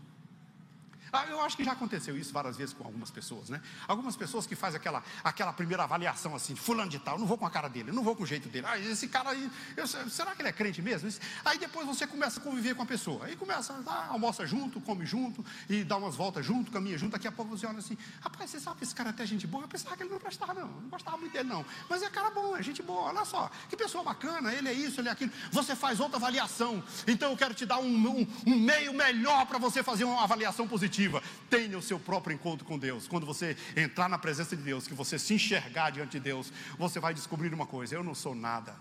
Ah, 1.12 1.26
eu 1.28 1.40
acho 1.42 1.56
que 1.56 1.64
já 1.64 1.72
aconteceu 1.72 2.16
isso 2.16 2.32
várias 2.32 2.56
vezes 2.56 2.74
com 2.74 2.84
algumas 2.84 3.10
pessoas, 3.10 3.50
né? 3.50 3.60
Algumas 3.86 4.16
pessoas 4.16 4.46
que 4.46 4.56
fazem 4.56 4.78
aquela, 4.78 5.02
aquela 5.22 5.52
primeira 5.52 5.82
avaliação 5.84 6.34
assim, 6.34 6.56
fulano 6.56 6.90
de 6.90 6.98
tal, 6.98 7.18
não 7.18 7.26
vou 7.26 7.36
com 7.36 7.44
a 7.44 7.50
cara 7.50 7.68
dele, 7.68 7.92
não 7.92 8.02
vou 8.02 8.16
com 8.16 8.22
o 8.22 8.26
jeito 8.26 8.48
dele. 8.48 8.66
Ah, 8.66 8.78
esse 8.78 9.08
cara 9.08 9.30
aí, 9.30 9.50
eu, 9.76 9.86
será 9.86 10.34
que 10.34 10.40
ele 10.40 10.48
é 10.48 10.52
crente 10.52 10.80
mesmo? 10.80 11.10
Aí 11.44 11.58
depois 11.58 11.86
você 11.86 12.06
começa 12.06 12.40
a 12.40 12.42
conviver 12.42 12.74
com 12.74 12.82
a 12.82 12.86
pessoa. 12.86 13.26
Aí 13.26 13.36
começa, 13.36 13.78
ah, 13.86 14.06
almoça 14.08 14.46
junto, 14.46 14.80
come 14.80 15.04
junto, 15.04 15.44
e 15.68 15.84
dá 15.84 15.98
umas 15.98 16.16
voltas 16.16 16.46
junto, 16.46 16.70
caminha 16.70 16.96
junto. 16.96 17.12
Daqui 17.12 17.28
a 17.28 17.32
pouco 17.32 17.56
você 17.56 17.66
olha 17.66 17.78
assim, 17.78 17.98
rapaz, 18.22 18.50
você 18.50 18.58
sabe 18.58 18.78
que 18.78 18.84
esse 18.84 18.94
cara 18.94 19.10
é 19.10 19.12
até 19.12 19.26
gente 19.26 19.46
boa? 19.46 19.64
Eu 19.64 19.68
pensava 19.68 19.94
que 19.94 20.02
ele 20.04 20.10
não 20.10 20.18
prestava, 20.18 20.54
não. 20.54 20.66
Não 20.66 20.88
gostava 20.88 21.18
muito 21.18 21.32
dele, 21.32 21.48
não. 21.48 21.62
Mas 21.90 22.02
é 22.02 22.08
cara 22.08 22.30
bom, 22.30 22.56
é 22.56 22.62
gente 22.62 22.82
boa, 22.82 23.10
olha 23.10 23.24
só. 23.26 23.50
Que 23.68 23.76
pessoa 23.76 24.02
bacana, 24.02 24.52
ele 24.54 24.68
é 24.68 24.72
isso, 24.72 25.00
ele 25.00 25.10
é 25.10 25.12
aquilo. 25.12 25.30
Você 25.50 25.76
faz 25.76 26.00
outra 26.00 26.16
avaliação. 26.16 26.82
Então 27.06 27.32
eu 27.32 27.36
quero 27.36 27.52
te 27.52 27.66
dar 27.66 27.78
um, 27.78 27.86
um, 27.86 28.26
um 28.46 28.58
meio 28.58 28.94
melhor 28.94 29.44
para 29.44 29.58
você 29.58 29.82
fazer 29.82 30.04
uma 30.04 30.22
avaliação 30.22 30.66
positiva. 30.66 31.01
Tenha 31.48 31.76
o 31.76 31.82
seu 31.82 31.98
próprio 31.98 32.34
encontro 32.34 32.64
com 32.64 32.78
Deus. 32.78 33.06
Quando 33.06 33.26
você 33.26 33.56
entrar 33.76 34.08
na 34.08 34.18
presença 34.18 34.56
de 34.56 34.62
Deus, 34.62 34.86
que 34.86 34.94
você 34.94 35.18
se 35.18 35.34
enxergar 35.34 35.90
diante 35.90 36.12
de 36.12 36.20
Deus, 36.20 36.52
você 36.78 37.00
vai 37.00 37.14
descobrir 37.14 37.52
uma 37.52 37.66
coisa: 37.66 37.94
eu 37.94 38.04
não 38.04 38.14
sou 38.14 38.34
nada. 38.34 38.76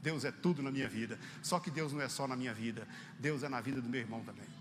Deus 0.00 0.24
é 0.24 0.30
tudo 0.30 0.62
na 0.62 0.70
minha 0.70 0.88
vida. 0.88 1.18
Só 1.42 1.58
que 1.58 1.70
Deus 1.70 1.92
não 1.92 2.00
é 2.00 2.08
só 2.08 2.26
na 2.26 2.36
minha 2.36 2.54
vida, 2.54 2.86
Deus 3.18 3.42
é 3.42 3.48
na 3.48 3.60
vida 3.60 3.80
do 3.80 3.88
meu 3.88 4.00
irmão 4.00 4.22
também. 4.24 4.57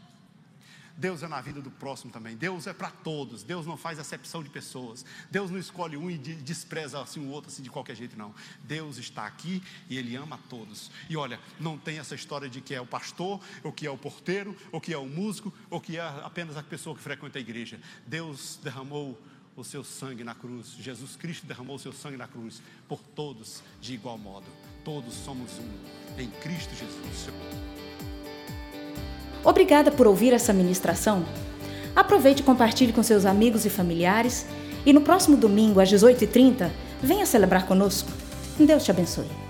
Deus 0.97 1.21
é 1.21 1.27
na 1.27 1.39
vida 1.39 1.61
do 1.61 1.69
próximo 1.69 2.11
também. 2.11 2.35
Deus 2.35 2.65
é 2.65 2.73
para 2.73 2.89
todos. 2.89 3.43
Deus 3.43 3.67
não 3.67 3.77
faz 3.77 3.99
acepção 3.99 4.41
de 4.41 4.49
pessoas. 4.49 5.05
Deus 5.29 5.51
não 5.51 5.59
escolhe 5.59 5.95
um 5.95 6.09
e 6.09 6.17
despreza 6.17 6.99
assim 6.99 7.19
o 7.19 7.29
outro 7.29 7.51
assim 7.51 7.61
de 7.61 7.69
qualquer 7.69 7.95
jeito 7.95 8.17
não. 8.17 8.33
Deus 8.63 8.97
está 8.97 9.27
aqui 9.27 9.61
e 9.87 9.97
ele 9.97 10.15
ama 10.15 10.35
a 10.35 10.49
todos. 10.49 10.89
E 11.07 11.15
olha, 11.15 11.39
não 11.59 11.77
tem 11.77 11.99
essa 11.99 12.15
história 12.15 12.49
de 12.49 12.61
que 12.61 12.73
é 12.73 12.81
o 12.81 12.85
pastor, 12.85 13.39
ou 13.63 13.71
que 13.71 13.85
é 13.85 13.91
o 13.91 13.97
porteiro, 13.97 14.57
ou 14.71 14.81
que 14.81 14.91
é 14.91 14.97
o 14.97 15.05
músico, 15.05 15.53
ou 15.69 15.79
que 15.79 15.97
é 15.97 16.01
apenas 16.01 16.57
a 16.57 16.63
pessoa 16.63 16.95
que 16.95 17.01
frequenta 17.01 17.37
a 17.37 17.41
igreja. 17.41 17.79
Deus 18.07 18.59
derramou 18.63 19.21
o 19.55 19.63
seu 19.63 19.83
sangue 19.83 20.23
na 20.23 20.33
cruz. 20.33 20.75
Jesus 20.79 21.15
Cristo 21.15 21.45
derramou 21.45 21.75
o 21.75 21.79
seu 21.79 21.93
sangue 21.93 22.17
na 22.17 22.27
cruz 22.27 22.61
por 22.87 22.99
todos 23.01 23.61
de 23.79 23.93
igual 23.93 24.17
modo. 24.17 24.45
Todos 24.83 25.13
somos 25.13 25.51
um 25.59 26.21
em 26.21 26.29
Cristo 26.41 26.73
Jesus. 26.75 27.29
Obrigada 29.43 29.91
por 29.91 30.07
ouvir 30.07 30.33
essa 30.33 30.53
ministração. 30.53 31.25
Aproveite 31.95 32.41
e 32.41 32.45
compartilhe 32.45 32.93
com 32.93 33.01
seus 33.01 33.25
amigos 33.25 33.65
e 33.65 33.69
familiares. 33.69 34.45
E 34.85 34.93
no 34.93 35.01
próximo 35.01 35.35
domingo, 35.35 35.79
às 35.79 35.89
18h30, 35.89 36.69
venha 37.01 37.25
celebrar 37.25 37.65
conosco. 37.65 38.09
Deus 38.59 38.83
te 38.83 38.91
abençoe. 38.91 39.46